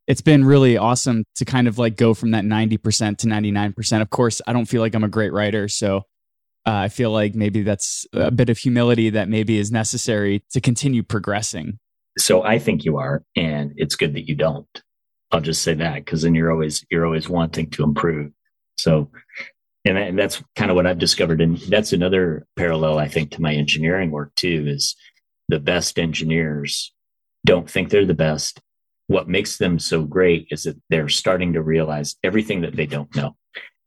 it's 0.06 0.20
been 0.20 0.44
really 0.44 0.76
awesome 0.76 1.24
to 1.36 1.46
kind 1.46 1.68
of 1.68 1.78
like 1.78 1.96
go 1.96 2.12
from 2.12 2.32
that 2.32 2.44
90% 2.44 3.16
to 3.16 3.26
99%. 3.26 4.02
Of 4.02 4.10
course, 4.10 4.42
I 4.46 4.52
don't 4.52 4.66
feel 4.66 4.82
like 4.82 4.94
I'm 4.94 5.04
a 5.04 5.08
great 5.08 5.32
writer, 5.32 5.68
so 5.68 6.02
uh, 6.66 6.84
I 6.84 6.88
feel 6.88 7.12
like 7.12 7.34
maybe 7.34 7.62
that's 7.62 8.06
a 8.12 8.30
bit 8.30 8.50
of 8.50 8.58
humility 8.58 9.08
that 9.08 9.30
maybe 9.30 9.56
is 9.56 9.72
necessary 9.72 10.42
to 10.50 10.60
continue 10.60 11.02
progressing. 11.02 11.78
So 12.18 12.42
I 12.42 12.58
think 12.58 12.84
you 12.84 12.98
are, 12.98 13.22
and 13.36 13.72
it's 13.76 13.96
good 13.96 14.14
that 14.14 14.28
you 14.28 14.34
don't. 14.34 14.82
I'll 15.30 15.40
just 15.40 15.62
say 15.62 15.74
that 15.74 16.04
because 16.04 16.22
then 16.22 16.34
you're 16.34 16.50
always 16.50 16.84
you're 16.90 17.06
always 17.06 17.28
wanting 17.28 17.70
to 17.70 17.84
improve. 17.84 18.32
So, 18.76 19.10
and 19.84 20.18
that's 20.18 20.42
kind 20.56 20.70
of 20.70 20.74
what 20.74 20.86
I've 20.86 20.98
discovered, 20.98 21.40
and 21.40 21.58
that's 21.68 21.92
another 21.92 22.46
parallel 22.56 22.98
I 22.98 23.08
think 23.08 23.30
to 23.32 23.42
my 23.42 23.54
engineering 23.54 24.10
work 24.10 24.34
too. 24.34 24.64
Is 24.66 24.96
the 25.48 25.60
best 25.60 25.98
engineers 25.98 26.92
don't 27.46 27.70
think 27.70 27.90
they're 27.90 28.04
the 28.04 28.14
best. 28.14 28.60
What 29.06 29.28
makes 29.28 29.56
them 29.58 29.78
so 29.78 30.04
great 30.04 30.48
is 30.50 30.64
that 30.64 30.76
they're 30.90 31.08
starting 31.08 31.54
to 31.54 31.62
realize 31.62 32.16
everything 32.22 32.62
that 32.62 32.76
they 32.76 32.86
don't 32.86 33.14
know, 33.14 33.36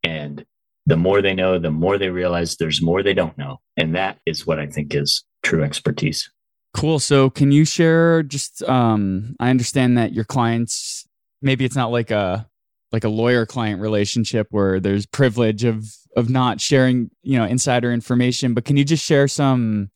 and 0.04 0.46
the 0.86 0.98
more 0.98 1.22
they 1.22 1.34
know, 1.34 1.60
the 1.60 1.72
more 1.72 1.98
they 1.98 2.10
realize 2.10 2.56
there's 2.56 2.82
more 2.82 3.04
they 3.04 3.14
don't 3.14 3.38
know. 3.38 3.60
And 3.78 3.96
that 3.96 4.18
is 4.26 4.48
what 4.48 4.60
I 4.60 4.68
think 4.68 4.96
is 4.96 5.24
true 5.44 5.64
expertise. 5.64 6.30
Cool. 6.74 7.00
So 7.00 7.30
can 7.30 7.52
you 7.52 7.66
share 7.66 8.24
just 8.24 8.64
um 8.64 9.36
I 9.40 9.50
understand 9.50 9.98
that 9.98 10.14
your 10.14 10.24
clients 10.24 11.08
maybe 11.42 11.66
it's 11.66 11.76
not 11.76 11.92
like 11.92 12.12
a 12.12 12.48
like 12.92 13.04
a 13.04 13.10
lawyer 13.10 13.46
client 13.46 13.82
relationship 13.82 14.48
where 14.52 14.80
there's 14.80 15.06
privilege 15.06 15.64
of 15.64 15.86
of 16.16 16.30
not 16.30 16.60
sharing, 16.60 17.10
you 17.24 17.38
know, 17.38 17.46
insider 17.46 17.92
information, 17.92 18.54
but 18.54 18.66
can 18.66 18.78
you 18.78 18.84
just 18.84 19.06
share 19.06 19.28
some 19.28 19.90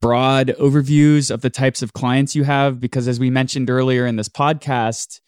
broad 0.00 0.48
overviews 0.58 1.30
of 1.30 1.42
the 1.42 1.50
types 1.50 1.82
of 1.82 1.92
clients 1.92 2.34
you 2.34 2.42
have 2.42 2.80
because 2.80 3.06
as 3.06 3.20
we 3.20 3.30
mentioned 3.30 3.70
earlier 3.70 4.06
in 4.06 4.16
this 4.16 4.28
podcast, 4.28 5.20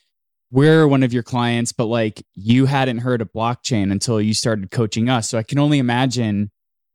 we're 0.50 0.86
one 0.86 1.02
of 1.02 1.12
your 1.12 1.22
clients, 1.22 1.72
but 1.72 1.86
like 1.86 2.24
you 2.34 2.66
hadn't 2.66 2.98
heard 2.98 3.20
of 3.20 3.32
blockchain 3.32 3.90
until 3.92 4.20
you 4.20 4.34
started 4.34 4.70
coaching 4.70 5.08
us. 5.08 5.28
So 5.28 5.38
I 5.38 5.42
can 5.42 5.58
only 5.58 5.78
imagine 5.78 6.50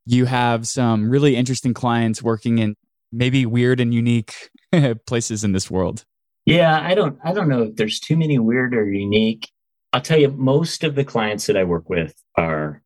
you 0.06 0.25
have 0.25 0.68
some 0.68 1.10
really 1.10 1.36
interesting 1.36 1.74
clients 1.74 2.22
working 2.24 2.58
in 2.60 2.75
maybe 3.12 3.46
weird 3.46 3.80
and 3.80 3.94
unique 3.94 4.50
places 5.08 5.44
in 5.44 5.51
this 5.51 5.70
world. 5.70 6.06
Yeah, 6.46 6.80
I 6.82 6.96
don't 6.96 7.20
I 7.24 7.34
don't 7.34 7.50
know 7.50 7.63
if 7.63 7.75
there's 7.75 8.00
too 8.00 8.18
many 8.18 8.39
weird 8.39 8.74
or 8.74 8.92
unique. 8.92 9.50
I'll 9.94 10.01
tell 10.01 10.20
you 10.20 10.30
most 10.30 10.84
of 10.84 10.96
the 10.96 11.04
clients 11.04 11.48
that 11.48 11.58
I 11.58 11.63
work 11.63 11.89
with 11.89 12.13
are 12.36 12.82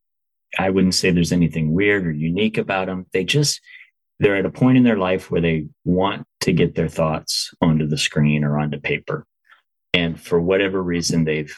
I 0.57 0.69
wouldn't 0.69 0.95
say 0.95 1.11
there's 1.11 1.31
anything 1.31 1.73
weird 1.73 2.05
or 2.05 2.11
unique 2.11 2.57
about 2.57 2.87
them. 2.87 3.05
They 3.13 3.23
just 3.23 3.61
they're 4.19 4.35
at 4.35 4.45
a 4.45 4.51
point 4.51 4.77
in 4.77 4.83
their 4.83 4.97
life 4.97 5.31
where 5.31 5.41
they 5.41 5.67
want 5.85 6.25
to 6.41 6.53
get 6.53 6.75
their 6.75 6.87
thoughts 6.87 7.53
onto 7.61 7.87
the 7.87 7.97
screen 7.97 8.43
or 8.43 8.59
onto 8.59 8.79
paper 8.79 9.25
and 9.93 10.19
for 10.19 10.39
whatever 10.39 10.81
reason 10.81 11.23
they've 11.23 11.55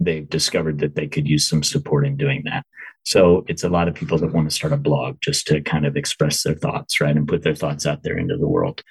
they've 0.00 0.28
discovered 0.28 0.78
that 0.78 0.94
they 0.94 1.06
could 1.06 1.28
use 1.28 1.48
some 1.48 1.62
support 1.62 2.06
in 2.06 2.16
doing 2.16 2.42
that 2.44 2.64
so 3.04 3.44
it's 3.48 3.64
a 3.64 3.68
lot 3.68 3.88
of 3.88 3.94
people 3.94 4.18
that 4.18 4.32
want 4.32 4.48
to 4.48 4.54
start 4.54 4.72
a 4.72 4.76
blog 4.76 5.16
just 5.20 5.46
to 5.46 5.60
kind 5.60 5.86
of 5.86 5.96
express 5.96 6.42
their 6.42 6.54
thoughts 6.54 7.00
right 7.00 7.16
and 7.16 7.28
put 7.28 7.42
their 7.42 7.54
thoughts 7.54 7.86
out 7.86 8.02
there 8.02 8.18
into 8.18 8.36
the 8.36 8.48
world 8.48 8.82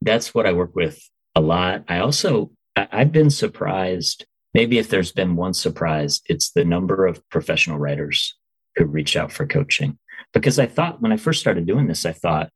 that's 0.00 0.34
what 0.34 0.46
i 0.46 0.52
work 0.52 0.74
with 0.74 1.00
a 1.34 1.40
lot 1.40 1.84
i 1.88 1.98
also 1.98 2.50
i've 2.76 3.12
been 3.12 3.30
surprised 3.30 4.26
maybe 4.54 4.78
if 4.78 4.88
there's 4.88 5.12
been 5.12 5.36
one 5.36 5.54
surprise 5.54 6.20
it's 6.26 6.50
the 6.52 6.64
number 6.64 7.06
of 7.06 7.26
professional 7.30 7.78
writers 7.78 8.34
who 8.76 8.84
reach 8.84 9.16
out 9.16 9.32
for 9.32 9.46
coaching 9.46 9.98
because 10.32 10.58
i 10.58 10.66
thought 10.66 11.00
when 11.00 11.12
i 11.12 11.16
first 11.16 11.40
started 11.40 11.66
doing 11.66 11.86
this 11.86 12.04
i 12.04 12.12
thought 12.12 12.50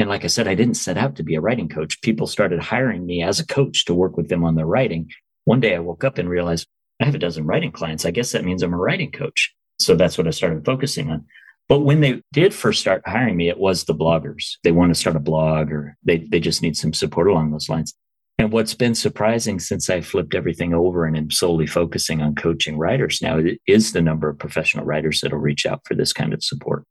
and 0.00 0.08
like 0.08 0.24
I 0.24 0.28
said, 0.28 0.48
I 0.48 0.54
didn't 0.54 0.74
set 0.74 0.96
out 0.96 1.16
to 1.16 1.22
be 1.22 1.34
a 1.34 1.42
writing 1.42 1.68
coach. 1.68 2.00
People 2.00 2.26
started 2.26 2.58
hiring 2.58 3.04
me 3.04 3.22
as 3.22 3.38
a 3.38 3.46
coach 3.46 3.84
to 3.84 3.94
work 3.94 4.16
with 4.16 4.30
them 4.30 4.44
on 4.44 4.54
their 4.54 4.64
writing. 4.64 5.10
One 5.44 5.60
day 5.60 5.76
I 5.76 5.80
woke 5.80 6.04
up 6.04 6.16
and 6.16 6.26
realized 6.26 6.66
I 7.02 7.04
have 7.04 7.14
a 7.14 7.18
dozen 7.18 7.44
writing 7.44 7.70
clients. 7.70 8.06
I 8.06 8.10
guess 8.10 8.32
that 8.32 8.44
means 8.44 8.62
I'm 8.62 8.72
a 8.72 8.78
writing 8.78 9.12
coach. 9.12 9.54
So 9.80 9.94
that's 9.96 10.18
what 10.18 10.26
I 10.26 10.30
started 10.30 10.64
focusing 10.64 11.10
on. 11.10 11.24
But 11.68 11.80
when 11.80 12.00
they 12.00 12.22
did 12.32 12.52
first 12.52 12.80
start 12.80 13.02
hiring 13.06 13.36
me, 13.36 13.48
it 13.48 13.58
was 13.58 13.84
the 13.84 13.94
bloggers. 13.94 14.56
They 14.64 14.72
want 14.72 14.92
to 14.92 14.98
start 14.98 15.16
a 15.16 15.20
blog 15.20 15.70
or 15.70 15.96
they, 16.04 16.26
they 16.30 16.40
just 16.40 16.62
need 16.62 16.76
some 16.76 16.92
support 16.92 17.28
along 17.28 17.52
those 17.52 17.68
lines. 17.68 17.94
And 18.38 18.52
what's 18.52 18.74
been 18.74 18.94
surprising 18.94 19.60
since 19.60 19.88
I 19.88 20.00
flipped 20.00 20.34
everything 20.34 20.74
over 20.74 21.04
and 21.04 21.16
am 21.16 21.30
solely 21.30 21.66
focusing 21.66 22.22
on 22.22 22.34
coaching 22.34 22.78
writers 22.78 23.20
now 23.22 23.38
is 23.66 23.92
the 23.92 24.02
number 24.02 24.28
of 24.28 24.38
professional 24.38 24.84
writers 24.84 25.20
that'll 25.20 25.38
reach 25.38 25.66
out 25.66 25.82
for 25.86 25.94
this 25.94 26.12
kind 26.12 26.32
of 26.32 26.42
support. 26.42 26.84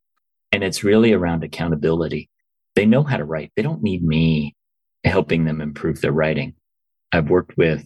And 0.51 0.63
it's 0.63 0.83
really 0.83 1.11
around 1.11 1.43
accountability. 1.43 2.29
They 2.75 2.85
know 2.85 3.03
how 3.03 3.17
to 3.17 3.25
write. 3.25 3.51
They 3.55 3.63
don't 3.63 3.83
need 3.83 4.03
me 4.03 4.55
helping 5.03 5.45
them 5.45 5.59
improve 5.59 6.01
their 6.01 6.11
writing. 6.11 6.53
I've 7.11 7.29
worked 7.29 7.57
with 7.57 7.85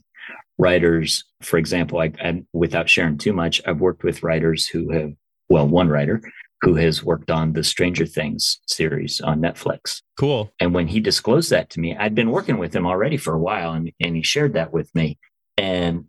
writers, 0.58 1.24
for 1.42 1.58
example, 1.58 2.00
I, 2.00 2.12
I, 2.24 2.44
without 2.54 2.90
sharing 2.90 3.18
too 3.18 3.34
much, 3.34 3.62
I've 3.66 3.80
worked 3.80 4.04
with 4.04 4.24
writers 4.24 4.68
who 4.68 4.92
have, 4.92 5.14
well, 5.50 5.68
one 5.68 5.90
writer 5.90 6.22
who 6.62 6.76
has 6.76 7.04
worked 7.04 7.30
on 7.30 7.54
the 7.54 7.64
Stranger 7.64 8.06
Things 8.06 8.60
series 8.68 9.20
on 9.20 9.42
Netflix. 9.42 10.02
Cool. 10.18 10.54
And 10.60 10.74
when 10.74 10.88
he 10.88 11.02
disclosed 11.02 11.50
that 11.50 11.70
to 11.72 11.80
me, 11.82 11.96
I'd 11.96 12.16
been 12.16 12.32
working 12.32 12.58
with 12.58 12.74
him 12.74 12.88
already 12.88 13.18
for 13.18 13.34
a 13.34 13.40
while 13.40 13.74
and, 13.74 13.92
and 14.00 14.16
he 14.16 14.24
shared 14.24 14.54
that 14.54 14.72
with 14.72 14.94
me. 14.96 15.20
And 15.58 16.06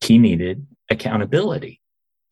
he 0.00 0.16
needed 0.16 0.66
accountability. 0.90 1.82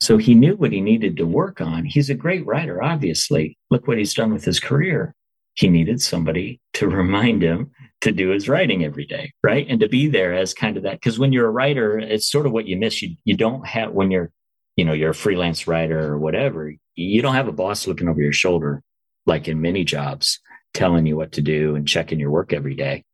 So 0.00 0.16
he 0.16 0.35
knew 0.35 0.57
what 0.57 0.72
he 0.72 0.81
needed 0.81 1.18
to 1.18 1.26
work 1.26 1.61
on. 1.61 1.85
He's 1.85 2.09
a 2.09 2.14
great 2.14 2.46
writer, 2.46 2.83
obviously. 2.83 3.59
Look 3.70 3.87
what 3.87 3.98
he's 3.98 4.14
done 4.14 4.33
with 4.33 4.44
his 4.44 4.61
career. 4.61 5.14
He 5.57 5.69
needed 5.69 6.01
somebody 6.01 6.61
to 6.75 6.88
remind 7.03 7.42
him 7.42 7.73
to 8.03 8.12
do 8.12 8.29
his 8.29 8.49
writing 8.49 8.85
every 8.85 9.07
day, 9.07 9.33
right? 9.42 9.66
And 9.69 9.81
to 9.81 9.88
be 9.88 10.07
there 10.07 10.35
as 10.35 10.55
kind 10.55 10.77
of 10.77 10.85
that. 10.85 10.92
Because 10.92 11.19
when 11.19 11.33
you're 11.33 11.49
a 11.49 11.51
writer, 11.51 11.99
it's 11.99 12.31
sort 12.31 12.47
of 12.47 12.53
what 12.53 12.66
you 12.66 12.77
miss. 12.77 13.03
You 13.03 13.16
you 13.25 13.37
don't 13.37 13.66
have 13.66 13.92
when 13.92 14.11
you're, 14.11 14.31
you 14.77 14.85
know, 14.85 14.92
you're 14.92 15.11
a 15.11 15.14
freelance 15.14 15.66
writer 15.66 15.99
or 15.99 16.19
whatever. 16.19 16.73
You 16.95 17.23
don't 17.23 17.35
have 17.35 17.49
a 17.49 17.53
boss 17.53 17.87
looking 17.87 18.09
over 18.09 18.21
your 18.21 18.33
shoulder 18.33 18.83
like 19.25 19.49
in 19.49 19.61
many 19.61 19.83
jobs, 19.83 20.38
telling 20.73 21.07
you 21.07 21.16
what 21.16 21.33
to 21.33 21.42
do 21.42 21.75
and 21.75 21.88
checking 21.88 22.21
your 22.21 22.31
work 22.31 22.53
every 22.53 22.75
day. 22.75 23.05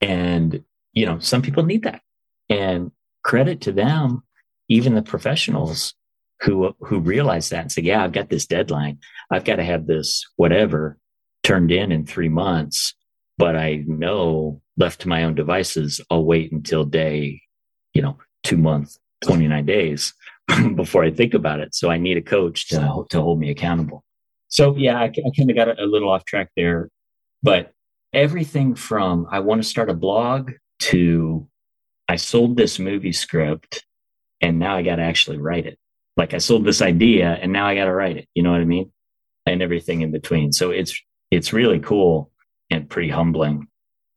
And 0.00 0.64
you 0.92 1.06
know, 1.06 1.18
some 1.20 1.42
people 1.42 1.64
need 1.64 1.84
that. 1.84 2.02
And 2.48 2.90
credit 3.22 3.60
to 3.62 3.72
them, 3.72 4.22
even 4.68 4.94
the 4.94 5.02
professionals 5.02 5.94
who 6.40 6.74
who 6.80 6.98
realize 6.98 7.50
that 7.50 7.60
and 7.60 7.72
say, 7.72 7.82
"Yeah, 7.82 8.02
I've 8.02 8.12
got 8.12 8.30
this 8.30 8.46
deadline. 8.46 8.98
I've 9.30 9.44
got 9.44 9.56
to 9.56 9.64
have 9.64 9.86
this 9.86 10.24
whatever 10.36 10.98
turned 11.42 11.72
in 11.72 11.92
in 11.92 12.06
three 12.06 12.28
months." 12.28 12.94
but 13.40 13.56
I 13.56 13.82
know 13.86 14.60
left 14.76 15.00
to 15.00 15.08
my 15.08 15.24
own 15.24 15.34
devices, 15.34 15.98
I'll 16.10 16.26
wait 16.26 16.52
until 16.52 16.84
day, 16.84 17.40
you 17.94 18.02
know, 18.02 18.18
two 18.42 18.58
months, 18.58 18.98
29 19.22 19.64
days 19.64 20.12
before 20.76 21.04
I 21.04 21.10
think 21.10 21.32
about 21.32 21.58
it. 21.58 21.74
So 21.74 21.90
I 21.90 21.96
need 21.96 22.18
a 22.18 22.22
coach 22.22 22.68
to, 22.68 23.06
to 23.08 23.22
hold 23.22 23.40
me 23.40 23.50
accountable. 23.50 24.04
So 24.48 24.76
yeah, 24.76 24.98
I, 24.98 25.04
I 25.04 25.30
kind 25.34 25.48
of 25.48 25.56
got 25.56 25.68
a, 25.68 25.82
a 25.82 25.86
little 25.86 26.10
off 26.10 26.26
track 26.26 26.50
there, 26.54 26.90
but 27.42 27.72
everything 28.12 28.74
from 28.74 29.26
I 29.30 29.40
want 29.40 29.62
to 29.62 29.68
start 29.68 29.88
a 29.88 29.94
blog 29.94 30.50
to 30.80 31.48
I 32.10 32.16
sold 32.16 32.58
this 32.58 32.78
movie 32.78 33.12
script 33.12 33.86
and 34.42 34.58
now 34.58 34.76
I 34.76 34.82
got 34.82 34.96
to 34.96 35.02
actually 35.02 35.38
write 35.38 35.64
it. 35.64 35.78
Like 36.14 36.34
I 36.34 36.38
sold 36.38 36.66
this 36.66 36.82
idea 36.82 37.38
and 37.40 37.54
now 37.54 37.66
I 37.66 37.74
got 37.74 37.86
to 37.86 37.94
write 37.94 38.18
it. 38.18 38.28
You 38.34 38.42
know 38.42 38.52
what 38.52 38.60
I 38.60 38.66
mean? 38.66 38.92
And 39.46 39.62
everything 39.62 40.02
in 40.02 40.12
between. 40.12 40.52
So 40.52 40.72
it's, 40.72 41.00
it's 41.30 41.52
really 41.52 41.78
cool 41.78 42.30
and 42.70 42.88
pretty 42.88 43.08
humbling 43.08 43.68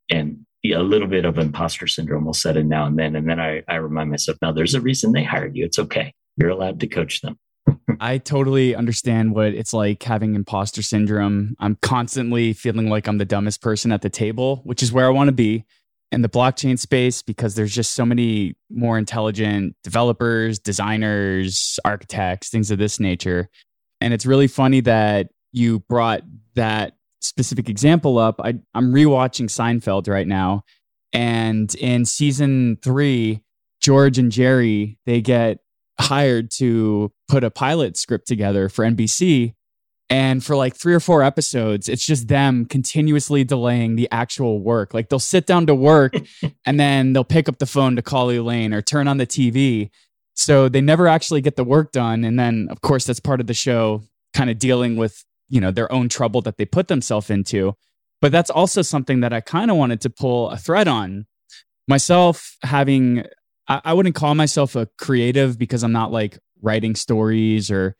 and 0.10 0.45
a 0.71 0.80
little 0.80 1.08
bit 1.08 1.26
of 1.26 1.38
imposter 1.38 1.88
syndrome 1.88 2.26
will 2.26 2.34
set 2.34 2.56
in 2.56 2.69
now 2.69 2.86
and 2.86 2.97
then. 2.97 3.15
And 3.15 3.28
then 3.28 3.39
I, 3.39 3.63
I 3.67 3.76
remind 3.76 4.10
myself, 4.10 4.38
now 4.41 4.54
there's 4.54 4.76
a 4.76 4.82
reason 4.82 5.12
they 5.12 5.23
hired 5.23 5.56
you. 5.58 5.65
It's 5.65 5.80
okay. 5.80 6.13
You're 6.38 6.49
allowed 6.49 6.80
to 6.80 6.88
coach 6.88 7.21
them. 7.21 7.38
I 7.99 8.17
totally 8.17 8.73
understand 8.73 9.36
what 9.36 9.54
it's 9.54 9.73
like 9.73 10.04
having 10.04 10.36
imposter 10.36 10.82
syndrome. 10.82 11.56
I'm 11.60 11.78
constantly 11.82 12.54
feeling 12.54 12.89
like 12.89 13.08
I'm 13.08 13.17
the 13.17 13.26
dumbest 13.26 13.62
person 13.62 13.91
at 13.91 14.02
the 14.02 14.10
table, 14.10 14.62
which 14.63 14.82
is 14.82 14.91
where 14.93 15.06
I 15.06 15.10
want 15.10 15.28
to 15.28 15.34
be 15.34 15.65
in 16.12 16.21
the 16.21 16.30
blockchain 16.30 16.80
space 16.80 17.21
because 17.21 17.56
there's 17.56 17.73
just 17.73 17.93
so 17.93 18.06
many 18.06 18.56
more 18.69 18.97
intelligent 18.97 19.76
developers, 19.84 20.60
designers, 20.60 21.80
architects, 21.84 22.49
things 22.49 22.71
of 22.71 22.78
this 22.78 22.99
nature. 22.99 23.49
And 23.99 24.13
it's 24.13 24.26
really 24.26 24.47
funny 24.47 24.80
that 24.82 25.30
you 25.52 25.80
brought 25.80 26.21
that 26.56 26.93
specific 27.23 27.69
example 27.69 28.17
up, 28.17 28.39
I, 28.39 28.55
I'm 28.73 28.93
rewatching 28.93 29.45
Seinfeld 29.45 30.07
right 30.07 30.27
now. 30.27 30.63
And 31.12 31.73
in 31.75 32.05
season 32.05 32.77
three, 32.81 33.41
George 33.81 34.17
and 34.17 34.31
Jerry, 34.31 34.97
they 35.05 35.21
get 35.21 35.59
hired 35.99 36.49
to 36.57 37.12
put 37.27 37.43
a 37.43 37.51
pilot 37.51 37.97
script 37.97 38.27
together 38.27 38.69
for 38.69 38.83
NBC. 38.86 39.53
And 40.09 40.43
for 40.43 40.55
like 40.55 40.75
three 40.75 40.93
or 40.93 40.99
four 40.99 41.23
episodes, 41.23 41.88
it's 41.88 42.05
just 42.05 42.27
them 42.27 42.65
continuously 42.65 43.43
delaying 43.43 43.95
the 43.95 44.07
actual 44.12 44.62
work. 44.62 44.93
Like 44.93 45.09
they'll 45.09 45.19
sit 45.19 45.45
down 45.45 45.65
to 45.67 45.75
work 45.75 46.13
and 46.65 46.79
then 46.79 47.13
they'll 47.13 47.23
pick 47.23 47.47
up 47.47 47.59
the 47.59 47.65
phone 47.65 47.95
to 47.95 48.01
call 48.01 48.29
Elaine 48.29 48.73
or 48.73 48.81
turn 48.81 49.07
on 49.07 49.17
the 49.17 49.25
TV. 49.25 49.89
So 50.36 50.67
they 50.67 50.81
never 50.81 51.07
actually 51.07 51.41
get 51.41 51.55
the 51.55 51.63
work 51.63 51.91
done. 51.91 52.23
And 52.23 52.39
then, 52.39 52.67
of 52.69 52.81
course, 52.81 53.05
that's 53.05 53.19
part 53.19 53.39
of 53.39 53.47
the 53.47 53.53
show, 53.53 54.03
kind 54.33 54.49
of 54.49 54.59
dealing 54.59 54.95
with, 54.97 55.23
you 55.54 55.62
know, 55.62 55.70
their 55.70 55.92
own 55.92 56.10
trouble 56.10 56.42
that 56.42 56.58
they 56.58 56.66
put 56.66 56.88
themselves 56.88 57.30
into. 57.30 57.76
But 58.22 58.32
that's 58.32 58.50
also 58.50 58.82
something 58.82 59.20
that 59.20 59.34
I 59.34 59.39
kind 59.39 59.70
of 59.70 59.78
wanted 59.78 60.02
to 60.02 60.10
pull 60.10 60.50
a 60.50 60.58
thread 60.58 60.88
on. 60.88 61.28
Myself 61.88 62.58
having, 62.63 63.24
I, 63.68 63.82
I 63.86 63.94
wouldn't 63.94 64.16
call 64.16 64.34
myself 64.34 64.76
a 64.76 64.88
creative 64.98 65.60
because 65.60 65.84
I'm 65.84 65.92
not 65.92 66.12
like 66.12 66.39
writing 66.63 66.96
stories 66.96 67.70
or 67.70 67.96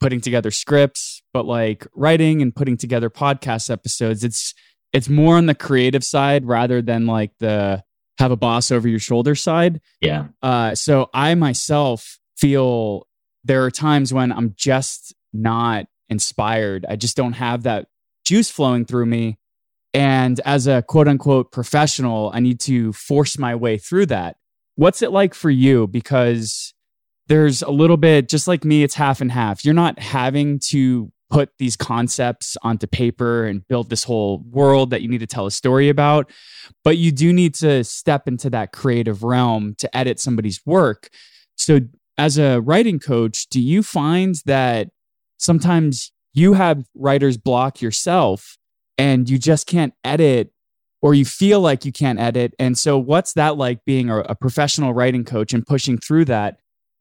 putting 0.00 0.22
together 0.22 0.50
scripts, 0.50 1.22
but 1.34 1.44
like 1.44 1.86
writing 1.94 2.40
and 2.40 2.56
putting 2.56 2.78
together 2.78 3.10
podcast 3.10 3.68
episodes. 3.70 4.24
It's 4.24 4.54
it's 4.94 5.08
more 5.08 5.36
on 5.36 5.44
the 5.44 5.54
creative 5.54 6.04
side 6.04 6.46
rather 6.46 6.80
than 6.80 7.04
like 7.04 7.32
the 7.38 7.84
have 8.18 8.30
a 8.30 8.36
boss 8.36 8.70
over 8.70 8.88
your 8.88 9.00
shoulder 9.00 9.34
side. 9.34 9.82
Yeah. 10.00 10.28
Uh, 10.40 10.74
so 10.74 11.10
I 11.12 11.34
myself 11.34 12.18
feel 12.38 13.06
there 13.42 13.64
are 13.64 13.70
times 13.70 14.14
when 14.14 14.32
I'm 14.32 14.54
just 14.56 15.14
not 15.34 15.86
inspired. 16.08 16.86
I 16.88 16.96
just 16.96 17.16
don't 17.16 17.34
have 17.34 17.62
that 17.64 17.86
juice 18.24 18.50
flowing 18.50 18.84
through 18.84 19.06
me. 19.06 19.38
And 19.92 20.40
as 20.40 20.66
a 20.66 20.82
quote 20.82 21.08
unquote 21.08 21.52
professional, 21.52 22.30
I 22.34 22.40
need 22.40 22.60
to 22.60 22.92
force 22.92 23.38
my 23.38 23.54
way 23.54 23.78
through 23.78 24.06
that. 24.06 24.36
What's 24.76 25.02
it 25.02 25.12
like 25.12 25.34
for 25.34 25.50
you? 25.50 25.86
Because 25.86 26.74
there's 27.28 27.62
a 27.62 27.70
little 27.70 27.96
bit, 27.96 28.28
just 28.28 28.48
like 28.48 28.64
me, 28.64 28.82
it's 28.82 28.96
half 28.96 29.20
and 29.20 29.30
half. 29.30 29.64
You're 29.64 29.72
not 29.72 29.98
having 29.98 30.58
to 30.70 31.12
put 31.30 31.50
these 31.58 31.76
concepts 31.76 32.56
onto 32.62 32.86
paper 32.86 33.46
and 33.46 33.66
build 33.66 33.88
this 33.88 34.04
whole 34.04 34.44
world 34.50 34.90
that 34.90 35.02
you 35.02 35.08
need 35.08 35.18
to 35.18 35.26
tell 35.26 35.46
a 35.46 35.50
story 35.50 35.88
about, 35.88 36.30
but 36.82 36.98
you 36.98 37.10
do 37.10 37.32
need 37.32 37.54
to 37.54 37.82
step 37.82 38.28
into 38.28 38.50
that 38.50 38.72
creative 38.72 39.22
realm 39.22 39.74
to 39.78 39.96
edit 39.96 40.20
somebody's 40.20 40.60
work. 40.66 41.08
So, 41.56 41.80
as 42.16 42.38
a 42.38 42.60
writing 42.60 43.00
coach, 43.00 43.48
do 43.48 43.60
you 43.60 43.82
find 43.82 44.36
that 44.46 44.90
sometimes 45.44 46.12
you 46.32 46.54
have 46.54 46.84
writer's 46.94 47.36
block 47.36 47.80
yourself 47.80 48.56
and 48.98 49.28
you 49.28 49.38
just 49.38 49.66
can't 49.66 49.94
edit 50.02 50.50
or 51.04 51.12
you 51.12 51.26
feel 51.26 51.60
like 51.60 51.84
you 51.84 51.92
can't 51.92 52.18
edit. 52.18 52.54
And 52.58 52.78
so, 52.78 52.98
what's 52.98 53.34
that 53.34 53.58
like 53.58 53.84
being 53.84 54.08
a, 54.08 54.20
a, 54.20 54.34
professional 54.34 54.94
writing 54.94 55.22
coach 55.22 55.52
and 55.52 55.66
pushing 55.66 55.98
through 55.98 56.24
that? 56.26 56.56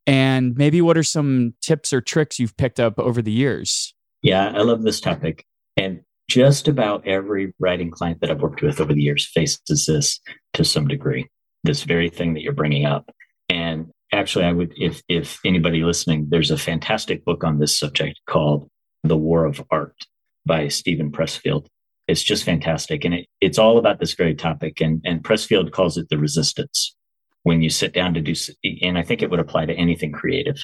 And 0.06 0.58
maybe 0.58 0.82
what 0.82 0.98
are 0.98 1.04
some 1.04 1.54
tips 1.62 1.94
or 1.94 2.02
tricks 2.02 2.38
you've 2.38 2.58
picked 2.58 2.82
up 2.82 3.00
over 3.00 3.22
the 3.22 3.32
years? 3.32 3.96
Yeah, 4.22 4.52
I 4.54 4.64
love 4.64 4.84
this 4.84 5.00
topic. 5.00 5.46
And 5.78 6.02
just 6.30 6.68
about 6.68 7.08
every 7.08 7.54
writing 7.60 7.92
client 7.92 8.20
that 8.20 8.30
I've 8.30 8.42
worked 8.42 8.62
with 8.62 8.82
over 8.82 8.94
the 8.94 9.02
years 9.02 9.26
faces 9.26 9.86
this 9.88 10.20
to 10.54 10.66
some 10.66 10.88
degree, 10.88 11.30
this 11.64 11.84
very 11.84 12.10
thing 12.10 12.34
that 12.34 12.42
you're 12.42 12.52
bringing 12.52 12.86
up. 12.86 13.10
And 13.48 13.92
actually, 14.14 14.46
I 14.46 14.54
would, 14.54 14.74
if, 14.78 15.02
if 15.08 15.40
anybody 15.46 15.84
listening, 15.84 16.28
there's 16.30 16.52
a 16.52 16.58
fantastic 16.58 17.26
book 17.26 17.44
on 17.44 17.60
this 17.60 17.78
subject 17.78 18.20
called 18.28 18.70
The 19.04 19.18
War 19.18 19.46
of 19.46 19.64
Art 19.70 19.96
by 20.46 20.68
Steven 20.68 21.12
Pressfield 21.12 21.68
it's 22.08 22.24
just 22.24 22.44
fantastic. 22.44 23.06
And 23.06 23.14
it, 23.14 23.28
it's 23.40 23.58
all 23.58 23.78
about 23.78 24.00
this 24.00 24.14
very 24.14 24.36
topic. 24.36 24.82
And, 24.82 25.02
and 25.06 25.24
Pressfield 25.24 25.72
calls 25.72 25.98
it 25.98 26.10
the 26.10 26.18
resistance. 26.18 26.96
When 27.44 27.62
you 27.62 27.70
sit 27.70 27.94
down 27.94 28.14
to 28.14 28.22
do, 28.22 28.34
and 28.82 28.98
I 28.98 29.04
think 29.04 29.22
it 29.22 29.30
would 29.30 29.40
apply 29.40 29.66
to 29.66 29.74
anything 29.74 30.14
creative. 30.14 30.64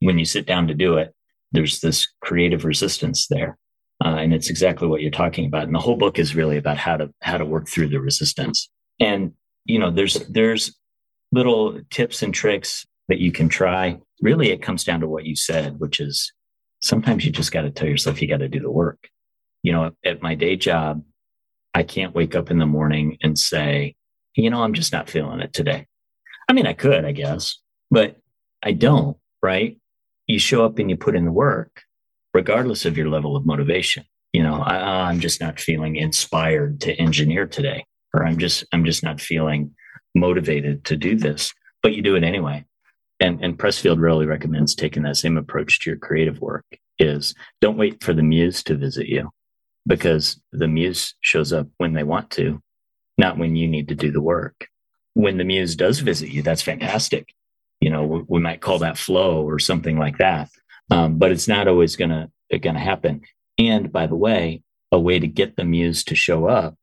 When 0.00 0.18
you 0.18 0.26
sit 0.26 0.46
down 0.46 0.68
to 0.68 0.74
do 0.74 0.98
it, 0.98 1.14
there's 1.52 1.80
this 1.80 2.08
creative 2.20 2.64
resistance 2.64 3.26
there. 3.28 3.56
Uh, 4.04 4.16
and 4.16 4.34
it's 4.34 4.50
exactly 4.50 4.86
what 4.86 5.00
you're 5.00 5.10
talking 5.10 5.46
about. 5.46 5.64
And 5.64 5.74
the 5.74 5.80
whole 5.80 5.96
book 5.96 6.18
is 6.18 6.34
really 6.34 6.58
about 6.58 6.76
how 6.76 6.98
to, 6.98 7.10
how 7.22 7.38
to 7.38 7.44
work 7.44 7.68
through 7.68 7.88
the 7.88 8.00
resistance. 8.00 8.70
And, 8.98 9.32
you 9.64 9.78
know, 9.78 9.90
there's, 9.90 10.14
there's 10.28 10.76
little 11.32 11.80
tips 11.90 12.22
and 12.22 12.34
tricks 12.34 12.86
that 13.08 13.18
you 13.18 13.32
can 13.32 13.48
try. 13.48 13.98
Really, 14.20 14.50
it 14.50 14.62
comes 14.62 14.84
down 14.84 15.00
to 15.00 15.08
what 15.08 15.24
you 15.24 15.36
said, 15.36 15.80
which 15.80 16.00
is 16.00 16.32
sometimes 16.80 17.24
you 17.24 17.32
just 17.32 17.52
got 17.52 17.62
to 17.62 17.70
tell 17.70 17.88
yourself 17.88 18.20
you 18.20 18.28
got 18.28 18.38
to 18.38 18.48
do 18.48 18.60
the 18.60 18.70
work 18.70 19.08
you 19.62 19.72
know, 19.72 19.92
at 20.04 20.22
my 20.22 20.34
day 20.34 20.56
job, 20.56 21.02
I 21.74 21.82
can't 21.82 22.14
wake 22.14 22.34
up 22.34 22.50
in 22.50 22.58
the 22.58 22.66
morning 22.66 23.18
and 23.22 23.38
say, 23.38 23.94
you 24.34 24.50
know, 24.50 24.62
I'm 24.62 24.74
just 24.74 24.92
not 24.92 25.10
feeling 25.10 25.40
it 25.40 25.52
today. 25.52 25.86
I 26.48 26.52
mean, 26.52 26.66
I 26.66 26.72
could, 26.72 27.04
I 27.04 27.12
guess, 27.12 27.58
but 27.90 28.16
I 28.62 28.72
don't, 28.72 29.16
right? 29.42 29.78
You 30.26 30.38
show 30.38 30.64
up 30.64 30.78
and 30.78 30.90
you 30.90 30.96
put 30.96 31.14
in 31.14 31.24
the 31.24 31.32
work, 31.32 31.82
regardless 32.32 32.84
of 32.84 32.96
your 32.96 33.08
level 33.08 33.36
of 33.36 33.46
motivation. 33.46 34.04
You 34.32 34.42
know, 34.42 34.60
I, 34.60 35.08
I'm 35.08 35.20
just 35.20 35.40
not 35.40 35.60
feeling 35.60 35.96
inspired 35.96 36.80
to 36.82 36.94
engineer 36.94 37.46
today, 37.46 37.84
or 38.14 38.24
I'm 38.24 38.38
just, 38.38 38.64
I'm 38.72 38.84
just 38.84 39.02
not 39.02 39.20
feeling 39.20 39.74
motivated 40.14 40.84
to 40.86 40.96
do 40.96 41.16
this, 41.16 41.52
but 41.82 41.94
you 41.94 42.02
do 42.02 42.16
it 42.16 42.24
anyway. 42.24 42.64
And, 43.20 43.42
and 43.44 43.58
Pressfield 43.58 44.00
really 44.00 44.26
recommends 44.26 44.74
taking 44.74 45.02
that 45.02 45.16
same 45.16 45.36
approach 45.36 45.80
to 45.80 45.90
your 45.90 45.98
creative 45.98 46.40
work 46.40 46.64
is 46.98 47.34
don't 47.60 47.76
wait 47.76 48.02
for 48.02 48.12
the 48.12 48.22
muse 48.22 48.62
to 48.64 48.76
visit 48.76 49.08
you 49.08 49.30
because 49.86 50.40
the 50.52 50.68
muse 50.68 51.14
shows 51.20 51.52
up 51.52 51.66
when 51.78 51.94
they 51.94 52.02
want 52.02 52.30
to, 52.30 52.62
not 53.18 53.38
when 53.38 53.56
you 53.56 53.68
need 53.68 53.88
to 53.88 53.94
do 53.94 54.10
the 54.10 54.20
work. 54.20 54.68
When 55.14 55.38
the 55.38 55.44
muse 55.44 55.74
does 55.76 55.98
visit 56.00 56.30
you, 56.30 56.42
that's 56.42 56.62
fantastic. 56.62 57.34
You 57.80 57.90
know, 57.90 58.04
we, 58.04 58.24
we 58.28 58.40
might 58.40 58.60
call 58.60 58.78
that 58.78 58.98
flow 58.98 59.42
or 59.42 59.58
something 59.58 59.98
like 59.98 60.18
that. 60.18 60.48
Um, 60.90 61.18
but 61.18 61.30
it's 61.30 61.48
not 61.48 61.68
always 61.68 61.96
gonna 61.96 62.30
gonna 62.60 62.80
happen. 62.80 63.22
And 63.58 63.92
by 63.92 64.06
the 64.06 64.16
way, 64.16 64.62
a 64.92 64.98
way 64.98 65.18
to 65.18 65.26
get 65.26 65.56
the 65.56 65.64
muse 65.64 66.04
to 66.04 66.14
show 66.14 66.46
up 66.46 66.76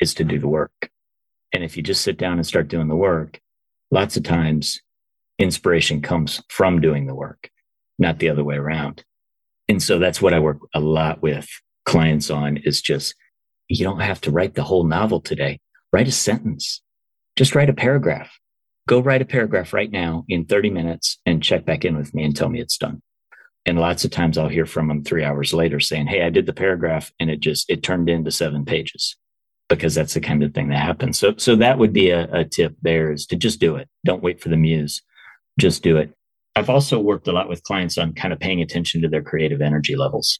is 0.00 0.14
to 0.14 0.24
do 0.24 0.38
the 0.38 0.48
work. 0.48 0.90
And 1.52 1.64
if 1.64 1.76
you 1.76 1.82
just 1.82 2.02
sit 2.02 2.18
down 2.18 2.34
and 2.34 2.46
start 2.46 2.68
doing 2.68 2.88
the 2.88 2.96
work, 2.96 3.40
lots 3.90 4.16
of 4.16 4.22
times 4.22 4.80
inspiration 5.38 6.02
comes 6.02 6.42
from 6.48 6.80
doing 6.80 7.06
the 7.06 7.14
work, 7.14 7.50
not 7.98 8.18
the 8.18 8.28
other 8.28 8.44
way 8.44 8.56
around. 8.56 9.04
And 9.68 9.82
so 9.82 9.98
that's 9.98 10.22
what 10.22 10.34
I 10.34 10.38
work 10.38 10.58
a 10.74 10.80
lot 10.80 11.22
with 11.22 11.48
clients 11.84 12.30
on 12.30 12.56
is 12.58 12.80
just 12.80 13.14
you 13.68 13.84
don't 13.84 14.00
have 14.00 14.20
to 14.22 14.30
write 14.30 14.54
the 14.54 14.62
whole 14.62 14.84
novel 14.84 15.20
today. 15.20 15.60
Write 15.92 16.08
a 16.08 16.12
sentence. 16.12 16.82
Just 17.34 17.54
write 17.54 17.70
a 17.70 17.74
paragraph. 17.74 18.38
Go 18.88 19.00
write 19.00 19.22
a 19.22 19.26
paragraph 19.26 19.72
right 19.72 19.90
now 19.90 20.24
in 20.28 20.44
30 20.44 20.70
minutes 20.70 21.18
and 21.26 21.42
check 21.42 21.64
back 21.64 21.84
in 21.84 21.96
with 21.96 22.14
me 22.14 22.22
and 22.22 22.36
tell 22.36 22.48
me 22.48 22.60
it's 22.60 22.78
done. 22.78 23.02
And 23.64 23.80
lots 23.80 24.04
of 24.04 24.12
times 24.12 24.38
I'll 24.38 24.48
hear 24.48 24.66
from 24.66 24.86
them 24.86 25.02
three 25.02 25.24
hours 25.24 25.52
later 25.52 25.80
saying, 25.80 26.06
Hey, 26.06 26.22
I 26.22 26.30
did 26.30 26.46
the 26.46 26.52
paragraph 26.52 27.12
and 27.18 27.28
it 27.28 27.40
just, 27.40 27.68
it 27.68 27.82
turned 27.82 28.08
into 28.08 28.30
seven 28.30 28.64
pages 28.64 29.16
because 29.68 29.94
that's 29.94 30.14
the 30.14 30.20
kind 30.20 30.42
of 30.42 30.54
thing 30.54 30.68
that 30.68 30.78
happens. 30.78 31.18
So, 31.18 31.34
so 31.36 31.56
that 31.56 31.78
would 31.78 31.92
be 31.92 32.10
a, 32.10 32.28
a 32.32 32.44
tip 32.44 32.76
there 32.82 33.12
is 33.12 33.26
to 33.26 33.36
just 33.36 33.60
do 33.60 33.76
it. 33.76 33.88
Don't 34.04 34.22
wait 34.22 34.40
for 34.40 34.48
the 34.48 34.56
muse. 34.56 35.02
Just 35.58 35.82
do 35.82 35.96
it. 35.96 36.12
I've 36.54 36.70
also 36.70 36.98
worked 37.00 37.28
a 37.28 37.32
lot 37.32 37.48
with 37.48 37.62
clients 37.64 37.98
on 37.98 38.14
kind 38.14 38.32
of 38.32 38.40
paying 38.40 38.62
attention 38.62 39.02
to 39.02 39.08
their 39.08 39.22
creative 39.22 39.60
energy 39.60 39.96
levels. 39.96 40.38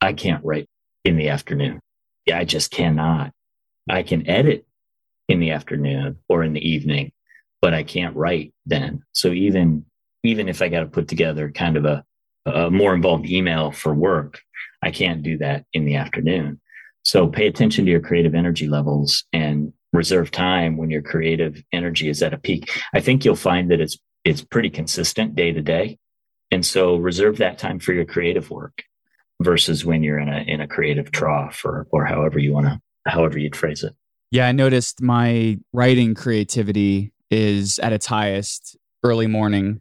I 0.00 0.12
can't 0.12 0.44
write 0.44 0.68
in 1.04 1.16
the 1.16 1.28
afternoon. 1.28 1.80
Yeah, 2.26 2.38
I 2.38 2.44
just 2.44 2.70
cannot. 2.70 3.32
I 3.88 4.02
can 4.02 4.28
edit 4.28 4.66
in 5.28 5.40
the 5.40 5.50
afternoon 5.50 6.18
or 6.28 6.42
in 6.42 6.52
the 6.52 6.66
evening, 6.66 7.12
but 7.60 7.74
I 7.74 7.82
can't 7.82 8.16
write 8.16 8.54
then. 8.66 9.02
So 9.12 9.32
even 9.32 9.84
even 10.22 10.48
if 10.48 10.60
I 10.60 10.68
got 10.68 10.80
to 10.80 10.86
put 10.86 11.08
together 11.08 11.50
kind 11.50 11.76
of 11.76 11.84
a, 11.86 12.04
a 12.46 12.70
more 12.70 12.94
involved 12.94 13.26
email 13.26 13.70
for 13.70 13.94
work, 13.94 14.40
I 14.82 14.90
can't 14.90 15.22
do 15.22 15.38
that 15.38 15.64
in 15.72 15.86
the 15.86 15.96
afternoon. 15.96 16.60
So 17.02 17.26
pay 17.26 17.46
attention 17.46 17.84
to 17.84 17.90
your 17.90 18.00
creative 18.00 18.34
energy 18.34 18.68
levels 18.68 19.24
and 19.32 19.72
reserve 19.92 20.30
time 20.30 20.76
when 20.76 20.90
your 20.90 21.02
creative 21.02 21.62
energy 21.72 22.08
is 22.08 22.22
at 22.22 22.34
a 22.34 22.38
peak. 22.38 22.70
I 22.94 23.00
think 23.00 23.24
you'll 23.24 23.36
find 23.36 23.70
that 23.70 23.80
it's 23.80 23.98
it's 24.24 24.42
pretty 24.42 24.70
consistent 24.70 25.34
day 25.34 25.52
to 25.52 25.62
day. 25.62 25.98
And 26.50 26.64
so 26.64 26.96
reserve 26.96 27.38
that 27.38 27.58
time 27.58 27.78
for 27.78 27.92
your 27.92 28.04
creative 28.04 28.50
work 28.50 28.82
versus 29.40 29.84
when 29.84 30.02
you're 30.02 30.18
in 30.18 30.28
a 30.28 30.44
in 30.46 30.60
a 30.60 30.68
creative 30.68 31.10
trough 31.10 31.62
or 31.64 31.86
or 31.90 32.04
however 32.04 32.38
you 32.38 32.52
want 32.52 32.66
to 32.66 32.80
however 33.06 33.38
you'd 33.38 33.56
phrase 33.56 33.82
it. 33.82 33.94
Yeah, 34.30 34.46
I 34.46 34.52
noticed 34.52 35.02
my 35.02 35.58
writing 35.72 36.14
creativity 36.14 37.12
is 37.30 37.78
at 37.80 37.92
its 37.92 38.06
highest 38.06 38.76
early 39.02 39.26
morning, 39.26 39.80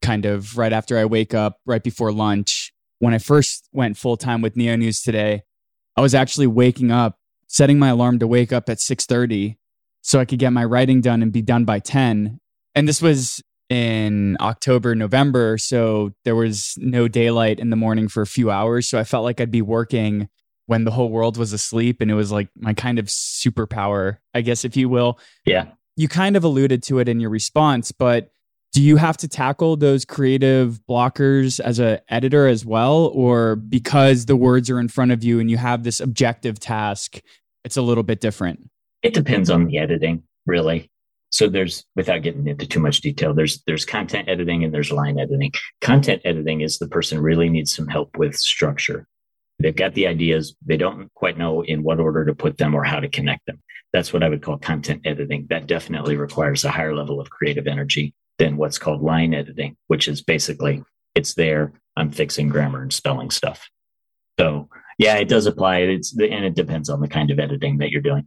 kind 0.00 0.24
of 0.24 0.56
right 0.56 0.72
after 0.72 0.96
I 0.96 1.04
wake 1.04 1.34
up, 1.34 1.58
right 1.66 1.82
before 1.82 2.12
lunch. 2.12 2.72
When 2.98 3.12
I 3.14 3.18
first 3.18 3.68
went 3.72 3.96
full 3.96 4.16
time 4.16 4.40
with 4.40 4.56
Neo 4.56 4.76
News 4.76 5.02
today, 5.02 5.42
I 6.00 6.02
was 6.02 6.14
actually 6.14 6.46
waking 6.46 6.90
up, 6.90 7.18
setting 7.46 7.78
my 7.78 7.88
alarm 7.88 8.20
to 8.20 8.26
wake 8.26 8.54
up 8.54 8.70
at 8.70 8.78
6:30 8.78 9.58
so 10.00 10.18
I 10.18 10.24
could 10.24 10.38
get 10.38 10.50
my 10.50 10.64
writing 10.64 11.02
done 11.02 11.22
and 11.22 11.30
be 11.30 11.42
done 11.42 11.66
by 11.66 11.78
10. 11.78 12.40
And 12.74 12.88
this 12.88 13.02
was 13.02 13.42
in 13.68 14.38
October, 14.40 14.94
November. 14.94 15.58
So 15.58 16.12
there 16.24 16.34
was 16.34 16.72
no 16.78 17.06
daylight 17.06 17.60
in 17.60 17.68
the 17.68 17.76
morning 17.76 18.08
for 18.08 18.22
a 18.22 18.26
few 18.26 18.50
hours. 18.50 18.88
So 18.88 18.98
I 18.98 19.04
felt 19.04 19.24
like 19.24 19.42
I'd 19.42 19.50
be 19.50 19.60
working 19.60 20.30
when 20.64 20.84
the 20.84 20.90
whole 20.90 21.10
world 21.10 21.36
was 21.36 21.52
asleep 21.52 22.00
and 22.00 22.10
it 22.10 22.14
was 22.14 22.32
like 22.32 22.48
my 22.56 22.72
kind 22.72 22.98
of 22.98 23.04
superpower, 23.04 24.20
I 24.32 24.40
guess, 24.40 24.64
if 24.64 24.78
you 24.78 24.88
will. 24.88 25.18
Yeah. 25.44 25.66
You 25.96 26.08
kind 26.08 26.34
of 26.34 26.44
alluded 26.44 26.82
to 26.84 26.98
it 27.00 27.10
in 27.10 27.20
your 27.20 27.28
response, 27.28 27.92
but 27.92 28.32
do 28.72 28.82
you 28.82 28.96
have 28.96 29.16
to 29.18 29.28
tackle 29.28 29.76
those 29.76 30.04
creative 30.04 30.80
blockers 30.88 31.58
as 31.60 31.78
an 31.78 31.98
editor 32.08 32.46
as 32.46 32.64
well? 32.64 33.10
Or 33.14 33.56
because 33.56 34.26
the 34.26 34.36
words 34.36 34.70
are 34.70 34.78
in 34.78 34.88
front 34.88 35.10
of 35.10 35.24
you 35.24 35.40
and 35.40 35.50
you 35.50 35.56
have 35.56 35.82
this 35.82 36.00
objective 36.00 36.60
task, 36.60 37.20
it's 37.64 37.76
a 37.76 37.82
little 37.82 38.04
bit 38.04 38.20
different? 38.20 38.70
It 39.02 39.14
depends 39.14 39.50
on 39.50 39.66
the 39.66 39.78
editing, 39.78 40.22
really. 40.46 40.90
So 41.30 41.48
there's 41.48 41.84
without 41.96 42.22
getting 42.22 42.46
into 42.46 42.66
too 42.66 42.80
much 42.80 43.00
detail, 43.00 43.32
there's 43.32 43.62
there's 43.66 43.84
content 43.84 44.28
editing 44.28 44.64
and 44.64 44.74
there's 44.74 44.90
line 44.90 45.18
editing. 45.18 45.52
Content 45.80 46.22
editing 46.24 46.60
is 46.60 46.78
the 46.78 46.88
person 46.88 47.20
really 47.20 47.48
needs 47.48 47.74
some 47.74 47.86
help 47.86 48.16
with 48.18 48.34
structure. 48.36 49.06
They've 49.60 49.76
got 49.76 49.94
the 49.94 50.06
ideas, 50.06 50.56
they 50.64 50.76
don't 50.76 51.12
quite 51.14 51.38
know 51.38 51.62
in 51.62 51.82
what 51.82 52.00
order 52.00 52.24
to 52.24 52.34
put 52.34 52.58
them 52.58 52.74
or 52.74 52.82
how 52.82 52.98
to 52.98 53.08
connect 53.08 53.46
them. 53.46 53.60
That's 53.92 54.12
what 54.12 54.22
I 54.22 54.28
would 54.28 54.42
call 54.42 54.58
content 54.58 55.02
editing. 55.04 55.46
That 55.50 55.66
definitely 55.66 56.16
requires 56.16 56.64
a 56.64 56.70
higher 56.70 56.94
level 56.94 57.20
of 57.20 57.30
creative 57.30 57.66
energy 57.66 58.14
than 58.40 58.56
what's 58.56 58.78
called 58.78 59.02
line 59.02 59.34
editing, 59.34 59.76
which 59.88 60.08
is 60.08 60.22
basically 60.22 60.82
it's 61.14 61.34
there. 61.34 61.74
I'm 61.94 62.10
fixing 62.10 62.48
grammar 62.48 62.80
and 62.80 62.92
spelling 62.92 63.30
stuff. 63.30 63.68
So 64.38 64.70
yeah, 64.98 65.16
it 65.16 65.28
does 65.28 65.44
apply. 65.44 65.80
It's 65.80 66.12
and 66.18 66.44
it 66.46 66.54
depends 66.54 66.88
on 66.88 67.02
the 67.02 67.08
kind 67.08 67.30
of 67.30 67.38
editing 67.38 67.78
that 67.78 67.90
you're 67.90 68.00
doing. 68.00 68.26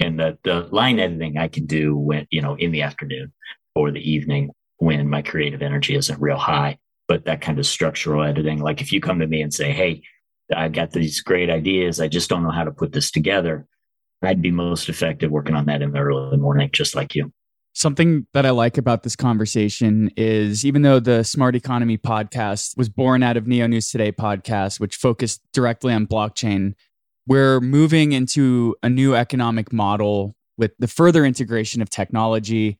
And 0.00 0.18
the, 0.18 0.36
the 0.42 0.68
line 0.72 0.98
editing 0.98 1.38
I 1.38 1.46
can 1.46 1.66
do 1.66 1.96
when, 1.96 2.26
you 2.30 2.42
know, 2.42 2.56
in 2.56 2.72
the 2.72 2.82
afternoon 2.82 3.32
or 3.76 3.92
the 3.92 4.10
evening 4.10 4.50
when 4.78 5.08
my 5.08 5.22
creative 5.22 5.62
energy 5.62 5.94
isn't 5.94 6.20
real 6.20 6.38
high. 6.38 6.78
But 7.06 7.26
that 7.26 7.40
kind 7.40 7.60
of 7.60 7.66
structural 7.66 8.24
editing, 8.24 8.58
like 8.58 8.80
if 8.80 8.92
you 8.92 9.00
come 9.00 9.20
to 9.20 9.28
me 9.28 9.42
and 9.42 9.54
say, 9.54 9.70
Hey, 9.70 10.02
I've 10.52 10.72
got 10.72 10.90
these 10.90 11.20
great 11.20 11.50
ideas. 11.50 12.00
I 12.00 12.08
just 12.08 12.28
don't 12.28 12.42
know 12.42 12.50
how 12.50 12.64
to 12.64 12.72
put 12.72 12.90
this 12.92 13.12
together. 13.12 13.64
I'd 14.22 14.42
be 14.42 14.50
most 14.50 14.88
effective 14.88 15.30
working 15.30 15.54
on 15.54 15.66
that 15.66 15.82
in 15.82 15.92
the 15.92 16.00
early 16.00 16.36
morning, 16.36 16.70
just 16.72 16.96
like 16.96 17.14
you. 17.14 17.32
Something 17.74 18.26
that 18.34 18.44
I 18.44 18.50
like 18.50 18.76
about 18.76 19.02
this 19.02 19.16
conversation 19.16 20.10
is 20.14 20.64
even 20.64 20.82
though 20.82 21.00
the 21.00 21.22
Smart 21.22 21.56
Economy 21.56 21.96
podcast 21.96 22.76
was 22.76 22.90
born 22.90 23.22
out 23.22 23.38
of 23.38 23.46
Neo 23.46 23.66
News 23.66 23.88
Today 23.88 24.12
podcast, 24.12 24.78
which 24.78 24.96
focused 24.96 25.40
directly 25.54 25.94
on 25.94 26.06
blockchain, 26.06 26.74
we're 27.26 27.60
moving 27.60 28.12
into 28.12 28.76
a 28.82 28.90
new 28.90 29.14
economic 29.14 29.72
model 29.72 30.36
with 30.58 30.72
the 30.78 30.86
further 30.86 31.24
integration 31.24 31.80
of 31.80 31.88
technology. 31.88 32.78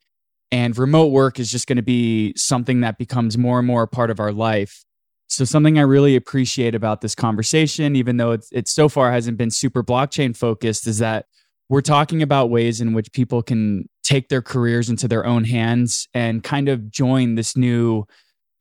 And 0.50 0.76
remote 0.76 1.06
work 1.06 1.40
is 1.40 1.50
just 1.50 1.66
going 1.66 1.76
to 1.76 1.82
be 1.82 2.34
something 2.36 2.80
that 2.80 2.98
becomes 2.98 3.38
more 3.38 3.58
and 3.58 3.66
more 3.66 3.84
a 3.84 3.88
part 3.88 4.10
of 4.10 4.20
our 4.20 4.32
life. 4.32 4.84
So, 5.28 5.46
something 5.46 5.78
I 5.78 5.82
really 5.82 6.14
appreciate 6.16 6.74
about 6.74 7.00
this 7.00 7.14
conversation, 7.14 7.96
even 7.96 8.18
though 8.18 8.32
it's, 8.32 8.50
it 8.52 8.68
so 8.68 8.90
far 8.90 9.10
hasn't 9.10 9.38
been 9.38 9.50
super 9.50 9.82
blockchain 9.82 10.36
focused, 10.36 10.86
is 10.86 10.98
that 10.98 11.24
we're 11.70 11.80
talking 11.80 12.20
about 12.20 12.50
ways 12.50 12.82
in 12.82 12.92
which 12.92 13.10
people 13.12 13.42
can 13.42 13.88
take 14.02 14.28
their 14.28 14.42
careers 14.42 14.88
into 14.88 15.08
their 15.08 15.24
own 15.24 15.44
hands 15.44 16.08
and 16.14 16.42
kind 16.42 16.68
of 16.68 16.90
join 16.90 17.34
this 17.34 17.56
new 17.56 18.04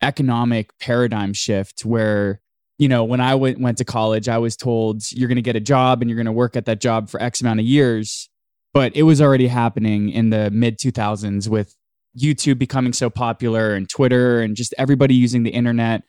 economic 0.02 0.76
paradigm 0.78 1.32
shift 1.32 1.84
where 1.84 2.40
you 2.78 2.88
know 2.88 3.04
when 3.04 3.20
i 3.20 3.34
went, 3.34 3.60
went 3.60 3.78
to 3.78 3.84
college 3.84 4.28
i 4.28 4.38
was 4.38 4.56
told 4.56 5.02
you're 5.12 5.28
going 5.28 5.36
to 5.36 5.42
get 5.42 5.56
a 5.56 5.60
job 5.60 6.00
and 6.00 6.10
you're 6.10 6.16
going 6.16 6.26
to 6.26 6.32
work 6.32 6.56
at 6.56 6.64
that 6.66 6.80
job 6.80 7.08
for 7.08 7.22
x 7.22 7.40
amount 7.40 7.60
of 7.60 7.66
years. 7.66 8.28
But 8.74 8.96
it 8.96 9.02
was 9.02 9.20
already 9.20 9.48
happening 9.48 10.08
in 10.08 10.30
the 10.30 10.50
mid 10.50 10.78
2000s 10.78 11.48
with 11.48 11.76
youtube 12.18 12.58
becoming 12.58 12.92
so 12.92 13.08
popular 13.08 13.74
and 13.74 13.88
twitter 13.88 14.40
and 14.40 14.56
just 14.56 14.74
everybody 14.78 15.14
using 15.14 15.42
the 15.42 15.50
internet. 15.50 16.02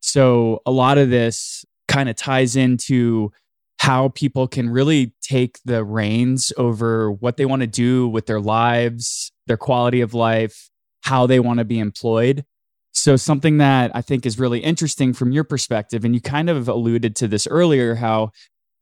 So 0.00 0.60
a 0.66 0.70
lot 0.70 0.98
of 0.98 1.10
this 1.10 1.64
kind 1.88 2.08
of 2.08 2.16
ties 2.16 2.54
into 2.54 3.32
how 3.78 4.08
people 4.08 4.48
can 4.48 4.70
really 4.70 5.14
take 5.22 5.58
the 5.64 5.84
reins 5.84 6.52
over 6.56 7.12
what 7.12 7.36
they 7.36 7.46
want 7.46 7.60
to 7.60 7.66
do 7.66 8.08
with 8.08 8.26
their 8.26 8.40
lives, 8.40 9.32
their 9.46 9.56
quality 9.56 10.00
of 10.00 10.14
life, 10.14 10.68
how 11.02 11.26
they 11.26 11.40
want 11.40 11.58
to 11.58 11.64
be 11.64 11.78
employed. 11.78 12.44
So, 12.92 13.16
something 13.16 13.58
that 13.58 13.92
I 13.94 14.02
think 14.02 14.26
is 14.26 14.38
really 14.38 14.58
interesting 14.58 15.12
from 15.12 15.30
your 15.30 15.44
perspective, 15.44 16.04
and 16.04 16.14
you 16.14 16.20
kind 16.20 16.50
of 16.50 16.68
alluded 16.68 17.14
to 17.16 17.28
this 17.28 17.46
earlier, 17.46 17.94
how 17.94 18.32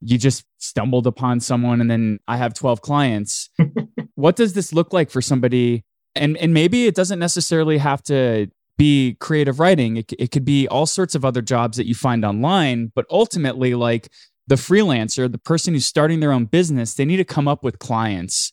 you 0.00 0.18
just 0.18 0.44
stumbled 0.58 1.06
upon 1.06 1.40
someone 1.40 1.80
and 1.80 1.90
then 1.90 2.18
I 2.28 2.36
have 2.36 2.54
12 2.54 2.80
clients. 2.80 3.48
what 4.14 4.36
does 4.36 4.52
this 4.52 4.72
look 4.72 4.92
like 4.92 5.10
for 5.10 5.22
somebody? 5.22 5.84
And, 6.14 6.36
and 6.36 6.52
maybe 6.52 6.86
it 6.86 6.94
doesn't 6.94 7.18
necessarily 7.18 7.78
have 7.78 8.02
to 8.04 8.48
be 8.76 9.16
creative 9.20 9.58
writing. 9.58 9.96
It, 9.96 10.12
it 10.18 10.30
could 10.30 10.44
be 10.44 10.68
all 10.68 10.86
sorts 10.86 11.14
of 11.14 11.24
other 11.24 11.42
jobs 11.42 11.76
that 11.76 11.86
you 11.86 11.94
find 11.94 12.24
online, 12.24 12.92
but 12.94 13.06
ultimately, 13.10 13.74
like 13.74 14.08
the 14.46 14.54
freelancer, 14.54 15.30
the 15.30 15.38
person 15.38 15.74
who's 15.74 15.86
starting 15.86 16.20
their 16.20 16.32
own 16.32 16.44
business, 16.44 16.94
they 16.94 17.04
need 17.04 17.16
to 17.16 17.24
come 17.24 17.48
up 17.48 17.64
with 17.64 17.78
clients. 17.78 18.52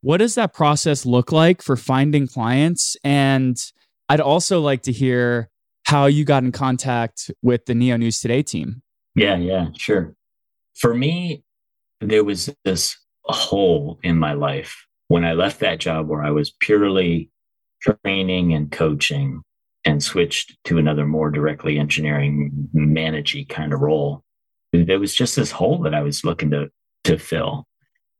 What 0.00 0.18
does 0.18 0.34
that 0.34 0.52
process 0.52 1.06
look 1.06 1.32
like 1.32 1.62
for 1.62 1.76
finding 1.76 2.26
clients? 2.26 2.96
And 3.04 3.56
I'd 4.08 4.20
also 4.20 4.60
like 4.60 4.82
to 4.82 4.92
hear 4.92 5.50
how 5.86 6.06
you 6.06 6.24
got 6.24 6.44
in 6.44 6.52
contact 6.52 7.30
with 7.42 7.66
the 7.66 7.74
Neo 7.74 7.96
News 7.96 8.20
Today 8.20 8.42
team. 8.42 8.82
Yeah, 9.14 9.36
yeah, 9.36 9.68
sure. 9.76 10.14
For 10.74 10.94
me, 10.94 11.44
there 12.00 12.24
was 12.24 12.50
this 12.64 12.96
hole 13.24 13.98
in 14.02 14.18
my 14.18 14.32
life 14.32 14.86
when 15.08 15.24
I 15.24 15.32
left 15.32 15.60
that 15.60 15.78
job 15.78 16.08
where 16.08 16.22
I 16.22 16.30
was 16.30 16.50
purely 16.60 17.30
training 17.80 18.52
and 18.52 18.70
coaching 18.72 19.42
and 19.84 20.02
switched 20.02 20.56
to 20.64 20.78
another 20.78 21.06
more 21.06 21.30
directly 21.30 21.78
engineering 21.78 22.68
managey 22.74 23.48
kind 23.48 23.72
of 23.72 23.80
role 23.80 24.24
there 24.82 24.98
was 24.98 25.14
just 25.14 25.36
this 25.36 25.50
hole 25.50 25.78
that 25.82 25.94
I 25.94 26.02
was 26.02 26.24
looking 26.24 26.50
to 26.50 26.70
to 27.04 27.18
fill. 27.18 27.66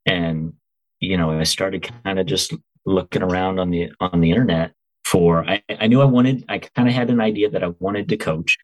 And 0.05 0.53
you 0.99 1.17
know, 1.17 1.31
I 1.31 1.43
started 1.43 1.89
kind 2.03 2.19
of 2.19 2.25
just 2.25 2.53
looking 2.85 3.23
around 3.23 3.59
on 3.59 3.71
the 3.71 3.91
on 3.99 4.21
the 4.21 4.31
internet 4.31 4.73
for 5.03 5.47
I, 5.47 5.61
I 5.69 5.87
knew 5.87 6.01
I 6.01 6.05
wanted 6.05 6.45
I 6.47 6.59
kind 6.59 6.87
of 6.87 6.93
had 6.93 7.09
an 7.09 7.21
idea 7.21 7.49
that 7.49 7.63
I 7.63 7.73
wanted 7.79 8.09
to 8.09 8.17
coach. 8.17 8.57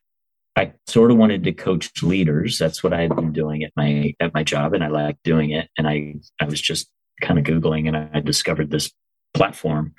I 0.55 0.73
sort 0.87 1.11
of 1.11 1.17
wanted 1.17 1.43
to 1.45 1.53
coach 1.53 2.03
leaders. 2.03 2.57
That's 2.57 2.83
what 2.83 2.93
I 2.93 3.01
had 3.01 3.15
been 3.15 3.31
doing 3.31 3.63
at 3.63 3.71
my 3.75 4.13
at 4.19 4.33
my 4.33 4.43
job 4.43 4.73
and 4.73 4.83
I 4.83 4.87
liked 4.87 5.23
doing 5.23 5.51
it. 5.51 5.69
And 5.77 5.87
I 5.87 6.15
I 6.39 6.45
was 6.45 6.61
just 6.61 6.89
kind 7.21 7.39
of 7.39 7.45
Googling 7.45 7.87
and 7.87 7.97
I 8.13 8.19
discovered 8.19 8.71
this 8.71 8.91
platform. 9.33 9.93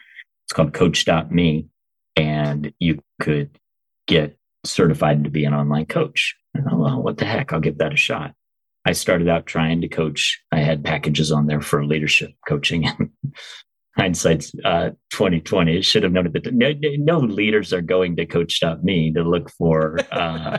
It's 0.44 0.52
called 0.52 0.74
coach.me. 0.74 1.68
And 2.14 2.74
you 2.78 3.02
could 3.20 3.59
get 4.07 4.37
certified 4.64 5.24
to 5.24 5.31
be 5.31 5.44
an 5.44 5.55
online 5.55 5.87
coach. 5.87 6.37
Oh, 6.56 6.76
well, 6.76 7.02
what 7.02 7.18
the 7.18 7.24
heck? 7.24 7.52
I'll 7.52 7.60
give 7.60 7.78
that 7.78 7.92
a 7.92 7.96
shot. 7.96 8.34
I 8.84 8.92
started 8.92 9.28
out 9.28 9.46
trying 9.46 9.80
to 9.82 9.88
coach. 9.88 10.40
I 10.50 10.58
had 10.58 10.84
packages 10.84 11.30
on 11.30 11.46
there 11.46 11.60
for 11.60 11.84
leadership 11.84 12.32
coaching. 12.48 12.88
Hindsight's 13.96 14.52
uh, 14.64 14.90
2020. 15.10 15.82
Should 15.82 16.02
have 16.02 16.12
noted 16.12 16.32
that 16.32 16.52
no, 16.52 16.72
no 16.80 17.18
leaders 17.18 17.72
are 17.72 17.82
going 17.82 18.16
to 18.16 18.26
coach.me 18.26 19.12
to 19.12 19.22
look 19.22 19.50
for 19.50 19.98
uh, 20.10 20.58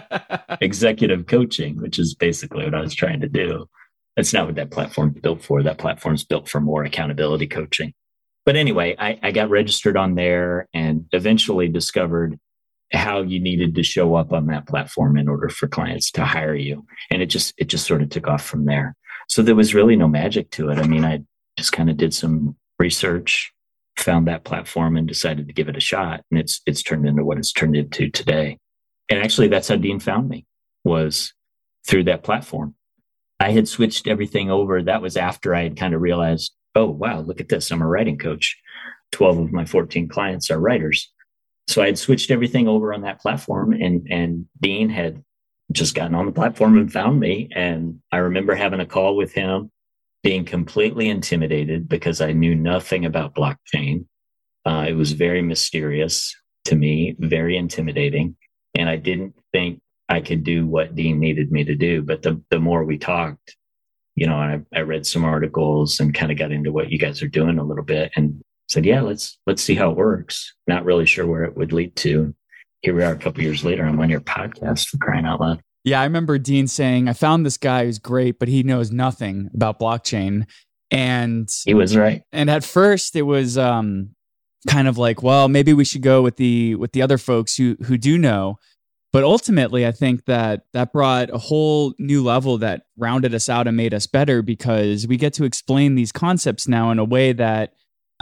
executive 0.61 1.25
coaching, 1.25 1.81
which 1.81 1.99
is 1.99 2.15
basically 2.15 2.63
what 2.63 2.75
I 2.75 2.81
was 2.81 2.93
trying 2.93 3.21
to 3.21 3.27
do. 3.27 3.67
That's 4.15 4.33
not 4.33 4.45
what 4.45 4.55
that 4.55 4.71
platform's 4.71 5.19
built 5.19 5.43
for. 5.43 5.63
That 5.63 5.79
platform's 5.79 6.23
built 6.23 6.47
for 6.47 6.61
more 6.61 6.83
accountability 6.83 7.47
coaching. 7.47 7.93
But 8.45 8.55
anyway, 8.55 8.95
I, 8.99 9.19
I 9.23 9.31
got 9.31 9.49
registered 9.49 9.97
on 9.97 10.15
there 10.15 10.67
and 10.73 11.05
eventually 11.11 11.69
discovered 11.69 12.39
how 12.93 13.21
you 13.21 13.39
needed 13.39 13.75
to 13.75 13.83
show 13.83 14.15
up 14.15 14.31
on 14.31 14.47
that 14.47 14.67
platform 14.67 15.17
in 15.17 15.27
order 15.27 15.49
for 15.49 15.67
clients 15.67 16.11
to 16.11 16.25
hire 16.25 16.55
you. 16.55 16.85
And 17.09 17.21
it 17.21 17.27
just 17.27 17.53
it 17.57 17.65
just 17.65 17.87
sort 17.87 18.01
of 18.01 18.09
took 18.09 18.27
off 18.27 18.45
from 18.45 18.65
there. 18.65 18.95
So 19.27 19.41
there 19.41 19.55
was 19.55 19.73
really 19.73 19.95
no 19.95 20.07
magic 20.07 20.51
to 20.51 20.69
it. 20.69 20.77
I 20.77 20.87
mean 20.87 21.03
i 21.03 21.21
just 21.57 21.71
kind 21.71 21.89
of 21.89 21.97
did 21.97 22.13
some 22.13 22.55
research 22.79 23.53
found 23.97 24.27
that 24.27 24.43
platform 24.43 24.97
and 24.97 25.07
decided 25.07 25.47
to 25.47 25.53
give 25.53 25.69
it 25.69 25.77
a 25.77 25.81
shot. 25.81 26.23
And 26.29 26.39
it's 26.39 26.61
it's 26.65 26.83
turned 26.83 27.07
into 27.07 27.23
what 27.23 27.37
it's 27.37 27.51
turned 27.51 27.75
into 27.75 28.09
today. 28.09 28.59
And 29.09 29.19
actually 29.19 29.47
that's 29.47 29.67
how 29.67 29.75
dean 29.75 29.99
found 29.99 30.29
me 30.29 30.45
was 30.83 31.33
through 31.87 32.05
that 32.05 32.23
platform. 32.23 32.75
I 33.39 33.51
had 33.51 33.67
switched 33.67 34.07
everything 34.07 34.49
over. 34.49 34.81
That 34.81 35.01
was 35.01 35.17
after 35.17 35.55
i 35.55 35.63
had 35.63 35.77
kind 35.77 35.93
of 35.93 36.01
realized 36.01 36.53
oh 36.75 36.89
wow 36.89 37.21
look 37.21 37.41
at 37.41 37.49
this. 37.49 37.71
I'm 37.71 37.81
a 37.81 37.87
writing 37.87 38.19
coach. 38.19 38.59
12 39.11 39.37
of 39.37 39.51
my 39.51 39.63
14 39.63 40.07
clients 40.07 40.49
are 40.49 40.59
writers 40.59 41.12
so 41.67 41.81
I 41.81 41.87
had 41.87 41.97
switched 41.97 42.31
everything 42.31 42.67
over 42.67 42.93
on 42.93 43.01
that 43.01 43.21
platform 43.21 43.73
and 43.73 44.07
and 44.09 44.45
Dean 44.61 44.89
had 44.89 45.23
just 45.71 45.95
gotten 45.95 46.15
on 46.15 46.25
the 46.25 46.31
platform 46.31 46.77
and 46.77 46.91
found 46.91 47.19
me. 47.19 47.49
And 47.55 47.99
I 48.11 48.17
remember 48.17 48.55
having 48.55 48.79
a 48.79 48.85
call 48.85 49.15
with 49.15 49.33
him, 49.33 49.71
being 50.21 50.45
completely 50.45 51.09
intimidated 51.09 51.89
because 51.89 52.21
I 52.21 52.31
knew 52.31 52.55
nothing 52.55 53.05
about 53.05 53.35
blockchain. 53.35 54.05
Uh, 54.65 54.85
it 54.87 54.93
was 54.93 55.11
very 55.11 55.41
mysterious 55.41 56.35
to 56.65 56.75
me, 56.75 57.15
very 57.19 57.57
intimidating. 57.57 58.37
And 58.75 58.89
I 58.89 58.95
didn't 58.95 59.35
think 59.51 59.81
I 60.07 60.21
could 60.21 60.43
do 60.43 60.65
what 60.65 60.95
Dean 60.95 61.19
needed 61.19 61.51
me 61.51 61.63
to 61.65 61.75
do. 61.75 62.01
But 62.01 62.21
the, 62.21 62.41
the 62.49 62.59
more 62.59 62.83
we 62.83 62.97
talked, 62.97 63.55
you 64.15 64.27
know, 64.27 64.35
I, 64.35 64.61
I 64.73 64.81
read 64.81 65.05
some 65.05 65.25
articles 65.25 65.99
and 65.99 66.13
kind 66.13 66.31
of 66.31 66.37
got 66.37 66.51
into 66.51 66.71
what 66.71 66.89
you 66.89 66.99
guys 66.99 67.21
are 67.21 67.27
doing 67.27 67.57
a 67.57 67.63
little 67.63 67.83
bit. 67.83 68.11
And 68.15 68.41
said, 68.67 68.85
yeah, 68.85 69.01
let's 69.01 69.37
let's 69.45 69.61
see 69.61 69.75
how 69.75 69.91
it 69.91 69.97
works. 69.97 70.53
Not 70.67 70.85
really 70.85 71.05
sure 71.05 71.27
where 71.27 71.43
it 71.43 71.55
would 71.57 71.73
lead 71.73 71.95
to. 71.97 72.33
Here 72.81 72.95
we 72.95 73.03
are 73.03 73.13
a 73.13 73.17
couple 73.17 73.43
years 73.43 73.63
later. 73.63 73.85
I'm 73.85 73.99
on 73.99 74.09
your 74.09 74.21
podcast 74.21 74.89
for 74.89 74.97
crying 74.97 75.25
out 75.25 75.39
loud. 75.39 75.61
Yeah, 75.83 76.01
I 76.01 76.05
remember 76.05 76.37
Dean 76.37 76.67
saying, 76.67 77.09
I 77.09 77.13
found 77.13 77.45
this 77.45 77.57
guy 77.57 77.85
who's 77.85 77.99
great, 77.99 78.39
but 78.39 78.47
he 78.47 78.63
knows 78.63 78.91
nothing 78.91 79.49
about 79.53 79.79
blockchain. 79.79 80.47
And 80.91 81.49
he 81.65 81.73
was 81.73 81.97
right. 81.97 82.23
And 82.31 82.49
at 82.49 82.63
first 82.63 83.15
it 83.15 83.23
was 83.23 83.57
um 83.57 84.15
kind 84.67 84.87
of 84.87 84.97
like, 84.97 85.21
well, 85.21 85.49
maybe 85.49 85.73
we 85.73 85.85
should 85.85 86.01
go 86.01 86.21
with 86.21 86.37
the 86.37 86.75
with 86.75 86.91
the 86.93 87.01
other 87.01 87.17
folks 87.17 87.55
who 87.55 87.75
who 87.85 87.97
do 87.97 88.17
know. 88.17 88.57
But 89.11 89.23
ultimately, 89.23 89.85
I 89.85 89.91
think 89.91 90.25
that 90.25 90.63
that 90.73 90.91
brought 90.91 91.29
a 91.29 91.37
whole 91.37 91.93
new 91.99 92.23
level 92.23 92.57
that 92.59 92.83
rounded 92.97 93.35
us 93.35 93.47
out 93.47 93.67
and 93.67 93.77
made 93.77 93.93
us 93.93 94.07
better 94.07 94.41
because 94.41 95.05
we 95.05 95.17
get 95.17 95.33
to 95.33 95.43
explain 95.43 95.93
these 95.93 96.11
concepts 96.11 96.67
now 96.67 96.89
in 96.89 96.97
a 96.97 97.03
way 97.03 97.31
that 97.33 97.73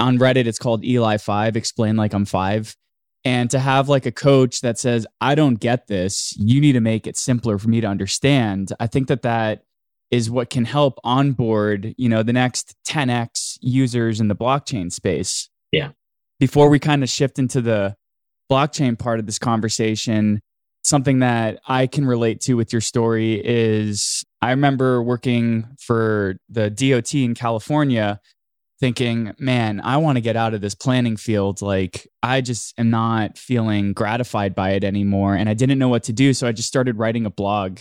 on 0.02 0.18
Reddit 0.18 0.48
it's 0.48 0.60
called 0.60 0.84
Eli 0.84 1.18
5, 1.18 1.56
explain 1.56 1.96
like 1.96 2.14
I'm 2.14 2.26
5. 2.26 2.76
And 3.24 3.50
to 3.52 3.60
have 3.60 3.88
like 3.88 4.06
a 4.06 4.12
coach 4.12 4.62
that 4.62 4.80
says, 4.80 5.06
I 5.22 5.36
don't 5.36 5.60
get 5.60 5.88
this, 5.88 6.36
you 6.38 6.60
need 6.60 6.74
to 6.74 6.82
make 6.82 7.06
it 7.06 7.18
simpler 7.18 7.58
for 7.58 7.70
me 7.70 7.80
to 7.82 7.88
understand. 7.88 8.74
I 8.80 8.88
think 8.88 9.08
that 9.08 9.22
that 9.22 9.64
is 10.10 10.30
what 10.30 10.50
can 10.50 10.66
help 10.66 11.00
onboard, 11.04 11.94
you 11.98 12.10
know, 12.10 12.24
the 12.24 12.34
next 12.34 12.76
10x 12.88 13.60
users 13.62 14.20
in 14.20 14.28
the 14.28 14.36
blockchain 14.36 14.92
space. 14.92 15.50
Yeah 15.72 15.92
before 16.42 16.70
we 16.70 16.80
kind 16.80 17.04
of 17.04 17.10
shift 17.10 17.38
into 17.38 17.62
the 17.62 17.96
blockchain 18.52 18.98
part 18.98 19.20
of 19.20 19.28
this 19.28 19.38
conversation, 19.38 20.42
something 20.82 21.20
that 21.20 21.60
I 21.68 21.86
can 21.86 22.08
relate 22.08 22.42
to 22.42 22.56
with 22.56 22.74
your 22.74 22.82
story 22.82 23.40
is 23.46 24.26
I 24.42 24.50
remember 24.50 25.04
working 25.04 25.68
for 25.80 26.38
the 26.50 26.72
DOT 26.72 27.14
in 27.14 27.36
California 27.36 28.20
thinking, 28.82 29.34
man, 29.38 29.80
I 29.80 29.98
want 29.98 30.18
to 30.18 30.22
get 30.22 30.36
out 30.36 30.56
of 30.56 30.60
this 30.60 30.74
planning 30.74 31.16
field. 31.16 31.62
Like, 31.62 32.08
I 32.24 32.42
just 32.42 32.78
am 32.80 32.90
not 32.90 33.38
feeling 33.38 33.94
gratified 33.94 34.56
by 34.56 34.72
it 34.72 34.84
anymore. 34.84 35.36
And 35.36 35.48
I 35.48 35.54
didn't 35.54 35.78
know 35.78 35.88
what 35.88 36.04
to 36.04 36.14
do. 36.14 36.34
So 36.34 36.48
I 36.48 36.52
just 36.52 36.68
started 36.68 36.98
writing 36.98 37.28
a 37.28 37.30
blog. 37.30 37.80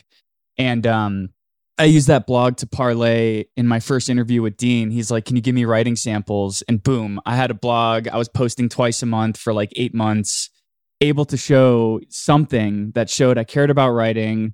And 0.58 0.86
um, 0.86 1.30
I 1.78 1.84
used 1.84 2.08
that 2.08 2.26
blog 2.26 2.58
to 2.58 2.66
parlay 2.66 3.46
in 3.56 3.66
my 3.66 3.80
first 3.80 4.10
interview 4.10 4.42
with 4.42 4.58
Dean. 4.58 4.90
He's 4.90 5.10
like, 5.10 5.24
Can 5.24 5.36
you 5.36 5.42
give 5.42 5.54
me 5.54 5.64
writing 5.64 5.96
samples? 5.96 6.60
And 6.68 6.82
boom, 6.82 7.18
I 7.24 7.34
had 7.34 7.50
a 7.50 7.54
blog. 7.54 8.06
I 8.06 8.18
was 8.18 8.28
posting 8.28 8.68
twice 8.68 9.02
a 9.02 9.06
month 9.06 9.38
for 9.38 9.54
like 9.54 9.72
eight 9.76 9.94
months, 9.94 10.50
able 11.00 11.24
to 11.24 11.38
show 11.38 12.00
something 12.10 12.92
that 12.94 13.08
showed 13.08 13.38
I 13.38 13.44
cared 13.44 13.70
about 13.70 13.92
writing. 13.92 14.52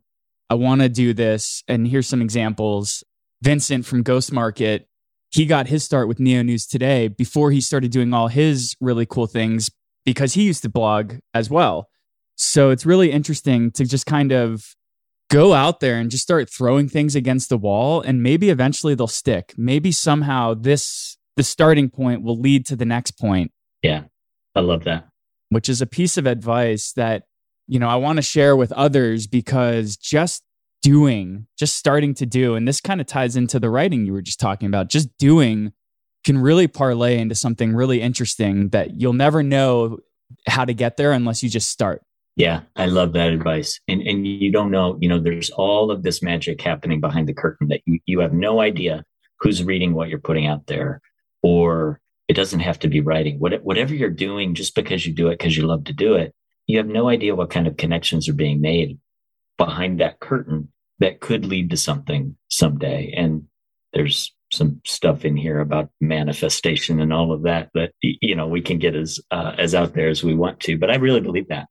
I 0.49 0.55
want 0.55 0.83
to 0.83 0.89
do 0.89 1.13
this. 1.13 1.65
And 1.67 1.89
here's 1.89 2.07
some 2.07 2.23
examples. 2.23 3.03
Vincent 3.43 3.85
from 3.85 4.05
GhostMarket, 4.05 4.85
he 5.31 5.47
got 5.47 5.69
his 5.69 5.85
start 5.85 6.09
with 6.09 6.21
Neo 6.21 6.43
News 6.43 6.67
Today 6.67 7.09
before 7.09 7.51
he 7.51 7.61
started 7.61 7.91
doing 7.91 8.13
all 8.15 8.29
his 8.29 8.77
really 8.81 9.07
cool 9.07 9.27
things 9.27 9.71
because 10.05 10.35
he 10.35 10.43
used 10.43 10.63
to 10.63 10.69
blog 10.69 11.15
as 11.35 11.51
well. 11.51 11.89
So 12.37 12.71
it's 12.71 12.87
really 12.87 13.11
interesting 13.11 13.71
to 13.73 13.85
just 13.85 14.07
kind 14.07 14.33
of 14.33 14.75
go 15.29 15.53
out 15.55 15.81
there 15.81 15.99
and 15.99 16.11
just 16.11 16.23
start 16.23 16.49
throwing 16.49 16.89
things 16.89 17.17
against 17.17 17.49
the 17.49 17.59
wall 17.59 18.01
and 18.01 18.23
maybe 18.23 18.51
eventually 18.51 18.95
they'll 18.95 19.07
stick. 19.07 19.53
Maybe 19.57 19.91
somehow 19.91 20.55
this 20.55 21.17
the 21.37 21.43
starting 21.43 21.91
point 21.91 22.23
will 22.23 22.39
lead 22.39 22.65
to 22.67 22.77
the 22.77 22.85
next 22.85 23.13
point. 23.13 23.53
Yeah 23.83 24.05
i 24.57 24.61
love 24.61 24.85
that. 24.85 25.07
Which 25.51 25.69
is 25.69 25.81
a 25.81 25.87
piece 25.87 26.17
of 26.17 26.27
advice 26.27 26.93
that 26.93 27.25
you 27.69 27.79
know 27.79 27.89
i 27.89 27.97
want 27.97 28.17
to 28.17 28.23
share 28.23 28.57
with 28.57 28.73
others 28.73 29.27
because 29.29 29.97
just 29.97 30.43
doing 30.87 31.49
just 31.59 31.75
starting 31.75 32.15
to 32.15 32.25
do 32.25 32.55
and 32.55 32.69
this 32.69 32.81
kind 32.81 33.01
of 33.01 33.09
ties 33.09 33.35
into 33.35 33.59
the 33.59 33.69
writing 33.69 34.07
you 34.07 34.13
were 34.13 34.23
just 34.23 34.39
talking 34.39 34.69
about 34.69 34.89
just 34.89 35.09
doing 35.19 35.73
can 36.25 36.39
really 36.39 36.69
parlay 36.69 37.19
into 37.19 37.35
something 37.35 37.75
really 37.75 38.01
interesting 38.01 38.69
that 38.69 39.01
you'll 39.01 39.13
never 39.13 39.43
know 39.43 39.99
how 40.47 40.65
to 40.65 40.73
get 40.73 40.97
there 40.97 41.11
unless 41.11 41.43
you 41.43 41.51
just 41.51 41.71
start 41.71 42.03
yeah, 42.39 42.61
I 42.77 42.85
love 42.85 43.15
that 43.15 43.31
advice. 43.31 43.81
And 43.89 44.03
and 44.03 44.27
you 44.27 44.53
don't 44.53 44.71
know, 44.71 44.99
you 45.01 45.09
know, 45.09 45.19
there's 45.19 45.49
all 45.49 45.91
of 45.91 46.03
this 46.03 46.23
magic 46.23 46.61
happening 46.61 47.01
behind 47.01 47.27
the 47.27 47.35
curtain 47.35 47.69
that 47.69 47.81
you, 47.87 47.99
you 48.05 48.21
have 48.21 48.35
no 48.35 48.61
idea 48.61 49.05
who's 49.41 49.65
reading 49.65 49.95
what 49.95 50.11
you're 50.11 50.19
putting 50.19 50.47
out 50.47 50.67
there, 50.67 51.01
or 51.43 51.99
it 52.29 52.35
doesn't 52.35 52.61
have 52.61 52.79
to 52.81 52.89
be 52.89 53.01
writing. 53.01 53.39
What, 53.39 53.65
whatever 53.65 53.95
you're 53.95 54.11
doing, 54.11 54.55
just 54.55 54.75
because 54.75 55.07
you 55.07 55.15
do 55.15 55.29
it 55.29 55.39
because 55.39 55.57
you 55.57 55.67
love 55.67 55.85
to 55.85 55.95
do 55.95 56.15
it, 56.15 56.35
you 56.67 56.77
have 56.77 56.87
no 56.87 57.09
idea 57.09 57.35
what 57.35 57.49
kind 57.49 57.67
of 57.67 57.79
connections 57.79 58.29
are 58.29 58.35
being 58.35 58.61
made 58.61 58.99
behind 59.57 60.01
that 60.01 60.21
curtain 60.21 60.69
that 60.99 61.21
could 61.21 61.45
lead 61.45 61.71
to 61.71 61.77
something 61.77 62.37
someday. 62.49 63.13
And 63.17 63.45
there's 63.93 64.35
some 64.53 64.81
stuff 64.87 65.25
in 65.25 65.37
here 65.37 65.61
about 65.61 65.91
manifestation 66.01 67.01
and 67.01 67.13
all 67.13 67.33
of 67.33 67.43
that 67.43 67.69
that 67.75 67.91
you 68.01 68.37
know 68.37 68.47
we 68.47 68.61
can 68.61 68.79
get 68.79 68.95
as 68.95 69.19
uh, 69.31 69.53
as 69.59 69.75
out 69.75 69.95
there 69.95 70.09
as 70.09 70.23
we 70.23 70.35
want 70.35 70.61
to. 70.61 70.79
But 70.79 70.91
I 70.91 70.97
really 70.97 71.21
believe 71.21 71.49
that 71.49 71.67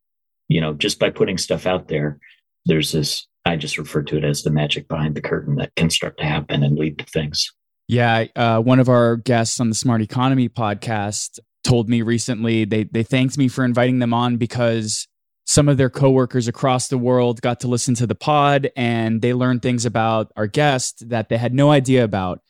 you 0.47 0.61
know, 0.61 0.73
just 0.73 0.99
by 0.99 1.09
putting 1.09 1.37
stuff 1.37 1.65
out 1.65 1.87
there, 1.87 2.19
there's 2.65 2.91
this, 2.91 3.27
I 3.45 3.55
just 3.55 3.77
refer 3.77 4.03
to 4.03 4.17
it 4.17 4.23
as 4.23 4.43
the 4.43 4.51
magic 4.51 4.87
behind 4.87 5.15
the 5.15 5.21
curtain 5.21 5.55
that 5.55 5.75
can 5.75 5.89
start 5.89 6.17
to 6.17 6.25
happen 6.25 6.63
and 6.63 6.77
lead 6.77 6.99
to 6.99 7.05
things. 7.05 7.51
Yeah. 7.87 8.25
Uh, 8.35 8.59
one 8.59 8.79
of 8.79 8.89
our 8.89 9.15
guests 9.15 9.59
on 9.59 9.69
the 9.69 9.75
Smart 9.75 10.01
Economy 10.01 10.49
podcast 10.49 11.39
told 11.63 11.89
me 11.89 12.01
recently 12.01 12.65
they, 12.65 12.83
they 12.83 13.03
thanked 13.03 13.37
me 13.37 13.47
for 13.47 13.63
inviting 13.63 13.99
them 13.99 14.13
on 14.13 14.37
because 14.37 15.07
some 15.45 15.69
of 15.69 15.77
their 15.77 15.89
coworkers 15.89 16.47
across 16.47 16.87
the 16.87 16.97
world 16.97 17.41
got 17.41 17.59
to 17.61 17.67
listen 17.67 17.93
to 17.95 18.07
the 18.07 18.15
pod 18.15 18.69
and 18.75 19.21
they 19.21 19.33
learned 19.33 19.61
things 19.61 19.85
about 19.85 20.31
our 20.35 20.47
guest 20.47 21.07
that 21.09 21.29
they 21.29 21.37
had 21.37 21.53
no 21.53 21.71
idea 21.71 22.03
about. 22.03 22.41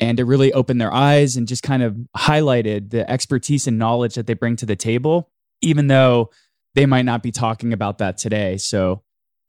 And 0.00 0.18
it 0.18 0.24
really 0.24 0.52
opened 0.52 0.80
their 0.80 0.92
eyes 0.92 1.36
and 1.36 1.48
just 1.48 1.62
kind 1.62 1.82
of 1.82 1.96
highlighted 2.16 2.90
the 2.90 3.08
expertise 3.10 3.66
and 3.66 3.78
knowledge 3.78 4.14
that 4.14 4.26
they 4.26 4.34
bring 4.34 4.56
to 4.56 4.66
the 4.66 4.76
table, 4.76 5.30
even 5.62 5.88
though 5.88 6.30
they 6.74 6.86
might 6.86 7.04
not 7.04 7.22
be 7.22 7.32
talking 7.32 7.72
about 7.72 7.98
that 7.98 8.18
today. 8.18 8.56
So 8.56 9.02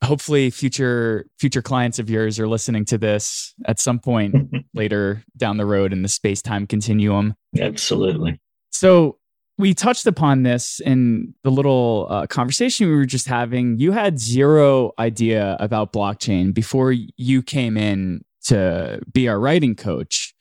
hopefully 0.03 0.49
future 0.49 1.25
future 1.39 1.61
clients 1.61 1.99
of 1.99 2.09
yours 2.09 2.39
are 2.39 2.47
listening 2.47 2.85
to 2.85 2.97
this 2.97 3.53
at 3.65 3.79
some 3.79 3.99
point 3.99 4.35
later 4.73 5.23
down 5.37 5.57
the 5.57 5.65
road 5.65 5.93
in 5.93 6.01
the 6.01 6.07
space-time 6.09 6.67
continuum. 6.67 7.35
Absolutely. 7.59 8.39
So 8.71 9.17
we 9.57 9.73
touched 9.73 10.05
upon 10.05 10.43
this 10.43 10.81
in 10.81 11.33
the 11.43 11.49
little 11.49 12.07
uh, 12.09 12.27
conversation 12.27 12.89
we 12.89 12.95
were 12.95 13.05
just 13.05 13.27
having. 13.27 13.79
You 13.79 13.91
had 13.91 14.19
zero 14.19 14.91
idea 14.99 15.55
about 15.59 15.93
blockchain 15.93 16.53
before 16.53 16.91
you 16.91 17.41
came 17.41 17.77
in 17.77 18.25
to 18.47 19.01
be 19.11 19.27
our 19.27 19.39
writing 19.39 19.75
coach. 19.75 20.33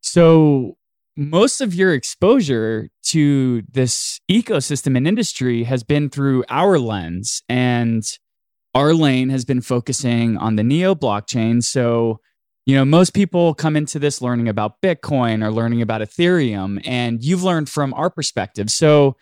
So 0.00 0.76
most 1.16 1.60
of 1.60 1.74
your 1.74 1.94
exposure 1.94 2.90
to 3.02 3.62
this 3.62 4.20
ecosystem 4.30 4.96
and 4.96 5.08
industry 5.08 5.64
has 5.64 5.82
been 5.82 6.08
through 6.10 6.44
our 6.48 6.78
lens 6.78 7.42
and 7.48 8.04
our 8.74 8.94
lane 8.94 9.30
has 9.30 9.44
been 9.44 9.60
focusing 9.60 10.36
on 10.36 10.56
the 10.56 10.62
neo 10.62 10.94
blockchain 10.94 11.62
so 11.62 12.20
you 12.68 12.76
know 12.76 12.84
most 12.84 13.14
people 13.14 13.54
come 13.54 13.74
into 13.74 13.98
this 13.98 14.22
learning 14.22 14.48
about 14.48 14.80
bitcoin 14.80 15.44
or 15.44 15.50
learning 15.50 15.82
about 15.82 16.00
ethereum 16.00 16.80
and 16.86 17.24
you've 17.24 17.42
learned 17.42 17.68
from 17.68 17.92
our 17.94 18.10
perspective 18.10 18.70
so 18.70 19.16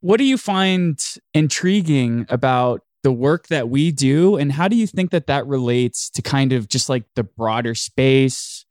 what 0.00 0.16
do 0.16 0.24
you 0.24 0.38
find 0.38 0.98
intriguing 1.34 2.24
about 2.30 2.80
the 3.02 3.12
work 3.12 3.48
that 3.48 3.68
we 3.68 3.92
do 3.92 4.36
and 4.36 4.52
how 4.52 4.68
do 4.68 4.76
you 4.76 4.86
think 4.86 5.10
that 5.10 5.26
that 5.26 5.46
relates 5.46 6.08
to 6.08 6.22
kind 6.22 6.52
of 6.52 6.68
just 6.68 6.88
like 6.88 7.04
the 7.16 7.24
broader 7.24 7.74
space 7.74 8.64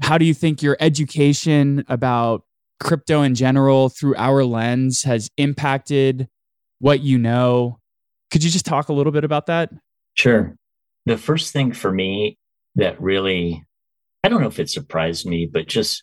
how 0.00 0.16
do 0.18 0.24
you 0.24 0.34
think 0.34 0.62
your 0.62 0.76
education 0.78 1.84
about 1.88 2.44
crypto 2.78 3.22
in 3.22 3.34
general 3.34 3.88
through 3.88 4.14
our 4.16 4.44
lens 4.44 5.02
has 5.02 5.30
impacted 5.36 6.28
what 6.78 7.00
you 7.00 7.18
know? 7.18 7.78
Could 8.30 8.44
you 8.44 8.50
just 8.50 8.66
talk 8.66 8.88
a 8.88 8.92
little 8.92 9.12
bit 9.12 9.24
about 9.24 9.46
that? 9.46 9.70
Sure. 10.14 10.56
The 11.06 11.18
first 11.18 11.52
thing 11.52 11.72
for 11.72 11.90
me 11.90 12.38
that 12.76 13.00
really, 13.00 13.64
I 14.24 14.28
don't 14.28 14.40
know 14.40 14.48
if 14.48 14.58
it 14.58 14.70
surprised 14.70 15.26
me, 15.26 15.48
but 15.50 15.68
just 15.68 16.02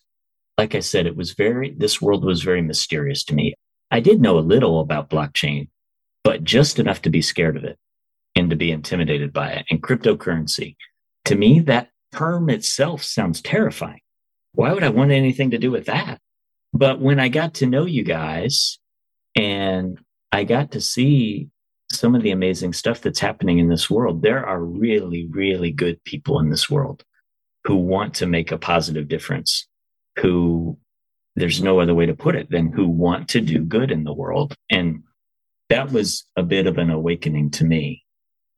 like 0.58 0.74
I 0.74 0.80
said, 0.80 1.06
it 1.06 1.18
was 1.18 1.34
very, 1.34 1.76
this 1.78 2.02
world 2.02 2.24
was 2.24 2.44
very 2.44 2.62
mysterious 2.62 3.24
to 3.26 3.36
me. 3.36 3.54
I 3.92 4.00
did 4.00 4.22
know 4.22 4.38
a 4.38 4.40
little 4.40 4.80
about 4.80 5.10
blockchain, 5.10 5.70
but 6.24 6.44
just 6.44 6.80
enough 6.80 7.02
to 7.04 7.10
be 7.10 7.22
scared 7.22 7.58
of 7.58 7.64
it 7.64 7.78
and 8.36 8.50
to 8.50 8.56
be 8.56 8.72
intimidated 8.72 9.34
by 9.34 9.52
it. 9.52 9.66
And 9.70 9.84
cryptocurrency, 9.84 10.76
to 11.26 11.36
me, 11.36 11.60
that 11.62 11.90
term 12.14 12.50
itself 12.50 13.04
sounds 13.04 13.42
terrifying. 13.42 14.00
Why 14.54 14.72
would 14.72 14.84
I 14.84 14.90
want 14.90 15.12
anything 15.12 15.52
to 15.52 15.58
do 15.58 15.72
with 15.72 15.86
that? 15.86 16.20
But 16.74 17.00
when 17.02 17.20
I 17.20 17.28
got 17.28 17.56
to 17.56 17.66
know 17.66 17.86
you 17.86 18.04
guys 18.04 18.80
and 19.36 20.00
I 20.32 20.46
got 20.46 20.72
to 20.72 20.82
see 20.82 21.50
some 21.92 22.16
of 22.16 22.24
the 22.24 22.32
amazing 22.32 22.74
stuff 22.74 23.02
that's 23.02 23.20
happening 23.20 23.60
in 23.60 23.70
this 23.70 23.90
world, 23.90 24.22
there 24.22 24.46
are 24.46 24.62
really, 24.62 25.28
really 25.30 25.72
good 25.72 26.04
people 26.06 26.40
in 26.40 26.50
this 26.50 26.70
world 26.70 27.04
who 27.66 27.76
want 27.76 28.14
to 28.16 28.28
make 28.28 28.52
a 28.52 28.58
positive 28.58 29.08
difference, 29.08 29.68
who 30.20 30.78
there's 31.36 31.62
no 31.62 31.80
other 31.80 31.94
way 31.94 32.06
to 32.06 32.14
put 32.14 32.36
it 32.36 32.50
than 32.50 32.72
who 32.72 32.88
want 32.88 33.28
to 33.30 33.42
do 33.42 33.60
good 33.60 33.92
in 33.92 34.04
the 34.04 34.14
world. 34.14 34.56
And 34.70 35.04
that 35.70 35.92
was 35.92 36.26
a 36.36 36.44
bit 36.44 36.68
of 36.68 36.78
an 36.78 36.90
awakening 36.90 37.52
to 37.52 37.66
me. 37.66 38.04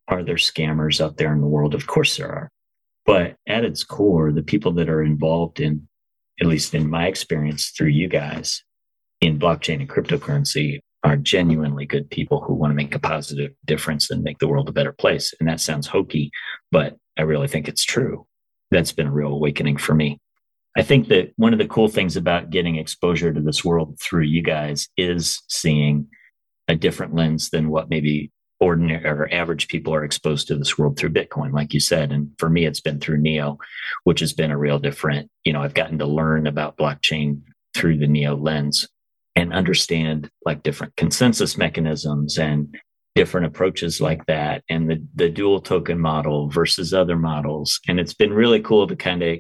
Are 0.07 0.23
there 0.23 0.35
scammers 0.35 1.01
out 1.03 1.17
there 1.17 1.33
in 1.33 1.41
the 1.41 1.47
world? 1.47 1.73
Of 1.73 1.87
course 1.87 2.17
there 2.17 2.29
are. 2.29 2.51
But 3.05 3.37
at 3.47 3.63
its 3.63 3.83
core, 3.83 4.31
the 4.31 4.43
people 4.43 4.73
that 4.73 4.89
are 4.89 5.01
involved 5.01 5.59
in, 5.61 5.87
at 6.41 6.47
least 6.47 6.75
in 6.75 6.89
my 6.89 7.07
experience 7.07 7.69
through 7.69 7.87
you 7.87 8.09
guys, 8.09 8.63
in 9.21 9.39
blockchain 9.39 9.79
and 9.79 9.89
cryptocurrency 9.89 10.79
are 11.03 11.15
genuinely 11.15 11.85
good 11.85 12.09
people 12.09 12.41
who 12.41 12.53
want 12.53 12.71
to 12.71 12.75
make 12.75 12.93
a 12.93 12.99
positive 12.99 13.53
difference 13.65 14.11
and 14.11 14.23
make 14.23 14.39
the 14.39 14.47
world 14.47 14.67
a 14.67 14.73
better 14.73 14.91
place. 14.91 15.33
And 15.39 15.47
that 15.47 15.61
sounds 15.61 15.87
hokey, 15.87 16.31
but 16.71 16.97
I 17.17 17.21
really 17.21 17.47
think 17.47 17.67
it's 17.67 17.85
true. 17.85 18.26
That's 18.72 18.91
been 18.91 19.07
a 19.07 19.11
real 19.11 19.32
awakening 19.34 19.78
for 19.78 19.93
me. 19.93 20.20
I 20.76 20.84
think 20.84 21.07
that 21.07 21.34
one 21.38 21.53
of 21.53 21.59
the 21.59 21.68
cool 21.68 21.88
things 21.88 22.15
about 22.15 22.51
getting 22.51 22.76
exposure 22.76 23.34
to 23.34 23.41
this 23.41 23.65
world 23.65 23.97
through 23.99 24.24
you 24.24 24.43
guys 24.43 24.88
is 24.95 25.41
seeing 25.47 26.07
a 26.68 26.76
different 26.76 27.15
lens 27.15 27.49
than 27.49 27.70
what 27.70 27.89
maybe 27.89 28.32
ordinary 28.59 29.05
or 29.05 29.32
average 29.32 29.68
people 29.68 29.93
are 29.93 30.03
exposed 30.03 30.47
to 30.47 30.55
this 30.55 30.78
world 30.78 30.97
through 30.97 31.09
Bitcoin, 31.09 31.53
like 31.53 31.74
you 31.74 31.80
said. 31.80 32.11
And 32.11 32.32
for 32.38 32.49
me, 32.49 32.65
it's 32.65 32.82
been 32.82 32.99
through 32.99 33.20
Neo, 33.20 33.57
which 34.03 34.20
has 34.20 34.34
been 34.34 34.51
a 34.51 34.57
real 34.57 34.80
different, 34.80 35.30
you 35.43 35.53
know, 35.53 35.61
I've 35.61 35.74
gotten 35.74 35.99
to 35.99 36.05
learn 36.05 36.47
about 36.47 36.78
blockchain 36.78 37.41
through 37.76 37.97
the 37.97 38.07
Neo 38.07 38.36
lens 38.36 38.88
and 39.36 39.53
understand 39.53 40.30
like 40.45 40.63
different 40.63 40.95
consensus 40.95 41.57
mechanisms 41.57 42.38
and 42.38 42.76
different 43.18 43.47
approaches 43.47 43.99
like 43.99 44.26
that 44.28 44.63
and 44.70 44.89
the, 44.89 45.03
the 45.15 45.30
dual 45.30 45.59
token 45.59 45.99
model 45.99 46.49
versus 46.49 46.93
other 46.93 47.18
models. 47.18 47.80
And 47.88 47.99
it's 47.99 48.13
been 48.13 48.34
really 48.34 48.61
cool 48.61 48.88
to 48.88 48.95
kind 48.95 49.24
of 49.24 49.39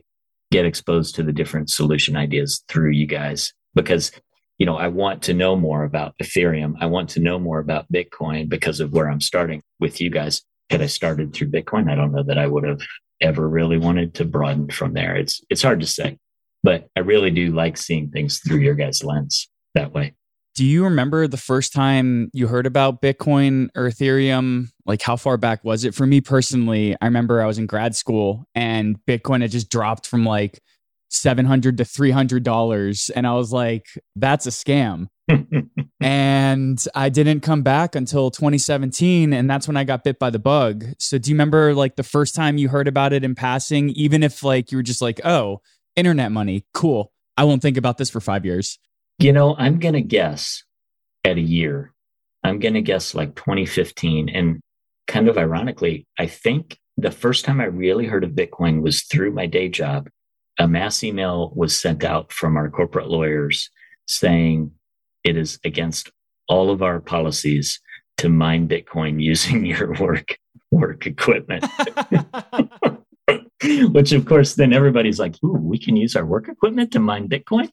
get 0.51 0.65
exposed 0.65 1.15
to 1.15 1.23
the 1.23 1.33
different 1.33 1.69
solution 1.69 2.15
ideas 2.15 2.63
through 2.67 2.91
you 2.91 3.05
guys 3.05 3.53
because 3.75 4.11
you 4.57 4.65
know, 4.65 4.77
I 4.77 4.87
want 4.87 5.21
to 5.23 5.33
know 5.33 5.55
more 5.55 5.83
about 5.83 6.17
Ethereum. 6.17 6.73
I 6.79 6.87
want 6.87 7.09
to 7.11 7.19
know 7.19 7.37
more 7.39 7.59
about 7.59 7.91
Bitcoin 7.91 8.49
because 8.49 8.79
of 8.79 8.91
where 8.91 9.09
I'm 9.09 9.21
starting 9.21 9.61
with 9.79 10.01
you 10.01 10.09
guys. 10.09 10.41
Had 10.69 10.81
I 10.81 10.87
started 10.87 11.33
through 11.33 11.51
Bitcoin, 11.51 11.89
I 11.89 11.95
don't 11.95 12.11
know 12.11 12.23
that 12.23 12.37
I 12.37 12.47
would 12.47 12.63
have 12.63 12.81
ever 13.21 13.47
really 13.47 13.77
wanted 13.77 14.15
to 14.15 14.25
broaden 14.25 14.69
from 14.69 14.93
there. 14.93 15.15
It's 15.15 15.41
it's 15.49 15.61
hard 15.61 15.79
to 15.79 15.87
say, 15.87 16.17
but 16.63 16.89
I 16.95 17.01
really 17.01 17.31
do 17.31 17.53
like 17.53 17.77
seeing 17.77 18.09
things 18.09 18.39
through 18.39 18.57
your 18.57 18.75
guys' 18.75 19.03
lens 19.03 19.47
that 19.75 19.93
way. 19.93 20.15
Do 20.57 20.65
you 20.65 20.85
remember 20.85 21.27
the 21.27 21.37
first 21.37 21.71
time 21.71 22.31
you 22.33 22.47
heard 22.47 22.65
about 22.65 22.99
Bitcoin 22.99 23.69
or 23.75 23.87
Ethereum? 23.87 24.69
Like, 24.87 25.03
how 25.03 25.15
far 25.15 25.37
back 25.37 25.63
was 25.63 25.85
it? 25.85 25.93
For 25.93 26.07
me 26.07 26.19
personally, 26.19 26.95
I 26.99 27.05
remember 27.05 27.43
I 27.43 27.45
was 27.45 27.59
in 27.59 27.67
grad 27.67 27.95
school 27.95 28.47
and 28.55 28.97
Bitcoin 29.05 29.41
had 29.41 29.51
just 29.51 29.69
dropped 29.69 30.07
from 30.07 30.25
like 30.25 30.59
700 31.09 31.77
to 31.77 31.85
300 31.85 32.41
dollars. 32.41 33.11
And 33.15 33.27
i 33.27 33.33
was 33.35 33.53
like 33.53 33.85
that's 34.15 34.47
a 34.47 34.49
scam. 34.49 35.09
And 36.01 36.83
i 36.95 37.09
didn't 37.09 37.41
come 37.41 37.61
back 37.61 37.95
until 37.95 38.31
2017 38.31 39.33
and 39.33 39.49
that's 39.49 39.67
when 39.67 39.77
i 39.77 39.83
got 39.83 40.03
bit 40.03 40.17
by 40.17 40.31
the 40.31 40.39
bug. 40.39 40.85
So 40.97 41.19
do 41.19 41.29
you 41.29 41.35
remember 41.35 41.75
like 41.75 41.97
the 41.97 42.03
first 42.03 42.33
time 42.33 42.57
you 42.57 42.69
heard 42.69 42.87
about 42.87 43.13
it 43.13 43.23
in 43.23 43.35
passing? 43.35 43.89
Even 43.91 44.23
if 44.23 44.41
like 44.43 44.71
you 44.71 44.79
were 44.79 44.83
just 44.83 45.03
like 45.03 45.21
oh 45.23 45.61
internet 45.95 46.31
money 46.31 46.65
cool. 46.73 47.13
I 47.37 47.43
won't 47.43 47.61
think 47.61 47.77
about 47.77 47.99
this 47.99 48.09
for 48.09 48.19
5 48.19 48.43
years 48.43 48.79
you 49.19 49.33
know 49.33 49.55
i'm 49.57 49.79
going 49.79 49.93
to 49.93 50.01
guess 50.01 50.63
at 51.23 51.37
a 51.37 51.41
year 51.41 51.93
i'm 52.43 52.59
going 52.59 52.73
to 52.73 52.81
guess 52.81 53.15
like 53.15 53.35
2015 53.35 54.29
and 54.29 54.59
kind 55.07 55.27
of 55.27 55.37
ironically 55.37 56.05
i 56.19 56.25
think 56.25 56.77
the 56.97 57.11
first 57.11 57.45
time 57.45 57.61
i 57.61 57.65
really 57.65 58.05
heard 58.05 58.23
of 58.23 58.31
bitcoin 58.31 58.81
was 58.81 59.03
through 59.03 59.31
my 59.31 59.45
day 59.45 59.69
job 59.69 60.09
a 60.59 60.67
mass 60.67 61.03
email 61.03 61.51
was 61.55 61.79
sent 61.79 62.03
out 62.03 62.31
from 62.31 62.57
our 62.57 62.69
corporate 62.69 63.07
lawyers 63.07 63.69
saying 64.07 64.71
it 65.23 65.37
is 65.37 65.59
against 65.63 66.11
all 66.47 66.71
of 66.71 66.81
our 66.81 66.99
policies 66.99 67.79
to 68.17 68.29
mine 68.29 68.67
Bitcoin 68.67 69.21
using 69.21 69.65
your 69.65 69.93
work 69.93 70.37
work 70.71 71.05
equipment. 71.05 71.65
Which 73.91 74.11
of 74.11 74.25
course 74.25 74.55
then 74.55 74.73
everybody's 74.73 75.19
like, 75.19 75.35
ooh, 75.43 75.57
we 75.59 75.77
can 75.79 75.95
use 75.95 76.15
our 76.15 76.25
work 76.25 76.47
equipment 76.47 76.91
to 76.91 76.99
mine 76.99 77.27
Bitcoin. 77.27 77.69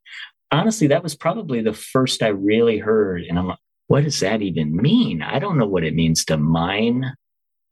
Honestly, 0.54 0.86
that 0.88 1.02
was 1.02 1.14
probably 1.14 1.60
the 1.62 1.72
first 1.72 2.22
I 2.22 2.28
really 2.28 2.78
heard. 2.78 3.22
And 3.22 3.38
I'm 3.38 3.48
like, 3.48 3.58
what 3.88 4.04
does 4.04 4.20
that 4.20 4.40
even 4.40 4.76
mean? 4.76 5.20
I 5.22 5.38
don't 5.38 5.58
know 5.58 5.66
what 5.66 5.84
it 5.84 5.94
means 5.94 6.24
to 6.26 6.36
mine. 6.36 7.04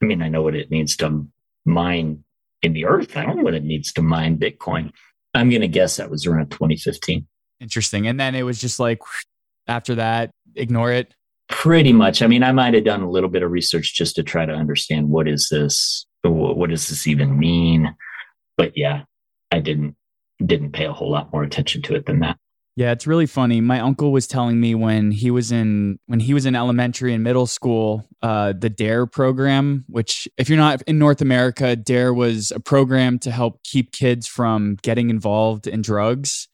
I 0.02 0.04
mean, 0.04 0.20
I 0.20 0.28
know 0.28 0.42
what 0.42 0.56
it 0.56 0.70
means 0.70 0.96
to 0.96 1.26
mine 1.64 2.24
in 2.60 2.72
the 2.72 2.86
earth. 2.86 3.16
I 3.16 3.24
don't 3.24 3.38
know 3.38 3.44
what 3.44 3.54
it 3.54 3.64
means 3.64 3.92
to 3.94 4.02
mine 4.02 4.38
Bitcoin. 4.38 4.92
I'm 5.34 5.48
going 5.48 5.62
to 5.62 5.68
guess 5.68 5.96
that 5.96 6.10
was 6.10 6.26
around 6.26 6.50
2015. 6.50 7.26
Interesting. 7.60 8.06
And 8.06 8.18
then 8.18 8.34
it 8.34 8.42
was 8.42 8.60
just 8.60 8.80
like 8.80 9.00
after 9.66 9.94
that, 9.94 10.32
ignore 10.54 10.92
it. 10.92 11.14
Pretty 11.48 11.92
much. 11.92 12.20
I 12.22 12.26
mean, 12.26 12.42
I 12.42 12.52
might 12.52 12.74
have 12.74 12.84
done 12.84 13.02
a 13.02 13.10
little 13.10 13.30
bit 13.30 13.42
of 13.42 13.50
research 13.50 13.94
just 13.94 14.16
to 14.16 14.22
try 14.22 14.44
to 14.44 14.52
understand 14.52 15.08
what 15.08 15.28
is 15.28 15.48
this? 15.50 16.06
What 16.24 16.70
does 16.70 16.88
this 16.88 17.06
even 17.06 17.38
mean? 17.38 17.94
But 18.56 18.76
yeah, 18.76 19.04
I 19.50 19.60
didn't 19.60 19.96
didn't 20.44 20.72
pay 20.72 20.86
a 20.86 20.92
whole 20.92 21.10
lot 21.10 21.32
more 21.32 21.44
attention 21.44 21.82
to 21.82 21.94
it 21.94 22.06
than 22.06 22.20
that. 22.20 22.38
Yeah, 22.74 22.92
it's 22.92 23.06
really 23.06 23.26
funny. 23.26 23.60
My 23.60 23.80
uncle 23.80 24.12
was 24.12 24.26
telling 24.26 24.58
me 24.58 24.74
when 24.74 25.10
he 25.10 25.30
was 25.30 25.52
in 25.52 25.98
when 26.06 26.20
he 26.20 26.32
was 26.32 26.46
in 26.46 26.56
elementary 26.56 27.12
and 27.12 27.22
middle 27.22 27.46
school, 27.46 28.08
uh, 28.22 28.54
the 28.58 28.70
DARE 28.70 29.06
program, 29.06 29.84
which 29.88 30.26
if 30.38 30.48
you're 30.48 30.56
not 30.58 30.80
in 30.82 30.98
North 30.98 31.20
America, 31.20 31.76
DARE 31.76 32.14
was 32.14 32.50
a 32.50 32.60
program 32.60 33.18
to 33.20 33.30
help 33.30 33.62
keep 33.62 33.92
kids 33.92 34.26
from 34.26 34.76
getting 34.82 35.10
involved 35.10 35.66
in 35.66 35.82
drugs. 35.82 36.48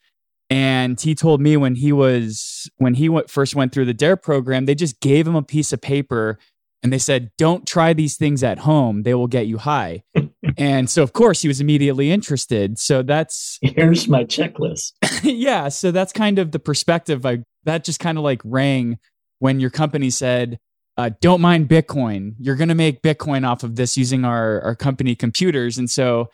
And 0.49 0.99
he 0.99 1.15
told 1.15 1.39
me 1.39 1.55
when 1.55 1.75
he 1.75 1.93
was 1.93 2.69
when 2.77 2.95
he 2.95 3.07
went, 3.07 3.29
first 3.29 3.55
went 3.55 3.71
through 3.71 3.85
the 3.85 3.93
DARE 3.93 4.17
program, 4.17 4.65
they 4.65 4.75
just 4.75 4.99
gave 4.99 5.25
him 5.25 5.35
a 5.35 5.43
piece 5.43 5.71
of 5.71 5.79
paper 5.79 6.37
and 6.83 6.91
they 6.91 6.97
said, 6.97 7.31
"Don't 7.37 7.65
try 7.67 7.93
these 7.93 8.17
things 8.17 8.43
at 8.43 8.59
home; 8.59 9.03
they 9.03 9.13
will 9.13 9.27
get 9.27 9.47
you 9.47 9.57
high." 9.57 10.03
and 10.59 10.89
so, 10.89 11.01
of 11.03 11.13
course, 11.13 11.41
he 11.41 11.47
was 11.47 11.61
immediately 11.61 12.11
interested. 12.11 12.77
So 12.77 13.01
that's 13.01 13.57
here's 13.61 14.09
my 14.09 14.25
checklist. 14.25 14.91
yeah, 15.23 15.69
so 15.69 15.91
that's 15.91 16.11
kind 16.11 16.37
of 16.37 16.51
the 16.51 16.59
perspective. 16.59 17.25
I 17.25 17.39
that 17.63 17.85
just 17.85 18.01
kind 18.01 18.17
of 18.17 18.25
like 18.25 18.41
rang 18.43 18.99
when 19.39 19.61
your 19.61 19.69
company 19.69 20.09
said, 20.09 20.59
uh, 20.97 21.11
"Don't 21.21 21.39
mind 21.39 21.69
Bitcoin. 21.69 22.35
You're 22.39 22.57
going 22.57 22.67
to 22.67 22.75
make 22.75 23.01
Bitcoin 23.01 23.47
off 23.47 23.63
of 23.63 23.77
this 23.77 23.97
using 23.97 24.25
our 24.25 24.61
our 24.61 24.75
company 24.75 25.15
computers." 25.15 25.77
And 25.77 25.89
so, 25.89 26.29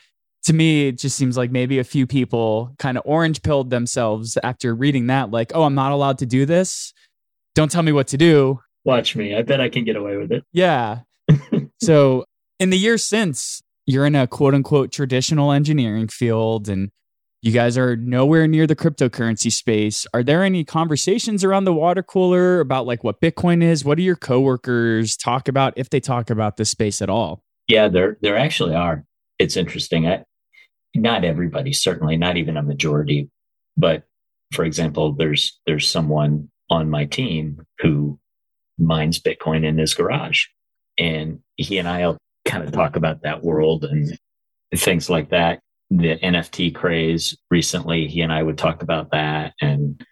to 0.45 0.53
me, 0.53 0.88
it 0.88 0.97
just 0.97 1.15
seems 1.15 1.38
like 1.38 1.51
maybe 1.51 1.78
a 1.78 1.84
few 1.84 2.07
people 2.07 2.73
kind 2.80 2.97
of 2.97 3.03
orange 3.05 3.43
pilled 3.43 3.69
themselves 3.69 4.39
after 4.43 4.73
reading 4.73 5.05
that, 5.07 5.30
like, 5.30 5.51
"Oh, 5.53 5.63
I'm 5.63 5.76
not 5.76 5.91
allowed 5.91 6.17
to 6.17 6.26
do 6.26 6.47
this. 6.47 6.93
Don't 7.53 7.71
tell 7.71 7.84
me 7.84 7.91
what 7.91 8.07
to 8.07 8.17
do." 8.17 8.59
Watch 8.86 9.15
me. 9.15 9.36
I 9.36 9.43
bet 9.43 9.61
I 9.61 9.69
can 9.69 9.84
get 9.84 9.95
away 9.95 10.17
with 10.17 10.32
it. 10.32 10.45
Yeah. 10.51 11.01
so 11.82 12.26
in 12.59 12.69
the 12.69 12.78
years 12.78 13.03
since, 13.03 13.61
you're 13.86 14.05
in 14.05 14.15
a 14.15 14.27
quote 14.27 14.53
unquote 14.53 14.91
traditional 14.91 15.51
engineering 15.51 16.07
field 16.07 16.69
and 16.69 16.91
you 17.41 17.51
guys 17.51 17.77
are 17.77 17.95
nowhere 17.95 18.47
near 18.47 18.65
the 18.65 18.75
cryptocurrency 18.75 19.51
space. 19.51 20.07
Are 20.13 20.23
there 20.23 20.43
any 20.43 20.63
conversations 20.63 21.43
around 21.43 21.65
the 21.65 21.73
water 21.73 22.01
cooler 22.01 22.59
about 22.59 22.88
like 22.88 23.03
what 23.03 23.21
Bitcoin 23.21 23.61
is? 23.61 23.86
What 23.86 23.97
do 23.97 24.03
your 24.03 24.15
coworkers 24.15 25.15
talk 25.15 25.47
about 25.47 25.73
if 25.75 25.91
they 25.91 25.99
talk 25.99 26.31
about 26.31 26.57
this 26.57 26.71
space 26.71 27.01
at 27.03 27.09
all? 27.09 27.43
Yeah, 27.67 27.88
there 27.88 28.17
there 28.21 28.38
actually 28.38 28.73
are. 28.73 29.05
It's 29.38 29.57
interesting. 29.57 30.07
I, 30.07 30.23
not 30.95 31.23
everybody, 31.23 31.73
certainly 31.73 32.17
not 32.17 32.38
even 32.38 32.57
a 32.57 32.63
majority, 32.63 33.29
but 33.77 34.03
for 34.51 34.65
example, 34.65 35.13
there's 35.13 35.59
there's 35.67 35.88
someone 35.88 36.49
on 36.69 36.89
my 36.89 37.05
team 37.05 37.65
who 37.79 38.19
mines 38.77 39.19
Bitcoin 39.19 39.65
in 39.65 39.77
his 39.77 39.93
garage. 39.93 40.45
And 40.97 41.39
he 41.55 41.77
and 41.77 41.88
I'll 41.88 42.17
kind 42.46 42.64
of 42.64 42.72
talk 42.72 42.96
about 42.96 43.24
that 43.24 43.43
world 43.43 43.86
and 43.86 44.18
things 44.76 45.10
like 45.10 45.30
that. 45.30 45.60
The 45.89 46.18
NFT 46.18 46.74
craze 46.74 47.38
recently, 47.52 48.08
he 48.08 48.22
and 48.22 48.32
I 48.32 48.43
would 48.43 48.58
talk 48.58 48.82
about 48.82 49.12
that. 49.12 49.54
And 49.62 50.04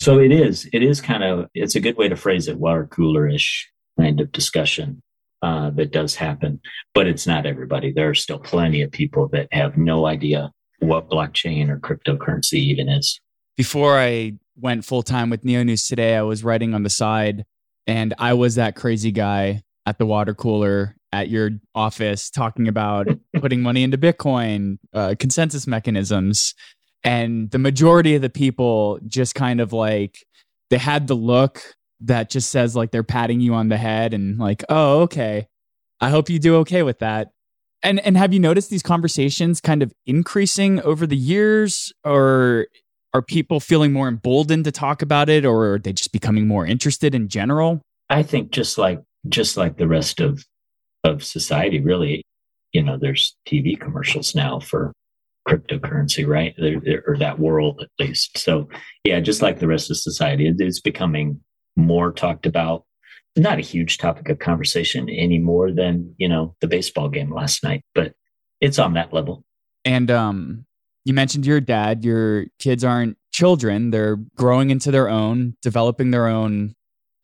so 0.00 0.18
it 0.18 0.32
is, 0.32 0.68
it 0.72 0.82
is 0.82 1.00
kind 1.00 1.22
of, 1.22 1.48
it's 1.54 1.74
a 1.74 1.80
good 1.80 1.96
way 1.96 2.08
to 2.08 2.16
phrase 2.16 2.48
it, 2.48 2.58
water 2.58 2.86
cooler 2.86 3.28
ish 3.28 3.70
kind 3.98 4.20
of 4.20 4.32
discussion 4.32 5.02
uh, 5.42 5.70
that 5.70 5.92
does 5.92 6.14
happen, 6.14 6.60
but 6.94 7.06
it's 7.06 7.26
not 7.26 7.46
everybody. 7.46 7.92
There 7.92 8.10
are 8.10 8.14
still 8.14 8.38
plenty 8.38 8.82
of 8.82 8.90
people 8.90 9.28
that 9.28 9.48
have 9.52 9.76
no 9.76 10.06
idea 10.06 10.50
what 10.78 11.08
blockchain 11.08 11.68
or 11.68 11.78
cryptocurrency 11.78 12.54
even 12.54 12.88
is. 12.88 13.20
Before 13.56 13.98
I 13.98 14.34
went 14.56 14.84
full 14.84 15.02
time 15.02 15.30
with 15.30 15.44
Neo 15.44 15.62
News 15.62 15.86
today, 15.86 16.16
I 16.16 16.22
was 16.22 16.44
writing 16.44 16.74
on 16.74 16.82
the 16.82 16.90
side 16.90 17.44
and 17.86 18.14
I 18.18 18.34
was 18.34 18.54
that 18.56 18.76
crazy 18.76 19.12
guy 19.12 19.62
at 19.86 19.98
the 19.98 20.06
water 20.06 20.34
cooler 20.34 20.96
at 21.12 21.28
your 21.28 21.50
office 21.74 22.30
talking 22.30 22.68
about 22.68 23.06
putting 23.40 23.60
money 23.60 23.82
into 23.82 23.98
Bitcoin, 23.98 24.78
uh, 24.92 25.14
consensus 25.18 25.66
mechanisms. 25.66 26.54
And 27.04 27.50
the 27.50 27.58
majority 27.58 28.14
of 28.14 28.22
the 28.22 28.30
people 28.30 28.98
just 29.06 29.34
kind 29.34 29.60
of 29.60 29.72
like, 29.72 30.24
they 30.70 30.78
had 30.78 31.06
the 31.06 31.14
look 31.14 31.62
that 32.00 32.30
just 32.30 32.50
says 32.50 32.74
like 32.74 32.90
they're 32.90 33.02
patting 33.02 33.40
you 33.40 33.54
on 33.54 33.68
the 33.68 33.76
head 33.76 34.14
and 34.14 34.38
like, 34.38 34.64
oh, 34.68 35.00
okay. 35.02 35.46
I 36.00 36.10
hope 36.10 36.28
you 36.28 36.38
do 36.38 36.56
okay 36.56 36.82
with 36.82 36.98
that. 37.00 37.28
And 37.82 38.00
and 38.00 38.16
have 38.16 38.32
you 38.32 38.40
noticed 38.40 38.70
these 38.70 38.82
conversations 38.82 39.60
kind 39.60 39.82
of 39.82 39.92
increasing 40.06 40.80
over 40.82 41.06
the 41.06 41.16
years 41.16 41.92
or 42.04 42.68
are 43.12 43.22
people 43.22 43.60
feeling 43.60 43.92
more 43.92 44.08
emboldened 44.08 44.64
to 44.64 44.72
talk 44.72 45.02
about 45.02 45.28
it 45.28 45.44
or 45.44 45.74
are 45.74 45.78
they 45.78 45.92
just 45.92 46.12
becoming 46.12 46.46
more 46.46 46.64
interested 46.64 47.14
in 47.14 47.28
general? 47.28 47.82
I 48.08 48.22
think 48.22 48.50
just 48.50 48.78
like 48.78 49.02
just 49.28 49.56
like 49.56 49.76
the 49.76 49.88
rest 49.88 50.20
of 50.20 50.44
of 51.04 51.24
society 51.24 51.80
really, 51.80 52.24
you 52.72 52.82
know, 52.82 52.98
there's 53.00 53.36
TV 53.46 53.78
commercials 53.78 54.34
now 54.34 54.60
for 54.60 54.92
cryptocurrency, 55.48 56.26
right? 56.26 56.54
There, 56.56 56.80
there, 56.80 57.04
or 57.06 57.16
that 57.18 57.38
world 57.38 57.80
at 57.82 57.88
least. 57.98 58.38
So 58.38 58.68
yeah, 59.04 59.20
just 59.20 59.42
like 59.42 59.58
the 59.58 59.66
rest 59.66 59.90
of 59.90 59.96
society, 59.96 60.46
it, 60.46 60.56
it's 60.58 60.80
becoming 60.80 61.40
more 61.76 62.12
talked 62.12 62.46
about. 62.46 62.84
Not 63.36 63.58
a 63.58 63.62
huge 63.62 63.98
topic 63.98 64.28
of 64.28 64.38
conversation 64.38 65.08
any 65.08 65.38
more 65.38 65.72
than, 65.72 66.14
you 66.18 66.28
know, 66.28 66.54
the 66.60 66.68
baseball 66.68 67.08
game 67.08 67.32
last 67.32 67.64
night, 67.64 67.82
but 67.94 68.12
it's 68.60 68.78
on 68.78 68.94
that 68.94 69.12
level. 69.12 69.44
And 69.84 70.10
um 70.10 70.66
you 71.04 71.14
mentioned 71.14 71.46
your 71.46 71.60
dad, 71.60 72.04
your 72.04 72.46
kids 72.60 72.84
aren't 72.84 73.16
children, 73.32 73.90
they're 73.90 74.18
growing 74.36 74.70
into 74.70 74.90
their 74.90 75.08
own, 75.08 75.56
developing 75.62 76.12
their 76.12 76.28
own 76.28 76.74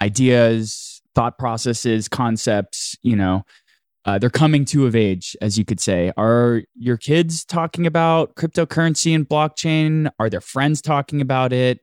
ideas, 0.03 1.01
thought 1.15 1.39
processes, 1.39 2.09
concepts, 2.09 2.97
you 3.03 3.15
know. 3.15 3.45
Uh, 4.05 4.19
they're 4.19 4.31
coming 4.31 4.65
to 4.65 4.87
of 4.87 4.97
age, 4.97 5.37
as 5.43 5.59
you 5.59 5.65
could 5.65 5.81
say. 5.81 6.13
Are 6.17 6.63
your 6.75 6.97
kids 6.97 7.45
talking 7.45 7.87
about 7.87 8.35
cryptocurrency 8.37 9.15
and 9.15 9.29
blockchain? 9.29 10.11
Are 10.19 10.31
their 10.31 10.41
friends 10.41 10.81
talking 10.81 11.21
about 11.21 11.53
it? 11.53 11.81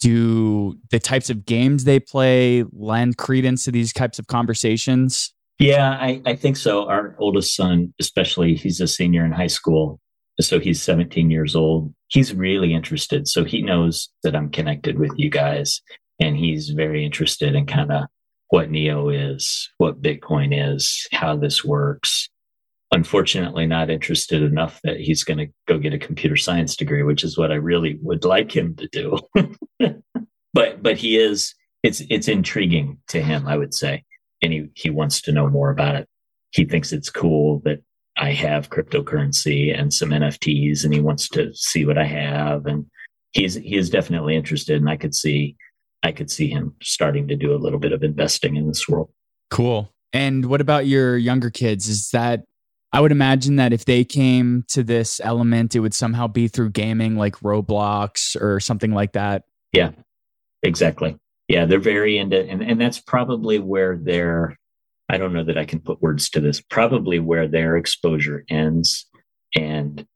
Do 0.00 0.78
the 0.90 0.98
types 0.98 1.30
of 1.30 1.44
games 1.44 1.84
they 1.84 2.00
play 2.00 2.64
lend 2.72 3.16
credence 3.16 3.64
to 3.64 3.72
these 3.72 3.92
types 3.92 4.18
of 4.18 4.26
conversations? 4.26 5.32
Yeah, 5.58 5.90
I, 5.90 6.20
I 6.26 6.36
think 6.36 6.56
so. 6.56 6.86
Our 6.88 7.16
oldest 7.18 7.56
son, 7.56 7.94
especially, 7.98 8.54
he's 8.54 8.80
a 8.80 8.86
senior 8.86 9.24
in 9.24 9.32
high 9.32 9.46
school. 9.46 10.00
So 10.40 10.60
he's 10.60 10.82
17 10.82 11.30
years 11.30 11.56
old. 11.56 11.94
He's 12.08 12.34
really 12.34 12.74
interested. 12.74 13.26
So 13.26 13.44
he 13.44 13.62
knows 13.62 14.10
that 14.22 14.36
I'm 14.36 14.50
connected 14.50 14.98
with 14.98 15.12
you 15.16 15.30
guys 15.30 15.80
and 16.20 16.36
he's 16.36 16.70
very 16.70 17.04
interested 17.04 17.54
in 17.54 17.66
kind 17.66 17.90
of 17.90 18.04
what 18.48 18.70
Neo 18.70 19.08
is, 19.08 19.70
what 19.78 20.02
Bitcoin 20.02 20.74
is, 20.74 21.06
how 21.12 21.36
this 21.36 21.64
works. 21.64 22.28
Unfortunately, 22.92 23.66
not 23.66 23.90
interested 23.90 24.42
enough 24.42 24.80
that 24.84 25.00
he's 25.00 25.24
going 25.24 25.38
to 25.38 25.52
go 25.66 25.78
get 25.78 25.92
a 25.92 25.98
computer 25.98 26.36
science 26.36 26.76
degree, 26.76 27.02
which 27.02 27.24
is 27.24 27.36
what 27.36 27.50
I 27.50 27.56
really 27.56 27.98
would 28.00 28.24
like 28.24 28.54
him 28.54 28.76
to 28.76 28.88
do. 28.88 29.18
but 30.54 30.82
but 30.82 30.96
he 30.96 31.18
is 31.18 31.54
it's 31.82 32.02
it's 32.08 32.28
intriguing 32.28 32.98
to 33.08 33.20
him, 33.20 33.46
I 33.46 33.56
would 33.56 33.74
say, 33.74 34.04
and 34.40 34.52
he 34.52 34.68
he 34.74 34.90
wants 34.90 35.20
to 35.22 35.32
know 35.32 35.48
more 35.48 35.70
about 35.70 35.96
it. 35.96 36.08
He 36.52 36.64
thinks 36.64 36.92
it's 36.92 37.10
cool 37.10 37.60
that 37.64 37.82
I 38.16 38.32
have 38.32 38.70
cryptocurrency 38.70 39.78
and 39.78 39.92
some 39.92 40.10
NFTs, 40.10 40.84
and 40.84 40.94
he 40.94 41.00
wants 41.00 41.28
to 41.30 41.52
see 41.54 41.84
what 41.84 41.98
I 41.98 42.04
have, 42.04 42.66
and 42.66 42.86
he's 43.32 43.54
he 43.54 43.76
is 43.76 43.90
definitely 43.90 44.36
interested, 44.36 44.76
and 44.76 44.88
I 44.88 44.96
could 44.96 45.14
see 45.14 45.56
I 46.02 46.12
could 46.12 46.30
see 46.30 46.48
him 46.48 46.74
starting 46.82 47.28
to 47.28 47.36
do 47.36 47.54
a 47.54 47.58
little 47.58 47.78
bit 47.78 47.92
of 47.92 48.02
investing 48.02 48.56
in 48.56 48.68
this 48.68 48.88
world. 48.88 49.10
Cool. 49.50 49.92
And 50.12 50.46
what 50.46 50.60
about 50.60 50.86
your 50.86 51.16
younger 51.16 51.50
kids? 51.50 51.88
Is 51.88 52.10
that 52.10 52.44
I 52.92 53.00
would 53.00 53.12
imagine 53.12 53.56
that 53.56 53.72
if 53.72 53.84
they 53.84 54.04
came 54.04 54.64
to 54.68 54.82
this 54.82 55.20
element, 55.22 55.74
it 55.74 55.80
would 55.80 55.94
somehow 55.94 56.28
be 56.28 56.48
through 56.48 56.70
gaming 56.70 57.16
like 57.16 57.36
Roblox 57.40 58.40
or 58.40 58.60
something 58.60 58.92
like 58.92 59.12
that. 59.12 59.42
Yeah, 59.72 59.90
exactly. 60.62 61.16
Yeah, 61.48 61.66
they're 61.66 61.78
very 61.78 62.16
into, 62.16 62.40
and, 62.40 62.62
and 62.62 62.80
that's 62.80 63.00
probably 63.00 63.58
where 63.58 63.96
their, 63.96 64.56
I 65.08 65.18
don't 65.18 65.32
know 65.32 65.44
that 65.44 65.58
I 65.58 65.64
can 65.64 65.80
put 65.80 66.00
words 66.00 66.30
to 66.30 66.40
this, 66.40 66.60
probably 66.60 67.18
where 67.18 67.46
their 67.46 67.76
exposure 67.76 68.44
ends. 68.48 69.06
And 69.54 70.06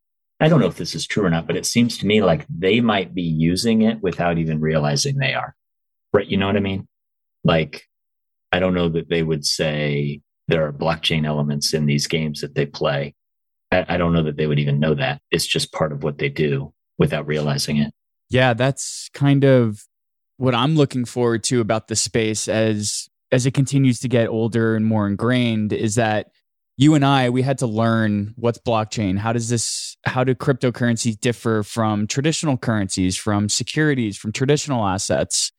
I 0.40 0.48
don't 0.48 0.60
know 0.60 0.66
if 0.66 0.78
this 0.78 0.94
is 0.94 1.06
true 1.06 1.24
or 1.24 1.30
not, 1.30 1.46
but 1.46 1.56
it 1.56 1.66
seems 1.66 1.98
to 1.98 2.06
me 2.06 2.22
like 2.22 2.46
they 2.48 2.80
might 2.80 3.14
be 3.14 3.22
using 3.22 3.82
it 3.82 4.02
without 4.02 4.38
even 4.38 4.60
realizing 4.60 5.18
they 5.18 5.34
are. 5.34 5.54
Right. 6.12 6.26
You 6.26 6.36
know 6.36 6.46
what 6.46 6.56
I 6.56 6.60
mean? 6.60 6.88
Like, 7.44 7.84
I 8.52 8.58
don't 8.58 8.74
know 8.74 8.88
that 8.88 9.08
they 9.08 9.22
would 9.22 9.46
say 9.46 10.20
there 10.48 10.66
are 10.66 10.72
blockchain 10.72 11.24
elements 11.24 11.72
in 11.72 11.86
these 11.86 12.06
games 12.06 12.40
that 12.40 12.54
they 12.54 12.66
play. 12.66 13.14
I, 13.70 13.86
I 13.88 13.96
don't 13.96 14.12
know 14.12 14.24
that 14.24 14.36
they 14.36 14.46
would 14.46 14.58
even 14.58 14.80
know 14.80 14.94
that. 14.94 15.20
It's 15.30 15.46
just 15.46 15.72
part 15.72 15.92
of 15.92 16.02
what 16.02 16.18
they 16.18 16.28
do 16.28 16.72
without 16.98 17.26
realizing 17.26 17.76
it. 17.76 17.94
Yeah, 18.28 18.54
that's 18.54 19.08
kind 19.14 19.44
of 19.44 19.84
what 20.36 20.54
I'm 20.54 20.74
looking 20.74 21.04
forward 21.04 21.44
to 21.44 21.60
about 21.60 21.88
the 21.88 21.96
space 21.96 22.48
as 22.48 23.08
as 23.32 23.46
it 23.46 23.54
continues 23.54 24.00
to 24.00 24.08
get 24.08 24.28
older 24.28 24.74
and 24.74 24.86
more 24.86 25.06
ingrained 25.06 25.72
is 25.72 25.94
that 25.94 26.30
you 26.76 26.94
and 26.94 27.04
I 27.04 27.30
we 27.30 27.42
had 27.42 27.58
to 27.58 27.66
learn 27.66 28.34
what's 28.36 28.58
blockchain. 28.58 29.18
How 29.18 29.32
does 29.32 29.48
this 29.48 29.96
how 30.04 30.24
do 30.24 30.34
cryptocurrencies 30.34 31.18
differ 31.20 31.62
from 31.62 32.06
traditional 32.06 32.56
currencies, 32.56 33.16
from 33.16 33.48
securities, 33.48 34.16
from 34.16 34.32
traditional 34.32 34.86
assets? 34.86 35.52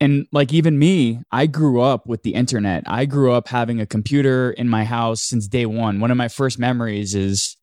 And 0.00 0.26
like 0.32 0.52
even 0.52 0.78
me, 0.78 1.20
I 1.32 1.46
grew 1.46 1.80
up 1.80 2.06
with 2.06 2.22
the 2.22 2.34
internet. 2.34 2.84
I 2.86 3.06
grew 3.06 3.32
up 3.32 3.48
having 3.48 3.80
a 3.80 3.86
computer 3.86 4.50
in 4.50 4.68
my 4.68 4.84
house 4.84 5.22
since 5.22 5.48
day 5.48 5.66
one. 5.66 6.00
One 6.00 6.10
of 6.10 6.16
my 6.16 6.28
first 6.28 6.58
memories 6.58 7.14
is 7.14 7.56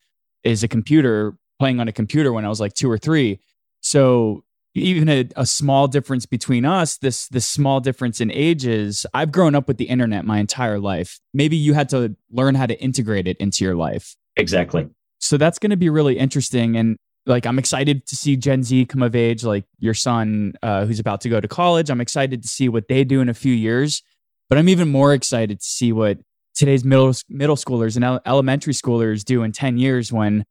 is 0.43 0.63
a 0.63 0.67
computer 0.67 1.37
playing 1.59 1.79
on 1.79 1.87
a 1.87 1.91
computer 1.91 2.33
when 2.33 2.45
I 2.45 2.49
was 2.49 2.59
like 2.59 2.73
two 2.73 2.89
or 2.89 2.97
three. 2.97 3.39
So 3.81 4.43
even 4.75 5.07
a, 5.07 5.29
a 5.35 5.45
small 5.45 5.87
difference 5.87 6.25
between 6.25 6.65
us, 6.65 6.97
this 6.97 7.27
this 7.27 7.47
small 7.47 7.79
difference 7.79 8.19
in 8.19 8.31
ages, 8.31 9.05
I've 9.13 9.31
grown 9.31 9.53
up 9.53 9.67
with 9.67 9.77
the 9.77 9.85
internet 9.85 10.25
my 10.25 10.39
entire 10.39 10.79
life. 10.79 11.19
Maybe 11.33 11.55
you 11.55 11.73
had 11.73 11.89
to 11.89 12.15
learn 12.31 12.55
how 12.55 12.65
to 12.65 12.79
integrate 12.81 13.27
it 13.27 13.37
into 13.37 13.63
your 13.63 13.75
life. 13.75 14.15
Exactly. 14.35 14.89
So 15.19 15.37
that's 15.37 15.59
going 15.59 15.69
to 15.69 15.77
be 15.77 15.89
really 15.89 16.17
interesting. 16.17 16.75
And 16.75 16.97
like 17.25 17.45
I'm 17.45 17.59
excited 17.59 18.05
to 18.07 18.15
see 18.15 18.35
Gen 18.35 18.63
Z 18.63 18.85
come 18.85 19.01
of 19.01 19.15
age, 19.15 19.43
like 19.43 19.65
your 19.79 19.93
son 19.93 20.53
uh, 20.61 20.85
who's 20.85 20.99
about 20.99 21.21
to 21.21 21.29
go 21.29 21.39
to 21.39 21.47
college. 21.47 21.89
I'm 21.89 22.01
excited 22.01 22.41
to 22.41 22.47
see 22.47 22.69
what 22.69 22.87
they 22.87 23.03
do 23.03 23.21
in 23.21 23.29
a 23.29 23.33
few 23.33 23.53
years, 23.53 24.01
but 24.49 24.57
I'm 24.57 24.69
even 24.69 24.89
more 24.89 25.13
excited 25.13 25.59
to 25.59 25.65
see 25.65 25.93
what 25.93 26.19
today's 26.55 26.83
middle 26.83 27.13
middle 27.29 27.55
schoolers 27.55 27.95
and 27.95 28.19
elementary 28.25 28.73
schoolers 28.73 29.23
do 29.23 29.43
in 29.43 29.51
10 29.51 29.77
years 29.77 30.11
when 30.11 30.45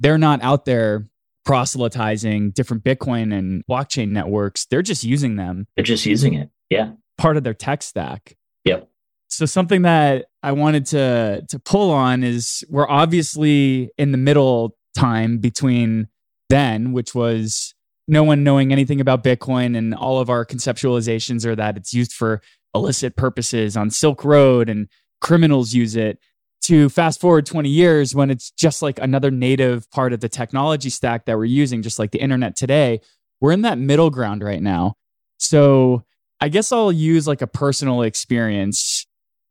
they're 0.00 0.18
not 0.18 0.42
out 0.42 0.64
there 0.64 1.06
proselytizing 1.44 2.50
different 2.50 2.82
Bitcoin 2.82 3.36
and 3.36 3.64
blockchain 3.66 4.10
networks. 4.10 4.66
They're 4.66 4.82
just 4.82 5.04
using 5.04 5.36
them. 5.36 5.66
They're 5.76 5.84
just 5.84 6.06
using 6.06 6.34
it. 6.34 6.48
Yeah. 6.70 6.92
Part 7.18 7.36
of 7.36 7.44
their 7.44 7.54
tech 7.54 7.82
stack. 7.82 8.36
Yep. 8.64 8.88
So 9.28 9.46
something 9.46 9.82
that 9.82 10.26
I 10.42 10.52
wanted 10.52 10.86
to 10.86 11.44
to 11.48 11.58
pull 11.58 11.90
on 11.90 12.22
is 12.24 12.64
we're 12.68 12.88
obviously 12.88 13.90
in 13.98 14.12
the 14.12 14.18
middle 14.18 14.76
time 14.96 15.38
between 15.38 16.08
then, 16.48 16.92
which 16.92 17.14
was 17.14 17.74
no 18.06 18.22
one 18.24 18.44
knowing 18.44 18.72
anything 18.72 19.00
about 19.00 19.24
Bitcoin. 19.24 19.76
And 19.76 19.94
all 19.94 20.20
of 20.20 20.30
our 20.30 20.44
conceptualizations 20.44 21.44
are 21.46 21.56
that 21.56 21.76
it's 21.76 21.94
used 21.94 22.12
for 22.12 22.42
illicit 22.74 23.16
purposes 23.16 23.76
on 23.76 23.90
Silk 23.90 24.24
Road 24.24 24.68
and 24.68 24.88
criminals 25.20 25.74
use 25.74 25.96
it. 25.96 26.18
To 26.62 26.88
fast 26.88 27.20
forward 27.20 27.44
20 27.44 27.68
years 27.68 28.14
when 28.14 28.30
it's 28.30 28.50
just 28.50 28.80
like 28.80 28.98
another 28.98 29.30
native 29.30 29.90
part 29.90 30.14
of 30.14 30.20
the 30.20 30.30
technology 30.30 30.88
stack 30.88 31.26
that 31.26 31.36
we're 31.36 31.44
using, 31.44 31.82
just 31.82 31.98
like 31.98 32.10
the 32.10 32.22
internet 32.22 32.56
today, 32.56 33.02
we're 33.42 33.52
in 33.52 33.62
that 33.62 33.76
middle 33.76 34.08
ground 34.08 34.42
right 34.42 34.62
now. 34.62 34.94
So 35.36 36.04
I 36.40 36.48
guess 36.48 36.72
I'll 36.72 36.90
use 36.90 37.28
like 37.28 37.42
a 37.42 37.46
personal 37.46 38.00
experience 38.00 38.93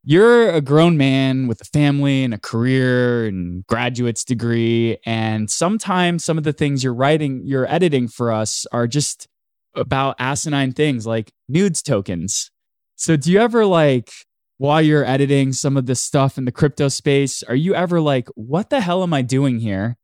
you're 0.06 0.50
a 0.50 0.60
grown 0.60 0.98
man 0.98 1.48
with 1.48 1.62
a 1.62 1.66
family 1.66 2.24
and 2.24 2.34
a 2.34 2.38
career 2.38 3.26
and 3.26 3.66
graduate's 3.68 4.26
degree 4.26 4.98
and 5.06 5.50
sometimes 5.50 6.26
some 6.26 6.38
of 6.38 6.44
the 6.44 6.52
things 6.52 6.84
you're 6.84 6.94
writing 6.94 7.42
you're 7.46 7.72
editing 7.72 8.10
for 8.10 8.32
us 8.32 8.66
are 8.74 8.86
just 8.86 9.28
about 9.76 10.16
asinine 10.20 10.74
things 10.74 11.08
like 11.08 11.32
nudes 11.48 11.82
tokens. 11.82 12.52
So 12.96 13.16
do 13.16 13.32
you 13.32 13.40
ever 13.40 13.66
like 13.66 14.12
while 14.58 14.82
you're 14.82 15.06
editing 15.06 15.54
some 15.54 15.78
of 15.78 15.86
the 15.86 15.96
stuff 15.96 16.38
in 16.38 16.46
the 16.46 16.52
crypto 16.52 16.90
space 16.90 17.42
are 17.44 17.56
you 17.56 17.74
ever 17.74 18.02
like 18.02 18.28
what 18.36 18.70
the 18.70 18.82
hell 18.82 19.04
am 19.04 19.14
i 19.14 19.22
doing 19.22 19.60
here? 19.60 19.98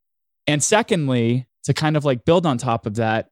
And 0.48 0.64
secondly 0.64 1.48
to 1.66 1.74
kind 1.74 1.98
of 1.98 2.06
like 2.06 2.24
build 2.24 2.46
on 2.46 2.58
top 2.58 2.86
of 2.86 2.96
that 2.96 3.28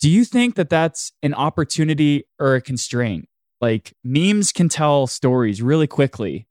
do 0.00 0.10
you 0.10 0.24
think 0.24 0.56
that 0.56 0.68
that's 0.68 1.12
an 1.22 1.34
opportunity 1.34 2.24
or 2.38 2.56
a 2.56 2.60
constraint 2.60 3.27
like 3.60 3.94
memes 4.04 4.52
can 4.52 4.68
tell 4.68 5.06
stories 5.06 5.62
really 5.62 5.86
quickly. 5.86 6.46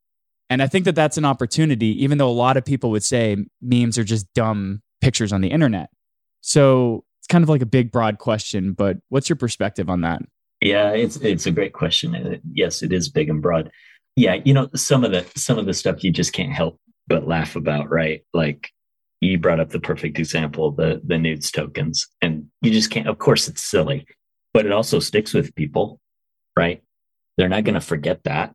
And 0.49 0.61
I 0.61 0.67
think 0.67 0.85
that 0.85 0.95
that's 0.95 1.17
an 1.17 1.25
opportunity, 1.25 2.03
even 2.03 2.17
though 2.17 2.29
a 2.29 2.31
lot 2.31 2.57
of 2.57 2.65
people 2.65 2.89
would 2.91 3.03
say 3.03 3.37
memes 3.61 3.97
are 3.97 4.03
just 4.03 4.33
dumb 4.33 4.81
pictures 5.01 5.33
on 5.33 5.41
the 5.41 5.49
internet. 5.49 5.89
So 6.41 7.03
it's 7.19 7.27
kind 7.27 7.43
of 7.43 7.49
like 7.49 7.61
a 7.61 7.65
big, 7.65 7.91
broad 7.91 8.19
question, 8.19 8.73
but 8.73 8.97
what's 9.09 9.27
your 9.29 9.35
perspective 9.35 9.89
on 9.89 10.01
that? 10.01 10.21
Yeah, 10.61 10.91
it's 10.91 11.17
it's 11.17 11.45
a 11.45 11.51
great 11.51 11.73
question. 11.73 12.15
And 12.15 12.39
yes, 12.53 12.81
it 12.81 12.91
is 12.91 13.09
big 13.09 13.29
and 13.29 13.41
broad. 13.41 13.69
Yeah, 14.15 14.37
you 14.43 14.53
know, 14.53 14.69
some 14.75 15.03
of 15.03 15.11
the 15.11 15.25
some 15.35 15.59
of 15.59 15.65
the 15.65 15.73
stuff 15.73 16.03
you 16.03 16.11
just 16.11 16.33
can't 16.33 16.53
help 16.53 16.79
but 17.07 17.27
laugh 17.27 17.55
about, 17.55 17.89
right? 17.89 18.21
Like 18.33 18.71
you 19.21 19.37
brought 19.37 19.59
up 19.59 19.69
the 19.69 19.79
perfect 19.79 20.17
example, 20.17 20.71
the 20.71 21.01
the 21.03 21.17
nudes 21.17 21.51
tokens. 21.51 22.07
And 22.21 22.47
you 22.61 22.71
just 22.71 22.89
can't 22.89 23.07
of 23.07 23.19
course 23.19 23.47
it's 23.47 23.63
silly, 23.63 24.07
but 24.53 24.65
it 24.65 24.71
also 24.71 24.99
sticks 24.99 25.33
with 25.33 25.53
people, 25.55 25.99
right? 26.55 26.81
They're 27.37 27.49
not 27.49 27.63
going 27.63 27.75
to 27.75 27.81
forget 27.81 28.23
that. 28.23 28.53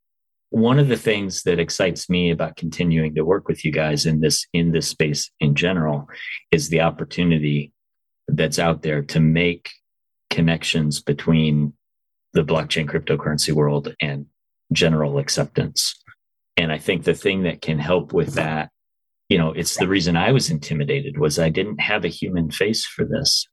One 0.51 0.78
of 0.78 0.89
the 0.89 0.97
things 0.97 1.45
that 1.45 1.59
excites 1.59 2.11
me 2.11 2.30
about 2.30 2.57
continuing 2.57 3.14
to 3.14 3.24
work 3.24 3.49
with 3.49 3.64
you 3.64 3.72
guys 3.72 4.05
in 4.05 4.20
this 4.20 4.47
in 4.53 4.72
this 4.72 4.89
space 4.89 5.30
in 5.41 5.55
general 5.55 6.09
is 6.51 6.68
the 6.68 6.83
opportunity 6.83 7.72
that's 8.28 8.59
out 8.59 8.83
there 8.83 9.03
to 9.03 9.20
make 9.20 9.70
connections 10.28 11.01
between 11.01 11.72
the 12.33 12.45
blockchain 12.45 12.87
cryptocurrency 12.87 13.53
world 13.53 13.95
and 14.01 14.26
general 14.72 15.18
acceptance. 15.18 16.03
And 16.57 16.72
I 16.72 16.78
think 16.78 17.05
the 17.05 17.14
thing 17.14 17.45
that 17.45 17.62
can 17.62 17.78
help 17.78 18.12
with 18.12 18.35
that, 18.35 18.70
you 19.28 19.39
know, 19.39 19.53
it's 19.53 19.78
the 19.78 19.89
reason 19.89 20.16
I 20.16 20.33
was 20.33 20.51
intimidated 20.51 21.18
was 21.18 21.39
I 21.39 21.49
didn't 21.49 21.80
have 21.80 22.05
a 22.05 22.09
human 22.09 22.51
face 22.51 22.85
for 22.85 23.05
this. 23.05 23.47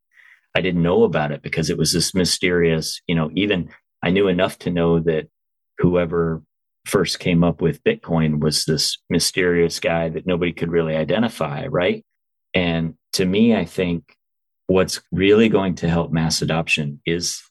I 0.56 0.62
didn't 0.62 0.84
know 0.84 1.04
about 1.04 1.32
it 1.32 1.42
because 1.42 1.70
it 1.70 1.78
was 1.78 1.94
this 1.94 2.14
mysterious, 2.14 3.02
you 3.08 3.16
know, 3.16 3.30
even 3.36 3.70
I 4.04 4.12
knew 4.12 4.28
enough 4.28 4.58
to 4.60 4.72
know 4.72 5.00
that 5.00 5.28
whoever 5.78 6.44
first 6.86 7.20
came 7.20 7.44
up 7.44 7.62
with 7.62 7.84
Bitcoin 7.84 8.40
was 8.40 8.66
this 8.66 8.98
mysterious 9.10 9.80
guy 9.80 10.10
that 10.10 10.26
nobody 10.26 10.54
could 10.54 10.72
really 10.72 10.96
identify, 10.96 11.66
right? 11.68 12.06
And 12.54 12.96
to 13.14 13.26
me, 13.26 13.56
I 13.56 13.66
think 13.66 14.16
what's 14.68 15.02
really 15.12 15.50
going 15.50 15.76
to 15.76 15.90
help 15.90 16.12
mass 16.12 16.42
adoption 16.42 17.02
is 17.06 17.42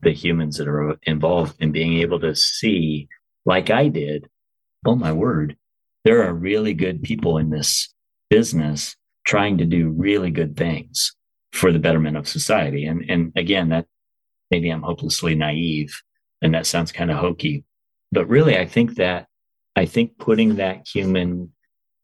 the 0.00 0.12
humans 0.12 0.58
that 0.58 0.68
are 0.68 0.96
involved 1.04 1.56
in 1.60 1.72
being 1.72 1.98
able 1.98 2.20
to 2.20 2.34
see, 2.34 3.08
like 3.44 3.70
I 3.70 3.88
did, 3.88 4.28
oh 4.84 4.96
my 4.96 5.12
word, 5.12 5.56
there 6.04 6.26
are 6.26 6.34
really 6.34 6.74
good 6.74 7.02
people 7.02 7.38
in 7.38 7.50
this 7.50 7.92
business 8.28 8.96
trying 9.24 9.58
to 9.58 9.64
do 9.64 9.90
really 9.90 10.30
good 10.30 10.56
things 10.56 11.14
for 11.52 11.70
the 11.72 11.78
betterment 11.78 12.16
of 12.16 12.28
society. 12.28 12.86
And 12.86 13.04
and 13.08 13.32
again, 13.36 13.68
that 13.68 13.86
maybe 14.52 14.70
I'm 14.70 14.82
hopelessly 14.82 15.34
naive 15.34 16.00
and 16.42 16.54
that 16.54 16.66
sounds 16.66 16.92
kind 16.92 17.10
of 17.10 17.16
hokey, 17.16 17.64
but 18.12 18.28
really 18.28 18.56
I 18.56 18.66
think 18.66 18.96
that 18.96 19.26
I 19.74 19.86
think 19.86 20.18
putting 20.18 20.56
that 20.56 20.86
human 20.86 21.50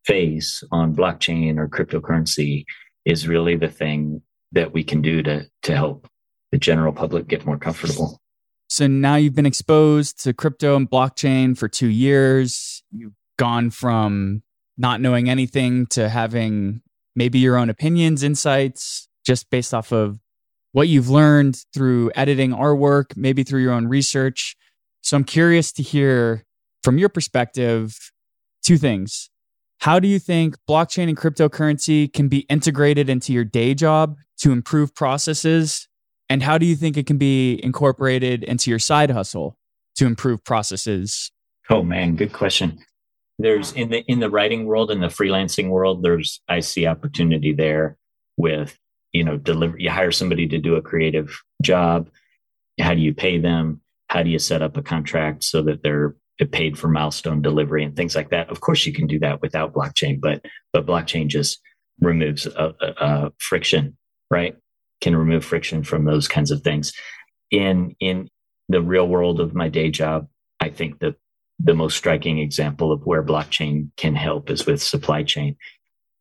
face 0.04 0.64
on 0.72 0.96
blockchain 0.96 1.58
or 1.58 1.68
cryptocurrency 1.68 2.64
is 3.04 3.28
really 3.28 3.56
the 3.56 3.68
thing 3.68 4.22
that 4.52 4.72
we 4.72 4.82
can 4.82 5.02
do 5.02 5.22
to 5.22 5.46
to 5.62 5.76
help 5.76 6.08
the 6.50 6.58
general 6.58 6.92
public 6.92 7.28
get 7.28 7.44
more 7.44 7.58
comfortable. 7.58 8.18
So 8.70 8.86
now 8.86 9.16
you've 9.16 9.34
been 9.34 9.46
exposed 9.46 10.22
to 10.24 10.32
crypto 10.32 10.76
and 10.76 10.88
blockchain 10.90 11.56
for 11.56 11.68
2 11.68 11.88
years. 11.88 12.82
You've 12.90 13.12
gone 13.38 13.70
from 13.70 14.42
not 14.78 15.00
knowing 15.00 15.28
anything 15.28 15.86
to 15.88 16.08
having 16.08 16.80
maybe 17.14 17.38
your 17.38 17.56
own 17.56 17.68
opinions, 17.68 18.22
insights, 18.22 19.08
just 19.26 19.50
based 19.50 19.74
off 19.74 19.92
of 19.92 20.18
what 20.78 20.86
you've 20.86 21.10
learned 21.10 21.60
through 21.74 22.08
editing 22.14 22.52
our 22.52 22.72
work, 22.72 23.16
maybe 23.16 23.42
through 23.42 23.60
your 23.60 23.72
own 23.72 23.88
research. 23.88 24.54
So 25.00 25.16
I'm 25.16 25.24
curious 25.24 25.72
to 25.72 25.82
hear 25.82 26.44
from 26.84 26.98
your 26.98 27.08
perspective 27.08 28.12
two 28.62 28.78
things. 28.78 29.28
How 29.78 29.98
do 29.98 30.06
you 30.06 30.20
think 30.20 30.54
blockchain 30.70 31.08
and 31.08 31.16
cryptocurrency 31.16 32.12
can 32.12 32.28
be 32.28 32.46
integrated 32.48 33.10
into 33.10 33.32
your 33.32 33.42
day 33.42 33.74
job 33.74 34.18
to 34.36 34.52
improve 34.52 34.94
processes? 34.94 35.88
And 36.28 36.44
how 36.44 36.58
do 36.58 36.64
you 36.66 36.76
think 36.76 36.96
it 36.96 37.08
can 37.08 37.18
be 37.18 37.58
incorporated 37.64 38.44
into 38.44 38.70
your 38.70 38.78
side 38.78 39.10
hustle 39.10 39.58
to 39.96 40.06
improve 40.06 40.44
processes? 40.44 41.32
Oh 41.70 41.82
man, 41.82 42.14
good 42.14 42.32
question. 42.32 42.78
There's 43.40 43.72
in 43.72 43.90
the 43.90 44.04
in 44.06 44.20
the 44.20 44.30
writing 44.30 44.64
world 44.64 44.92
and 44.92 45.02
the 45.02 45.08
freelancing 45.08 45.70
world, 45.70 46.04
there's 46.04 46.40
I 46.48 46.60
see 46.60 46.86
opportunity 46.86 47.52
there 47.52 47.96
with, 48.36 48.78
you 49.12 49.24
know, 49.24 49.36
deliver 49.36 49.78
you 49.78 49.90
hire 49.90 50.12
somebody 50.12 50.46
to 50.48 50.58
do 50.58 50.76
a 50.76 50.82
creative 50.82 51.40
job. 51.62 52.10
How 52.80 52.94
do 52.94 53.00
you 53.00 53.14
pay 53.14 53.38
them? 53.38 53.80
How 54.08 54.22
do 54.22 54.30
you 54.30 54.38
set 54.38 54.62
up 54.62 54.76
a 54.76 54.82
contract 54.82 55.44
so 55.44 55.62
that 55.62 55.82
they're 55.82 56.16
paid 56.52 56.78
for 56.78 56.88
milestone 56.88 57.42
delivery 57.42 57.84
and 57.84 57.96
things 57.96 58.14
like 58.14 58.30
that? 58.30 58.50
Of 58.50 58.60
course, 58.60 58.86
you 58.86 58.92
can 58.92 59.06
do 59.06 59.18
that 59.20 59.42
without 59.42 59.72
blockchain, 59.72 60.20
but 60.20 60.44
but 60.72 60.86
blockchain 60.86 61.28
just 61.28 61.60
removes 62.00 62.46
a, 62.46 62.74
a, 62.80 62.86
a 62.86 63.32
friction, 63.38 63.96
right? 64.30 64.56
Can 65.00 65.16
remove 65.16 65.44
friction 65.44 65.82
from 65.82 66.04
those 66.04 66.28
kinds 66.28 66.50
of 66.50 66.62
things. 66.62 66.92
In 67.50 67.96
in 68.00 68.28
the 68.68 68.82
real 68.82 69.08
world 69.08 69.40
of 69.40 69.54
my 69.54 69.68
day 69.68 69.90
job, 69.90 70.28
I 70.60 70.68
think 70.68 71.00
the 71.00 71.16
the 71.58 71.74
most 71.74 71.96
striking 71.96 72.38
example 72.38 72.92
of 72.92 73.04
where 73.04 73.22
blockchain 73.22 73.90
can 73.96 74.14
help 74.14 74.48
is 74.50 74.64
with 74.64 74.82
supply 74.82 75.24
chain. 75.24 75.56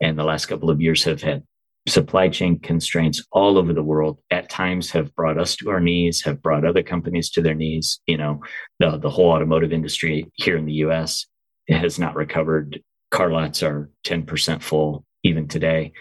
And 0.02 0.18
the 0.18 0.24
last 0.24 0.48
couple 0.48 0.70
of 0.70 0.82
years 0.82 1.04
have 1.04 1.22
had 1.22 1.44
supply 1.88 2.28
chain 2.28 2.60
constraints 2.60 3.26
all 3.32 3.58
over 3.58 3.74
the 3.74 3.84
world 3.84 4.20
at 4.30 4.50
times 4.50 4.92
have 4.92 5.14
brought 5.16 5.38
us 5.38 5.56
to 5.56 5.70
our 5.70 5.80
knees 5.80 6.22
have 6.24 6.42
brought 6.42 6.66
other 6.66 6.84
companies 6.84 7.30
to 7.32 7.42
their 7.42 7.56
knees. 7.56 8.00
You 8.08 8.18
know 8.18 8.42
the, 8.80 8.98
the 8.98 9.10
whole 9.10 9.32
automotive 9.32 9.72
industry 9.72 10.30
here 10.34 10.58
in 10.58 10.66
the 10.66 10.74
us 10.74 11.26
has 11.70 11.98
not 11.98 12.16
recovered. 12.16 12.82
Car 13.10 13.32
lots 13.32 13.64
are 13.64 13.90
10% 14.06 14.62
full 14.62 15.06
even 15.24 15.48
today. 15.48 15.94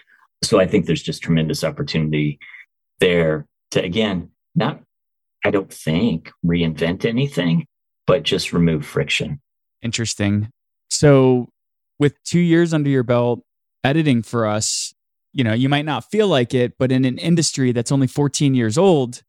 So 0.44 0.60
i 0.60 0.66
think 0.66 0.86
there's 0.86 1.02
just 1.02 1.22
tremendous 1.22 1.64
opportunity 1.64 2.38
there 3.00 3.46
to 3.70 3.82
again 3.82 4.30
not 4.54 4.80
i 5.44 5.50
don't 5.50 5.72
think 5.72 6.30
reinvent 6.44 7.04
anything 7.04 7.66
but 8.06 8.22
just 8.22 8.52
remove 8.52 8.86
friction. 8.86 9.40
Interesting. 9.82 10.48
So 10.88 11.48
with 11.98 12.22
two 12.24 12.40
years 12.40 12.72
under 12.72 12.88
your 12.90 13.02
belt 13.02 13.42
editing 13.84 14.22
for 14.22 14.46
us 14.46 14.94
you 15.36 15.44
know, 15.44 15.52
you 15.52 15.68
might 15.68 15.84
not 15.84 16.10
feel 16.10 16.28
like 16.28 16.54
it, 16.54 16.78
but 16.78 16.90
in 16.90 17.04
an 17.04 17.18
industry 17.18 17.70
that's 17.70 17.92
only 17.92 18.06
14 18.06 18.54
years 18.54 18.78
old, 18.78 19.22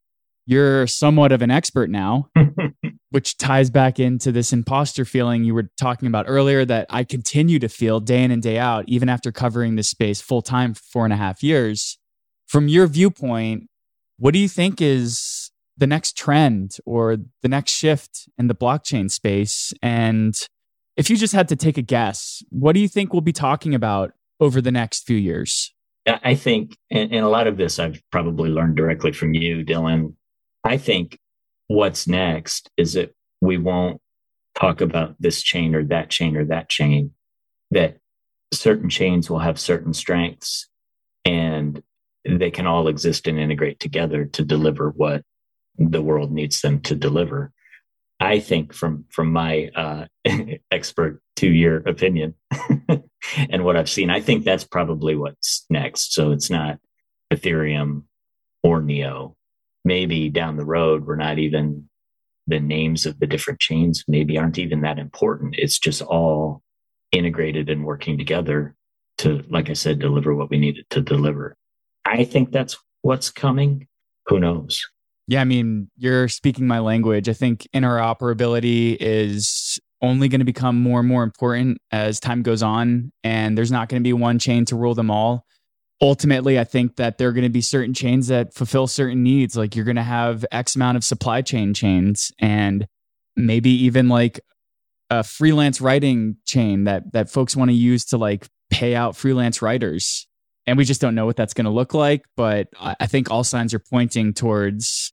you're 0.46 0.88
somewhat 0.88 1.34
of 1.34 1.42
an 1.42 1.52
expert 1.52 1.90
now, 1.90 2.30
which 3.10 3.38
ties 3.38 3.70
back 3.70 4.00
into 4.00 4.32
this 4.32 4.54
imposter 4.54 5.04
feeling 5.04 5.44
you 5.44 5.54
were 5.54 5.70
talking 5.78 6.08
about 6.08 6.24
earlier 6.30 6.64
that 6.64 6.86
I 6.90 7.04
continue 7.04 7.60
to 7.60 7.68
feel 7.68 8.00
day 8.00 8.24
in 8.24 8.32
and 8.32 8.42
day 8.42 8.58
out, 8.58 8.86
even 8.88 9.10
after 9.10 9.34
covering 9.34 9.76
this 9.76 9.90
space 9.90 10.22
full 10.22 10.42
time 10.42 10.76
for 10.76 10.82
four 10.82 11.04
and 11.04 11.12
a 11.12 11.18
half 11.18 11.44
years. 11.44 11.98
From 12.48 12.70
your 12.70 12.88
viewpoint, 12.88 13.70
what 14.18 14.34
do 14.34 14.40
you 14.40 14.48
think 14.48 14.82
is 14.82 15.52
the 15.76 15.88
next 15.88 16.18
trend 16.18 16.78
or 16.86 17.18
the 17.42 17.50
next 17.50 17.74
shift 17.74 18.30
in 18.38 18.48
the 18.48 18.56
blockchain 18.56 19.12
space? 19.12 19.74
And 19.82 20.34
if 20.96 21.10
you 21.10 21.18
just 21.18 21.34
had 21.34 21.50
to 21.50 21.58
take 21.58 21.78
a 21.78 21.82
guess, 21.82 22.42
what 22.50 22.76
do 22.76 22.80
you 22.80 22.88
think 22.88 23.12
we'll 23.12 23.20
be 23.20 23.34
talking 23.34 23.76
about 23.76 24.14
over 24.40 24.62
the 24.62 24.72
next 24.72 25.06
few 25.06 25.18
years? 25.18 25.74
I 26.08 26.36
think, 26.36 26.78
and, 26.90 27.12
and 27.12 27.26
a 27.26 27.30
lot 27.30 27.48
of 27.48 27.58
this 27.58 27.80
I've 27.80 28.02
probably 28.12 28.50
learned 28.50 28.78
directly 28.78 29.12
from 29.12 29.34
you, 29.34 29.66
Dylan. 29.66 30.14
I 30.64 30.78
think 30.78 31.20
what's 31.68 32.08
next 32.08 32.70
is 32.78 32.94
that 32.94 33.14
we 33.42 33.58
won't 33.58 34.02
talk 34.56 34.82
about 34.82 35.16
this 35.20 35.42
chain 35.42 35.76
or 35.76 35.84
that 35.86 36.10
chain 36.10 36.38
or 36.38 36.46
that 36.46 36.70
chain, 36.70 37.12
that 37.72 37.98
certain 38.54 38.90
chains 38.90 39.30
will 39.30 39.40
have 39.40 39.60
certain 39.60 39.94
strengths 39.94 40.68
and 41.26 41.84
they 42.26 42.52
can 42.52 42.68
all 42.68 42.88
exist 42.88 43.28
and 43.28 43.40
integrate 43.40 43.80
together 43.80 44.26
to 44.26 44.44
deliver 44.44 44.90
what 44.90 45.24
the 45.78 46.02
world 46.02 46.32
needs 46.32 46.62
them 46.62 46.80
to 46.82 46.96
deliver. 46.96 47.52
I 48.20 48.40
think 48.40 48.74
from 48.74 49.06
from 49.10 49.32
my 49.32 49.70
uh, 49.76 50.06
expert 50.72 51.22
two 51.36 51.52
year 51.52 51.78
opinion 51.86 52.34
and 53.50 53.64
what 53.64 53.78
I've 53.78 53.90
seen, 53.90 54.10
I 54.10 54.22
think 54.22 54.44
that's 54.44 54.64
probably 54.64 55.16
what's 55.16 55.66
next. 55.70 56.14
So 56.14 56.32
it's 56.32 56.50
not 56.50 56.80
Ethereum 57.32 58.04
or 58.64 58.82
Neo. 58.82 59.36
Maybe 59.86 60.30
down 60.30 60.58
the 60.58 60.66
road, 60.66 61.06
we're 61.06 61.16
not 61.16 61.40
even 61.40 61.88
the 62.48 62.60
names 62.60 63.06
of 63.06 63.20
the 63.20 63.28
different 63.28 63.60
chains 63.60 64.04
maybe 64.08 64.38
aren't 64.38 64.58
even 64.58 64.82
that 64.82 65.00
important. 65.00 65.56
It's 65.58 65.78
just 65.78 66.02
all 66.02 66.64
integrated 67.12 67.70
and 67.70 67.86
working 67.86 68.18
together 68.18 68.76
to, 69.20 69.44
like 69.50 69.70
I 69.70 69.74
said, 69.74 70.00
deliver 70.00 70.34
what 70.34 70.50
we 70.50 70.58
needed 70.58 70.86
to 70.92 71.02
deliver. 71.02 71.56
I 72.06 72.24
think 72.24 72.52
that's 72.52 72.78
what's 73.02 73.30
coming. 73.30 73.88
Who 74.28 74.40
knows? 74.40 74.86
Yeah, 75.28 75.42
I 75.42 75.44
mean, 75.44 75.90
you're 75.98 76.30
speaking 76.30 76.68
my 76.68 76.80
language. 76.80 77.28
I 77.28 77.34
think 77.34 77.68
interoperability 77.76 78.96
is 79.00 79.78
only 80.02 80.30
going 80.30 80.40
to 80.40 80.46
become 80.46 80.82
more 80.82 81.00
and 81.00 81.10
more 81.10 81.24
important 81.24 81.80
as 81.92 82.20
time 82.20 82.44
goes 82.44 82.64
on, 82.64 83.12
and 83.24 83.58
there's 83.58 83.72
not 83.72 83.90
going 83.90 84.02
to 84.02 84.08
be 84.08 84.14
one 84.14 84.40
chain 84.40 84.64
to 84.66 84.76
rule 84.76 84.96
them 84.96 85.12
all. 85.12 85.46
Ultimately, 86.02 86.60
I 86.60 86.64
think 86.64 86.96
that 86.98 87.18
there 87.18 87.28
are 87.28 87.34
going 87.34 87.44
to 87.44 87.50
be 87.50 87.62
certain 87.62 87.94
chains 87.94 88.28
that 88.28 88.54
fulfill 88.54 88.88
certain 88.88 89.24
needs. 89.24 89.58
Like 89.58 89.76
you're 89.76 89.86
going 89.86 89.96
to 89.96 90.04
have 90.04 90.46
X 90.52 90.76
amount 90.76 90.96
of 90.96 91.04
supply 91.04 91.42
chain 91.42 91.74
chains, 91.74 92.32
and 92.40 92.88
maybe 93.36 93.72
even 93.72 94.08
like 94.08 94.40
a 95.10 95.24
freelance 95.24 95.82
writing 95.82 96.38
chain 96.46 96.86
that 96.86 97.12
that 97.14 97.30
folks 97.30 97.56
want 97.56 97.70
to 97.70 97.76
use 97.76 98.06
to 98.06 98.18
like 98.18 98.48
pay 98.70 98.96
out 98.96 99.16
freelance 99.16 99.62
writers. 99.62 100.28
And 100.68 100.78
we 100.78 100.86
just 100.86 101.00
don't 101.02 101.16
know 101.16 101.26
what 101.26 101.38
that's 101.38 101.54
going 101.54 101.66
to 101.66 101.72
look 101.72 101.94
like. 101.94 102.26
But 102.36 102.68
I 102.78 103.08
think 103.08 103.32
all 103.32 103.44
signs 103.44 103.74
are 103.74 103.80
pointing 103.80 104.34
towards 104.34 105.07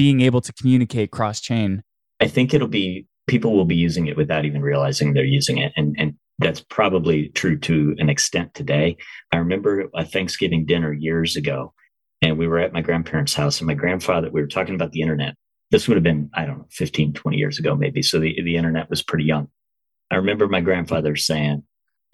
being 0.00 0.22
able 0.22 0.40
to 0.40 0.50
communicate 0.54 1.10
cross 1.10 1.42
chain? 1.42 1.82
I 2.20 2.26
think 2.26 2.54
it'll 2.54 2.68
be 2.68 3.06
people 3.26 3.52
will 3.54 3.66
be 3.66 3.76
using 3.76 4.06
it 4.06 4.16
without 4.16 4.46
even 4.46 4.62
realizing 4.62 5.12
they're 5.12 5.24
using 5.24 5.58
it. 5.58 5.74
And, 5.76 5.94
and 5.98 6.14
that's 6.38 6.62
probably 6.62 7.28
true 7.34 7.58
to 7.58 7.94
an 7.98 8.08
extent 8.08 8.54
today. 8.54 8.96
I 9.30 9.36
remember 9.36 9.90
a 9.94 10.06
Thanksgiving 10.06 10.64
dinner 10.64 10.94
years 10.94 11.36
ago, 11.36 11.74
and 12.22 12.38
we 12.38 12.48
were 12.48 12.58
at 12.58 12.72
my 12.72 12.80
grandparents' 12.80 13.34
house, 13.34 13.60
and 13.60 13.66
my 13.66 13.74
grandfather, 13.74 14.30
we 14.30 14.40
were 14.40 14.46
talking 14.46 14.74
about 14.74 14.92
the 14.92 15.02
internet. 15.02 15.34
This 15.70 15.86
would 15.86 15.98
have 15.98 16.02
been, 16.02 16.30
I 16.32 16.46
don't 16.46 16.60
know, 16.60 16.66
15, 16.70 17.12
20 17.12 17.36
years 17.36 17.58
ago, 17.58 17.76
maybe. 17.76 18.00
So 18.00 18.18
the, 18.18 18.34
the 18.42 18.56
internet 18.56 18.88
was 18.88 19.02
pretty 19.02 19.24
young. 19.24 19.48
I 20.10 20.16
remember 20.16 20.48
my 20.48 20.62
grandfather 20.62 21.14
saying, 21.14 21.62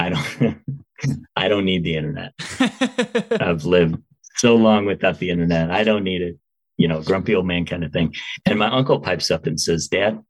I 0.01 0.09
don't, 0.09 0.59
I 1.37 1.47
don't 1.47 1.64
need 1.64 1.84
the 1.84 1.95
internet. 1.95 2.32
I've 3.41 3.64
lived 3.64 4.03
so 4.34 4.57
long 4.57 4.87
without 4.87 5.20
the 5.20 5.30
internet. 5.30 5.70
I 5.70 5.84
don't 5.84 6.03
need 6.03 6.22
it 6.22 6.37
you 6.76 6.88
know, 6.88 7.02
grumpy 7.02 7.34
old 7.34 7.46
man 7.46 7.64
kind 7.66 7.84
of 7.84 7.92
thing. 7.92 8.14
And 8.44 8.58
my 8.58 8.70
uncle 8.70 9.00
pipes 9.00 9.30
up 9.30 9.46
and 9.46 9.60
says, 9.60 9.88
Dad, 9.88 10.22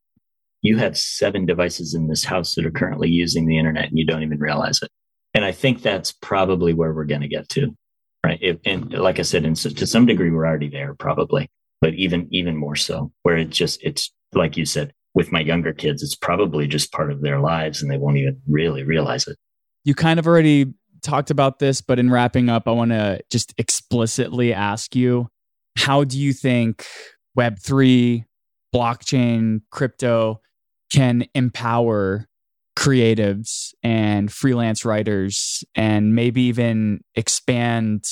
you 0.62 0.78
have 0.78 0.96
seven 0.96 1.46
devices 1.46 1.94
in 1.94 2.08
this 2.08 2.24
house 2.24 2.54
that 2.54 2.66
are 2.66 2.70
currently 2.70 3.08
using 3.08 3.46
the 3.46 3.58
internet 3.58 3.88
and 3.88 3.98
you 3.98 4.06
don't 4.06 4.22
even 4.22 4.38
realize 4.38 4.80
it. 4.82 4.90
And 5.34 5.44
I 5.44 5.52
think 5.52 5.82
that's 5.82 6.12
probably 6.12 6.72
where 6.72 6.92
we're 6.92 7.04
going 7.04 7.20
to 7.20 7.28
get 7.28 7.48
to. 7.50 7.76
Right. 8.24 8.38
If, 8.40 8.58
and 8.64 8.92
like 8.92 9.18
I 9.20 9.22
said, 9.22 9.44
and 9.44 9.56
so, 9.56 9.70
to 9.70 9.86
some 9.86 10.06
degree, 10.06 10.30
we're 10.30 10.46
already 10.46 10.68
there 10.68 10.94
probably, 10.94 11.48
but 11.80 11.94
even, 11.94 12.26
even 12.32 12.56
more 12.56 12.74
so 12.74 13.12
where 13.22 13.36
it 13.36 13.50
just, 13.50 13.80
it's 13.82 14.12
like 14.32 14.56
you 14.56 14.64
said, 14.64 14.92
with 15.14 15.30
my 15.30 15.40
younger 15.40 15.72
kids, 15.72 16.02
it's 16.02 16.16
probably 16.16 16.66
just 16.66 16.92
part 16.92 17.12
of 17.12 17.22
their 17.22 17.38
lives 17.38 17.82
and 17.82 17.90
they 17.90 17.98
won't 17.98 18.16
even 18.16 18.40
really 18.48 18.82
realize 18.82 19.28
it. 19.28 19.36
You 19.84 19.94
kind 19.94 20.18
of 20.18 20.26
already 20.26 20.74
talked 21.02 21.30
about 21.30 21.60
this, 21.60 21.80
but 21.80 21.98
in 21.98 22.10
wrapping 22.10 22.48
up, 22.48 22.66
I 22.66 22.72
want 22.72 22.90
to 22.90 23.20
just 23.30 23.54
explicitly 23.58 24.52
ask 24.52 24.96
you 24.96 25.28
how 25.76 26.04
do 26.04 26.18
you 26.18 26.32
think 26.32 26.86
Web3, 27.38 28.24
blockchain, 28.74 29.60
crypto 29.70 30.40
can 30.92 31.26
empower 31.34 32.26
creatives 32.76 33.72
and 33.82 34.30
freelance 34.30 34.84
writers 34.84 35.64
and 35.74 36.14
maybe 36.14 36.42
even 36.42 37.00
expand 37.14 38.04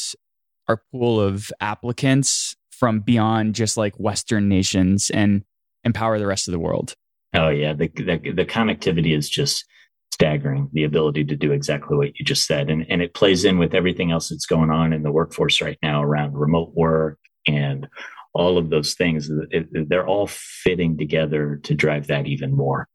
our 0.68 0.82
pool 0.90 1.20
of 1.20 1.50
applicants 1.60 2.56
from 2.70 3.00
beyond 3.00 3.54
just 3.54 3.76
like 3.76 3.94
Western 3.96 4.48
nations 4.48 5.10
and 5.10 5.44
empower 5.84 6.18
the 6.18 6.26
rest 6.26 6.48
of 6.48 6.52
the 6.52 6.58
world. 6.58 6.94
Oh 7.34 7.50
yeah, 7.50 7.74
the, 7.74 7.88
the, 7.88 8.32
the 8.32 8.44
connectivity 8.44 9.16
is 9.16 9.28
just 9.28 9.64
staggering. 10.12 10.70
The 10.72 10.84
ability 10.84 11.24
to 11.24 11.36
do 11.36 11.52
exactly 11.52 11.96
what 11.96 12.16
you 12.18 12.24
just 12.24 12.46
said, 12.46 12.70
and 12.70 12.86
and 12.88 13.02
it 13.02 13.14
plays 13.14 13.44
in 13.44 13.58
with 13.58 13.74
everything 13.74 14.12
else 14.12 14.28
that's 14.28 14.46
going 14.46 14.70
on 14.70 14.92
in 14.92 15.02
the 15.02 15.12
workforce 15.12 15.60
right 15.60 15.78
now 15.82 16.02
around 16.02 16.34
remote 16.34 16.72
work 16.74 17.18
and 17.46 17.88
all 18.34 18.58
of 18.58 18.70
those 18.70 18.94
things. 18.94 19.30
It, 19.50 19.88
they're 19.88 20.06
all 20.06 20.26
fitting 20.28 20.96
together 20.96 21.60
to 21.64 21.74
drive 21.74 22.08
that 22.08 22.26
even 22.26 22.54
more. 22.54 22.88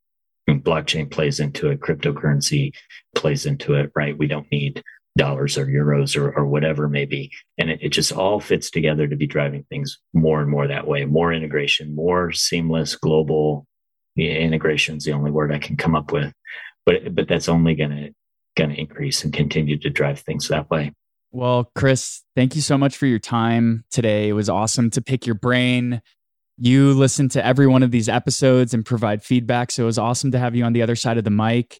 Blockchain 0.49 1.09
plays 1.09 1.39
into 1.39 1.69
it, 1.69 1.79
cryptocurrency 1.79 2.73
plays 3.15 3.45
into 3.45 3.75
it, 3.75 3.91
right? 3.95 4.17
We 4.17 4.27
don't 4.27 4.51
need 4.51 4.83
dollars 5.17 5.57
or 5.57 5.65
euros 5.65 6.15
or, 6.15 6.31
or 6.31 6.45
whatever 6.47 6.85
it 6.85 6.89
may 6.89 7.05
be. 7.05 7.31
And 7.57 7.69
it, 7.69 7.79
it 7.81 7.89
just 7.89 8.11
all 8.11 8.39
fits 8.39 8.71
together 8.71 9.07
to 9.07 9.15
be 9.15 9.27
driving 9.27 9.63
things 9.69 9.99
more 10.13 10.41
and 10.41 10.49
more 10.49 10.67
that 10.67 10.87
way, 10.87 11.05
more 11.05 11.31
integration, 11.33 11.95
more 11.95 12.31
seamless 12.31 12.95
global 12.95 13.67
integration 14.17 14.97
is 14.97 15.03
the 15.03 15.13
only 15.13 15.31
word 15.31 15.53
I 15.53 15.59
can 15.59 15.77
come 15.77 15.95
up 15.95 16.11
with. 16.11 16.33
But 16.85 17.13
but 17.15 17.27
that's 17.27 17.49
only 17.49 17.75
gonna 17.75 18.09
gonna 18.57 18.73
increase 18.73 19.23
and 19.23 19.33
continue 19.33 19.77
to 19.79 19.89
drive 19.89 20.19
things 20.19 20.47
that 20.47 20.69
way. 20.69 20.93
Well, 21.31 21.71
Chris, 21.75 22.23
thank 22.35 22.55
you 22.55 22.61
so 22.61 22.77
much 22.77 22.97
for 22.97 23.05
your 23.05 23.19
time 23.19 23.85
today. 23.91 24.29
It 24.29 24.33
was 24.33 24.49
awesome 24.49 24.89
to 24.91 25.01
pick 25.01 25.25
your 25.25 25.35
brain. 25.35 26.01
You 26.57 26.93
listen 26.93 27.29
to 27.29 27.45
every 27.45 27.67
one 27.67 27.83
of 27.83 27.91
these 27.91 28.09
episodes 28.09 28.73
and 28.73 28.85
provide 28.85 29.23
feedback. 29.23 29.71
So 29.71 29.83
it 29.83 29.85
was 29.85 29.99
awesome 29.99 30.31
to 30.31 30.39
have 30.39 30.55
you 30.55 30.63
on 30.63 30.73
the 30.73 30.81
other 30.81 30.95
side 30.95 31.17
of 31.17 31.23
the 31.23 31.29
mic. 31.29 31.79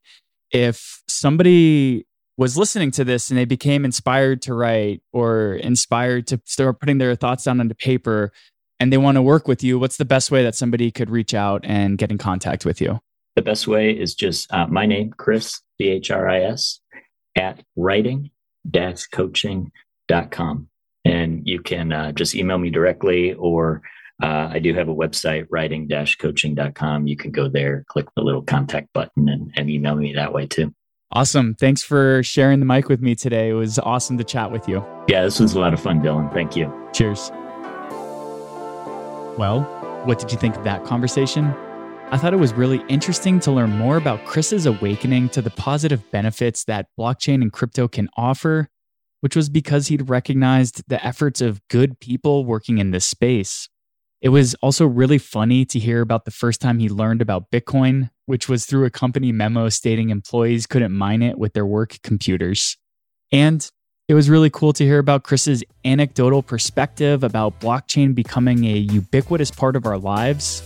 If 0.52 1.02
somebody 1.08 2.06
was 2.38 2.58
listening 2.58 2.92
to 2.92 3.04
this 3.04 3.30
and 3.30 3.38
they 3.38 3.46
became 3.46 3.86
inspired 3.86 4.42
to 4.44 4.54
write 4.54 5.02
or 5.12 5.56
inspired 5.56 6.28
to 6.28 6.40
start 6.46 6.80
putting 6.80 7.00
their 7.00 7.16
thoughts 7.16 7.44
down 7.44 7.60
onto 7.60 7.76
paper 7.76 8.32
and 8.80 8.94
they 8.94 8.98
want 8.98 9.16
to 9.16 9.22
work 9.22 9.48
with 9.48 9.64
you, 9.64 9.80
what's 9.80 9.98
the 9.98 10.06
best 10.06 10.32
way 10.32 10.44
that 10.44 10.56
somebody 10.56 10.92
could 10.92 11.10
reach 11.10 11.34
out 11.34 11.62
and 11.66 11.98
get 11.98 12.12
in 12.12 12.18
contact 12.18 12.66
with 12.66 12.80
you? 12.80 13.02
The 13.36 13.42
best 13.42 13.68
way 13.68 13.92
is 13.92 14.16
just 14.16 14.52
uh, 14.54 14.68
my 14.68 14.86
name, 14.86 15.12
Chris, 15.12 15.62
C 15.78 15.90
H 15.90 16.12
R 16.12 16.30
I 16.30 16.42
S, 16.42 16.80
at 17.36 17.64
writing 17.76 18.32
coaching.com. 19.12 20.68
And 21.06 21.48
you 21.48 21.62
can 21.62 21.92
uh, 21.94 22.12
just 22.12 22.36
email 22.36 22.58
me 22.58 22.70
directly, 22.70 23.34
or 23.34 23.82
uh, 24.22 24.50
I 24.52 24.60
do 24.60 24.74
have 24.74 24.90
a 24.90 24.96
website, 24.96 25.48
writing 25.50 25.90
coaching.com. 26.20 27.08
You 27.08 27.16
can 27.16 27.32
go 27.32 27.48
there, 27.48 27.86
click 27.88 28.08
the 28.16 28.22
little 28.22 28.42
contact 28.42 28.90
button, 28.94 29.30
and, 29.30 29.52
and 29.56 29.70
email 29.70 29.96
me 29.96 30.14
that 30.14 30.34
way 30.34 30.46
too. 30.46 30.74
Awesome. 31.12 31.56
Thanks 31.56 31.82
for 31.82 32.22
sharing 32.22 32.60
the 32.60 32.66
mic 32.66 32.88
with 32.88 33.02
me 33.02 33.16
today. 33.16 33.50
It 33.50 33.54
was 33.54 33.80
awesome 33.80 34.18
to 34.20 34.24
chat 34.24 34.52
with 34.52 34.68
you. 34.68 34.86
Yeah, 35.08 35.24
this 35.24 35.40
was 35.40 35.54
a 35.54 35.60
lot 35.60 35.74
of 35.74 35.80
fun, 35.80 36.02
Dylan. 36.02 36.32
Thank 36.32 36.56
you. 36.56 36.72
Cheers. 36.94 37.32
Well, 39.40 39.62
what 40.06 40.20
did 40.20 40.32
you 40.32 40.38
think 40.38 40.56
of 40.56 40.64
that 40.66 40.84
conversation? 40.84 41.56
I 42.12 42.18
thought 42.18 42.34
it 42.34 42.38
was 42.38 42.54
really 42.54 42.84
interesting 42.88 43.40
to 43.42 43.52
learn 43.52 43.70
more 43.70 43.96
about 43.96 44.26
Chris's 44.26 44.66
awakening 44.66 45.30
to 45.30 45.44
the 45.44 45.52
positive 45.52 46.10
benefits 46.10 46.64
that 46.64 46.88
blockchain 47.00 47.44
and 47.44 47.54
crypto 47.54 47.88
can 47.88 48.10
offer, 48.18 48.68
which 49.22 49.36
was 49.36 49.48
because 49.48 49.88
he'd 49.88 50.10
recognized 50.10 50.82
the 50.88 51.06
efforts 51.06 51.40
of 51.40 51.62
good 51.68 52.00
people 52.00 52.46
working 52.46 52.80
in 52.80 52.90
this 52.90 53.06
space. 53.06 53.70
It 54.22 54.30
was 54.30 54.56
also 54.56 54.88
really 54.88 55.20
funny 55.20 55.66
to 55.66 55.78
hear 55.78 56.02
about 56.02 56.26
the 56.26 56.32
first 56.32 56.62
time 56.62 56.80
he 56.80 56.90
learned 56.90 57.22
about 57.22 57.52
Bitcoin, 57.52 58.10
which 58.26 58.50
was 58.50 58.66
through 58.66 58.86
a 58.86 58.90
company 58.90 59.32
memo 59.32 59.70
stating 59.70 60.10
employees 60.10 60.66
couldn't 60.66 60.92
mine 60.92 61.22
it 61.22 61.38
with 61.38 61.54
their 61.54 61.66
work 61.66 62.00
computers. 62.02 62.76
And 63.32 63.70
it 64.08 64.16
was 64.16 64.32
really 64.32 64.50
cool 64.50 64.74
to 64.74 64.84
hear 64.84 64.98
about 64.98 65.22
Chris's 65.22 65.64
anecdotal 65.86 66.42
perspective 66.42 67.24
about 67.24 67.60
blockchain 67.60 68.16
becoming 68.16 68.66
a 68.66 68.78
ubiquitous 68.78 69.52
part 69.52 69.76
of 69.76 69.86
our 69.86 70.00
lives 70.00 70.64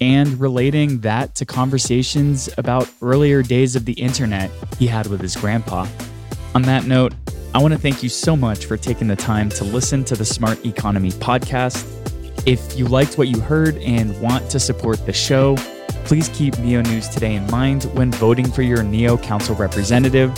and 0.00 0.40
relating 0.40 1.00
that 1.00 1.34
to 1.36 1.44
conversations 1.44 2.48
about 2.56 2.90
earlier 3.02 3.42
days 3.42 3.76
of 3.76 3.84
the 3.84 3.92
internet 3.94 4.50
he 4.78 4.86
had 4.86 5.06
with 5.06 5.20
his 5.20 5.36
grandpa. 5.36 5.86
On 6.54 6.62
that 6.62 6.86
note, 6.86 7.14
I 7.54 7.58
want 7.58 7.74
to 7.74 7.80
thank 7.80 8.02
you 8.02 8.08
so 8.08 8.36
much 8.36 8.66
for 8.66 8.76
taking 8.76 9.08
the 9.08 9.16
time 9.16 9.48
to 9.50 9.64
listen 9.64 10.04
to 10.04 10.16
the 10.16 10.24
Smart 10.24 10.64
Economy 10.64 11.10
podcast. 11.10 11.86
If 12.46 12.78
you 12.78 12.86
liked 12.86 13.18
what 13.18 13.28
you 13.28 13.40
heard 13.40 13.76
and 13.78 14.18
want 14.20 14.50
to 14.50 14.60
support 14.60 15.04
the 15.04 15.12
show, 15.12 15.56
please 16.04 16.28
keep 16.30 16.58
Neo 16.58 16.80
News 16.82 17.08
Today 17.08 17.34
in 17.34 17.48
mind 17.50 17.84
when 17.94 18.10
voting 18.12 18.50
for 18.50 18.62
your 18.62 18.82
Neo 18.82 19.18
Council 19.18 19.54
representative 19.56 20.32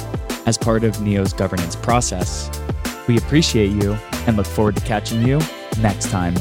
as 0.46 0.58
part 0.58 0.84
of 0.84 1.00
Neo's 1.00 1.32
governance 1.32 1.76
process. 1.76 2.50
We 3.06 3.18
appreciate 3.18 3.70
you 3.70 3.92
and 4.26 4.36
look 4.36 4.46
forward 4.46 4.76
to 4.76 4.82
catching 4.82 5.26
you 5.26 5.40
next 5.80 6.10
time. 6.10 6.34